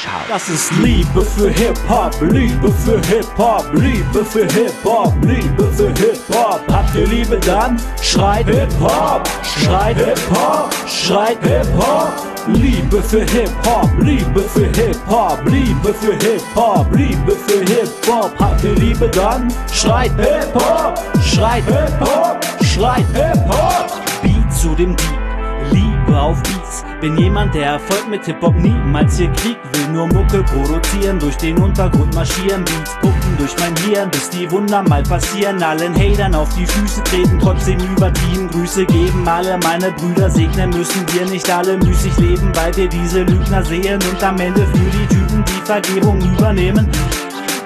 Ciao. 0.01 0.21
Das 0.29 0.47
ist 0.47 0.71
Liebe 0.83 1.23
für 1.23 1.49
Hip-Hop, 1.49 2.13
Liebe 2.21 2.71
für 2.71 3.01
Hip-Hop, 3.07 3.65
Liebe 3.73 4.23
für 4.23 4.45
Hip-Hop, 4.45 5.13
Liebe 5.23 5.63
für 5.71 5.87
Hip-Hop. 5.87 6.61
Habt 6.71 6.95
ihr 6.95 7.07
Liebe 7.07 7.37
dann? 7.37 7.81
Schreit 8.01 8.45
Hip-Hop, 8.45 9.27
schreit 9.43 9.97
Hip-Hop, 9.97 10.71
schreit 10.87 11.39
Hip-Hop. 11.41 12.13
Liebe 12.47 13.01
für 13.01 13.25
Hip-Hop, 13.25 13.89
Liebe 13.99 14.41
für 14.41 14.67
Hip-Hop, 14.67 15.39
Liebe 15.45 15.93
für 15.93 16.13
Hip-Hop, 16.13 16.87
Liebe 16.95 17.31
für 17.31 17.59
Hip-Hop. 17.65 18.31
Habt 18.39 18.63
ihr 18.63 18.75
Liebe 18.75 19.09
dann? 19.09 19.51
Schreit 19.73 20.11
Hip-Hop, 20.17 20.99
schreit 21.23 21.63
Hip-Hop, 21.65 22.45
schreit 22.63 23.05
Hip-Hop. 23.13 23.91
Beat 24.21 24.53
zu 24.53 24.75
dem 24.75 24.95
Beat. 24.95 25.27
Liebe 25.71 25.96
auf 26.17 26.41
Beats. 26.43 26.83
Bin 26.99 27.17
jemand, 27.17 27.53
der 27.53 27.65
Erfolg 27.65 28.07
mit 28.09 28.25
Hip-Hop 28.25 28.55
niemals 28.55 29.17
hier 29.17 29.31
Krieg 29.33 29.57
will. 29.71 29.93
Nur 29.93 30.07
Mucke 30.07 30.43
produzieren, 30.43 31.19
durch 31.19 31.37
den 31.37 31.57
Untergrund 31.57 32.13
marschieren. 32.15 32.65
Beats 32.65 32.95
pumpen 33.01 33.37
durch 33.37 33.55
mein 33.59 33.75
Hirn, 33.77 34.09
bis 34.09 34.29
die 34.29 34.49
Wunder 34.51 34.83
mal 34.83 35.03
passieren. 35.03 35.61
Allen 35.61 35.95
Hatern 35.95 36.35
auf 36.35 36.49
die 36.55 36.65
Füße 36.65 37.03
treten, 37.03 37.39
trotzdem 37.39 37.79
übertrieben. 37.79 38.49
Grüße 38.49 38.85
geben 38.85 39.27
alle 39.27 39.57
meine 39.59 39.91
Brüder 39.91 40.29
segnen. 40.29 40.71
Müssen 40.71 41.05
wir 41.13 41.25
nicht 41.25 41.49
alle 41.49 41.77
müßig 41.77 42.17
leben, 42.17 42.51
weil 42.55 42.75
wir 42.75 42.89
diese 42.89 43.23
Lügner 43.23 43.63
sehen. 43.63 43.99
Und 44.11 44.23
am 44.23 44.39
Ende 44.39 44.65
für 44.65 44.77
die 44.77 45.07
Typen 45.07 45.45
die 45.45 45.65
Vergebung 45.65 46.19
übernehmen. 46.21 46.89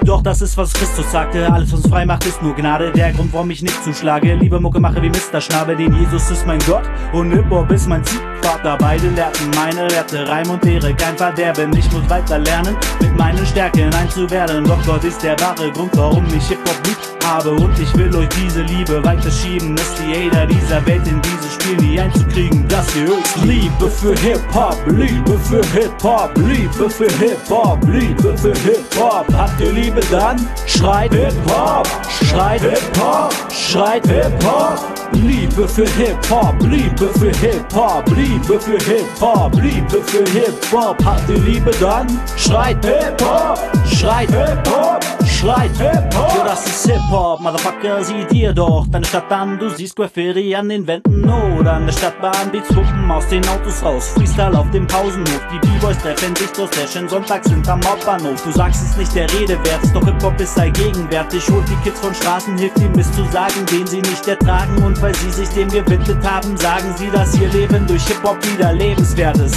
Doch 0.04 0.20
das 0.20 0.42
ist, 0.42 0.56
was 0.56 0.72
Christus 0.72 1.10
sagte. 1.12 1.50
Alles, 1.52 1.72
was 1.72 1.80
uns 1.80 1.88
frei 1.88 2.04
macht, 2.04 2.26
ist 2.26 2.42
nur 2.42 2.54
Gnade. 2.54 2.90
Der 2.92 3.12
Grund, 3.12 3.32
warum 3.32 3.50
ich 3.50 3.62
nicht 3.62 3.84
zuschlage. 3.84 4.34
Lieber 4.34 4.58
Mucke 4.60 4.80
mache 4.80 5.00
wie 5.00 5.08
Mr. 5.08 5.40
Schnabel, 5.40 5.76
denn 5.76 5.94
Jesus 5.94 6.30
ist 6.30 6.46
mein 6.46 6.58
Gott 6.66 6.82
und 7.12 7.30
Hip-Hop 7.30 7.70
ist 7.70 7.88
mein 7.88 8.04
Ziehvater. 8.04 8.76
Beide 8.78 9.08
lehrten 9.10 9.50
meine 9.54 9.90
Werte, 9.90 10.28
Reim 10.28 10.50
und 10.50 10.64
Ehre, 10.66 10.92
kein 10.94 11.16
Verderben. 11.16 11.76
Ich 11.76 11.90
muss 11.92 12.08
weiter 12.10 12.38
lernen, 12.38 12.76
mit 13.00 13.16
meinen 13.16 13.46
Stärken 13.46 13.94
einzuwerden. 13.94 14.64
Doch 14.64 14.84
Gott 14.84 15.04
ist 15.04 15.22
der 15.22 15.38
wahre 15.40 15.70
Grund, 15.70 15.96
warum 15.96 16.26
ich 16.36 16.48
Hip-Hop 16.48 16.86
lieb 16.86 16.96
habe. 17.24 17.52
Und 17.52 17.78
ich 17.78 17.94
will 17.96 18.14
euch 18.16 18.28
diese 18.30 18.62
Liebe 18.62 19.02
weiterschieben, 19.04 19.76
dass 19.76 19.94
die 19.94 20.28
Hater 20.28 20.46
dieser 20.46 20.84
Welt 20.86 21.06
in 21.06 21.20
dieses 21.22 21.54
Spiel 21.54 21.76
nie 21.76 22.00
einzukriegen. 22.00 22.66
Das 22.68 22.92
hier 22.92 23.18
ist 23.18 23.36
Liebe 23.44 23.88
für 23.88 24.14
Hip-Hop, 24.18 24.76
Liebe 24.86 25.38
für 25.38 25.64
Hip-Hop, 25.78 26.32
Liebe 26.36 26.90
für 26.90 27.10
Hip-Hop, 27.18 27.78
Liebe 27.86 28.36
für 28.36 28.54
Hip-Hop. 28.54 29.26
Habt 29.32 29.60
ihr 29.60 29.72
Liebe 29.72 29.91
dann? 30.10 30.48
Schreit 30.66 31.12
Hip-Hop, 31.12 31.86
schreit 32.24 32.62
Hip-Hop, 32.62 33.32
schreit 33.50 34.06
Hip-Hop. 34.06 34.78
Liebe 35.12 35.68
für 35.68 35.86
Hip-Hop, 35.86 36.54
Liebe 36.62 37.08
für 37.18 37.30
Hip-Hop, 37.38 38.08
Liebe 38.16 38.58
für 38.58 38.78
Hip-Hop, 38.78 39.54
Liebe 39.54 40.02
für 40.02 40.24
Hip-Hop. 40.30 41.04
Habt 41.04 41.28
ihr 41.28 41.38
Liebe 41.38 41.70
dann? 41.80 42.06
Schreit 42.36 42.84
Hip-Hop, 42.84 43.58
schreit 43.86 44.30
Hip-Hop, 44.30 45.04
schreit 45.42 45.76
Hip-Hop. 45.76 46.34
Ja, 46.36 46.44
das 46.44 46.66
ist 46.66 46.86
Hip-Hop, 46.86 47.40
Motherfucker, 47.40 48.04
sieh 48.04 48.24
dir 48.30 48.52
doch 48.52 48.86
deine 48.90 49.04
Stadt 49.04 49.30
an. 49.32 49.58
Du 49.58 49.68
siehst 49.70 49.96
Graffiti 49.96 50.54
an 50.54 50.68
den 50.68 50.86
Wänden 50.86 51.28
oder 51.58 51.72
an 51.74 51.86
der 51.86 51.92
Stadtbahn. 51.92 52.50
Beats 52.52 52.68
hupen 52.70 53.10
aus 53.10 53.26
den 53.28 53.46
Autos 53.48 53.82
raus, 53.82 54.12
Freestyle 54.14 54.56
auf 54.56 54.70
dem 54.70 54.86
Pausenhof. 54.86 55.40
Die 55.52 55.58
B-Boys 55.58 55.98
treffen 55.98 56.36
sich 56.36 56.50
durch 56.52 56.70
Session 56.74 57.08
sonntags 57.08 57.48
hinterm 57.48 57.80
Hauptbahnhof. 57.84 58.42
Du 58.44 58.52
sagst 58.52 58.82
es 58.82 58.96
nicht 58.96 59.14
der 59.14 59.32
Rede 59.32 59.58
wert, 59.64 59.82
doch 59.92 60.04
Hip-Hop 60.04 60.40
ist 60.40 60.58
allgegenwärtig. 60.58 61.48
Holt 61.50 61.68
die 61.68 61.76
Kids 61.82 61.98
von 62.00 62.14
Straßen, 62.14 62.56
hilft 62.56 62.78
ihnen 62.78 62.92
bis 62.92 63.10
zu 63.12 63.24
sagen, 63.32 63.66
den 63.70 63.86
sie 63.86 64.00
nicht 64.00 64.26
ertragen. 64.28 64.82
Und 64.84 65.00
weil 65.02 65.14
sie 65.16 65.30
sich 65.30 65.48
dem 65.50 65.68
gewidmet 65.68 66.24
haben, 66.24 66.56
sagen 66.56 66.94
sie, 66.96 67.10
dass 67.10 67.36
ihr 67.38 67.48
Leben 67.48 67.86
durch 67.88 68.06
Hip-Hop 68.06 68.38
wieder 68.52 68.72
lebenswert 68.72 69.38
ist. 69.38 69.56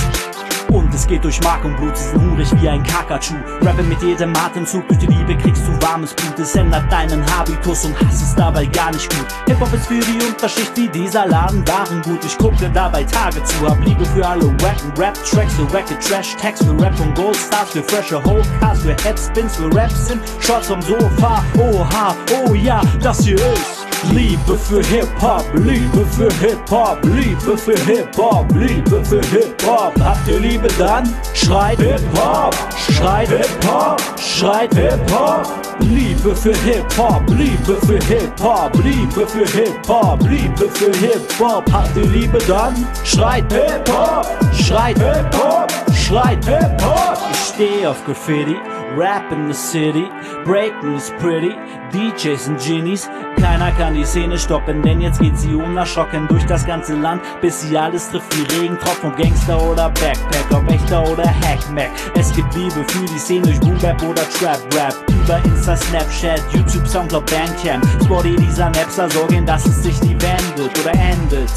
Und 0.75 0.93
es 0.93 1.07
geht 1.07 1.23
durch 1.23 1.41
Mark 1.41 1.63
und 1.63 1.77
Blut, 1.77 1.95
sie 1.95 2.09
sind 2.09 2.21
hungrig 2.21 2.49
wie 2.59 2.67
ein 2.67 2.83
Kakachu. 2.83 3.35
Rappe 3.61 3.81
mit 3.83 4.01
jedem 4.03 4.35
Atemzug, 4.35 4.85
durch 4.89 4.99
die 4.99 5.07
Liebe 5.07 5.37
kriegst 5.37 5.65
du 5.65 5.71
warmes 5.81 6.13
Blut. 6.13 6.37
Es 6.37 6.53
ändert 6.53 6.91
deinen 6.91 7.25
Habitus 7.31 7.85
und 7.85 7.97
Hass 8.01 8.21
ist 8.21 8.35
dabei 8.35 8.65
gar 8.65 8.91
nicht 8.91 9.09
gut. 9.09 9.25
Hip-Hop 9.47 9.73
ist 9.73 9.87
für 9.87 10.01
die 10.01 10.25
Unterschicht 10.25 10.75
wie 10.75 10.89
dieser 10.89 11.27
Laden 11.27 11.65
waren 11.65 12.01
gut. 12.01 12.25
Ich 12.25 12.37
gucke 12.37 12.69
dabei 12.73 13.05
Tage 13.05 13.41
zu, 13.45 13.69
hab 13.69 13.79
Liebe 13.85 14.03
für 14.03 14.27
alle 14.27 14.47
wacken 14.61 14.91
Rap-Tracks, 14.97 15.53
für 15.53 15.71
wacke 15.71 15.97
Trash-Tags, 15.97 16.61
für 16.61 16.77
Rap 16.81 16.99
und 16.99 17.15
Goldstars, 17.15 17.69
für 17.69 17.83
freshe 17.83 18.21
Whole-Cars, 18.21 18.81
für 18.81 18.97
Headspins, 19.05 19.55
für 19.55 19.73
Raps 19.73 20.07
sind 20.07 20.21
Shots 20.41 20.67
vom 20.67 20.81
Sofa. 20.81 21.41
Oha, 21.57 22.13
oh 22.43 22.53
ja, 22.53 22.81
das 23.01 23.23
hier 23.23 23.37
ist 23.37 23.85
Liebe 24.11 24.57
für 24.57 24.83
Hip-Hop, 24.83 25.45
Liebe 25.53 26.05
für 26.11 26.31
Hip-Hop, 26.35 26.99
Liebe 27.03 27.57
für 27.57 27.79
Hip-Hop, 27.85 28.45
Liebe 28.53 29.03
für 29.03 29.21
Hip-Hop. 29.21 29.93
Habt 29.99 30.27
ihr 30.27 30.39
Liebe 30.39 30.64
dann? 30.77 31.13
Schreit 31.33 31.79
Hip-Hop, 31.79 32.55
schreit 32.77 33.29
Hip-Hop, 33.29 34.01
schreit 34.19 34.73
Hip-Hop. 34.75 35.47
Liebe 35.79 36.35
für 36.35 36.55
Hip-Hop, 36.55 37.23
Liebe 37.29 37.75
für 37.85 37.99
Hip-Hop, 38.05 38.71
Liebe 38.83 39.27
für 39.27 39.45
Hip-Hop, 39.45 40.21
Liebe 40.23 40.69
für 40.69 40.91
Hip-Hop. 40.91 41.71
Habt 41.71 41.97
ihr 41.97 42.05
Liebe 42.05 42.37
dann? 42.47 42.73
Schreit 43.03 43.51
Hip-Hop, 43.51 44.25
schreit 44.53 44.97
Hip-Hop, 44.99 45.71
schreit 45.93 46.45
Hip-Hop. 46.45 47.17
Ich 47.31 47.53
stehe 47.53 47.89
auf 47.89 48.03
Graffiti. 48.05 48.57
Rap 48.95 49.31
in 49.31 49.47
the 49.47 49.53
city, 49.53 50.09
breaking 50.45 50.95
is 50.95 51.11
pretty, 51.19 51.53
DJs 51.91 52.47
und 52.47 52.59
Genies, 52.59 53.09
keiner 53.37 53.71
kann 53.71 53.93
die 53.93 54.05
Szene 54.05 54.37
stoppen, 54.37 54.81
denn 54.81 55.01
jetzt 55.01 55.19
geht 55.19 55.37
sie 55.37 55.53
unerschrocken 55.53 56.27
durch 56.29 56.45
das 56.45 56.65
ganze 56.65 56.95
Land, 56.95 57.21
bis 57.41 57.61
sie 57.61 57.77
alles 57.77 58.09
trifft 58.09 58.33
wie 58.37 58.55
Regentropfen, 58.55 59.09
ob 59.09 59.17
Gangster 59.17 59.61
oder 59.61 59.89
Backpack, 59.89 60.45
ob 60.51 60.71
echter 60.71 61.03
oder 61.09 61.25
Hackmack. 61.25 61.91
Es 62.15 62.33
gibt 62.33 62.55
Liebe 62.55 62.85
für 62.87 63.05
die 63.05 63.19
Szene 63.19 63.41
durch 63.41 63.59
Boom 63.59 63.77
Bap 63.79 64.01
oder 64.01 64.23
Trap 64.29 64.61
Rap, 64.73 64.95
über 65.09 65.43
Insta, 65.43 65.75
Snapchat, 65.75 66.41
YouTube, 66.53 66.87
Soundcloud, 66.87 67.25
Bandcamp, 67.25 67.85
Spotty 68.03 68.35
dieser 68.37 68.69
Napster 68.69 69.09
sorgen, 69.09 69.45
dass 69.45 69.65
es 69.65 69.83
sich 69.83 70.01
nie 70.03 70.15
wendet 70.21 70.79
oder 70.79 70.93
endet. 70.93 71.51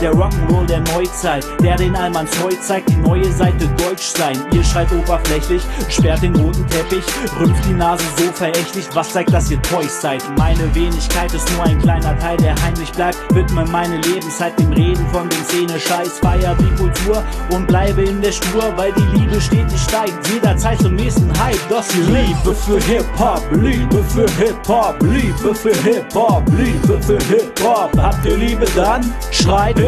Der 0.00 0.12
Rock'n'Roll 0.12 0.66
der 0.66 0.78
Neuzeit, 0.94 1.44
der 1.60 1.74
den 1.76 1.96
Allmanns 1.96 2.30
Heu 2.40 2.50
zeigt, 2.60 2.88
die 2.88 2.96
neue 2.96 3.32
Seite 3.32 3.66
Deutsch 3.78 4.14
sein. 4.16 4.38
Ihr 4.52 4.62
schreit 4.62 4.92
oberflächlich, 4.92 5.60
sperrt 5.88 6.22
den 6.22 6.36
roten 6.36 6.64
Teppich, 6.68 7.02
rümpft 7.40 7.64
die 7.64 7.74
Nase 7.74 8.04
so 8.16 8.30
verächtlich, 8.32 8.86
was 8.94 9.12
zeigt, 9.12 9.32
dass 9.32 9.50
ihr 9.50 9.60
Toys 9.62 10.00
seid. 10.00 10.22
Meine 10.38 10.72
Wenigkeit 10.72 11.34
ist 11.34 11.52
nur 11.52 11.64
ein 11.64 11.80
kleiner 11.80 12.16
Teil, 12.20 12.36
der 12.36 12.54
heimlich 12.62 12.92
bleibt. 12.92 13.18
Widme 13.34 13.64
meine 13.72 13.96
Lebenszeit 13.96 14.56
dem 14.60 14.72
Reden 14.72 15.04
von 15.12 15.28
dem 15.28 15.42
Szene-Scheiß, 15.44 16.20
feier 16.20 16.54
die 16.60 16.76
Kultur 16.76 17.24
und 17.50 17.66
bleibe 17.66 18.02
in 18.02 18.22
der 18.22 18.32
Spur, 18.32 18.72
weil 18.76 18.92
die 18.92 19.18
Liebe 19.18 19.40
stetig 19.40 19.80
steigt. 19.80 20.14
Jederzeit 20.32 20.80
zum 20.80 20.94
nächsten 20.94 21.28
Hype, 21.40 21.58
das 21.68 21.90
hier 21.90 22.04
Liebe 22.04 22.54
für 22.54 22.80
Hip-Hop, 22.80 23.42
Liebe 23.50 24.04
für 24.04 24.30
Hip-Hop, 24.38 25.02
Liebe 25.02 25.54
für 25.54 25.74
Hip-Hop, 25.82 26.44
Liebe 26.56 27.02
für 27.02 27.18
Hip-Hop. 27.18 27.90
Habt 27.98 28.24
ihr 28.24 28.36
Liebe 28.36 28.64
dann? 28.76 29.12
Schreit 29.32 29.87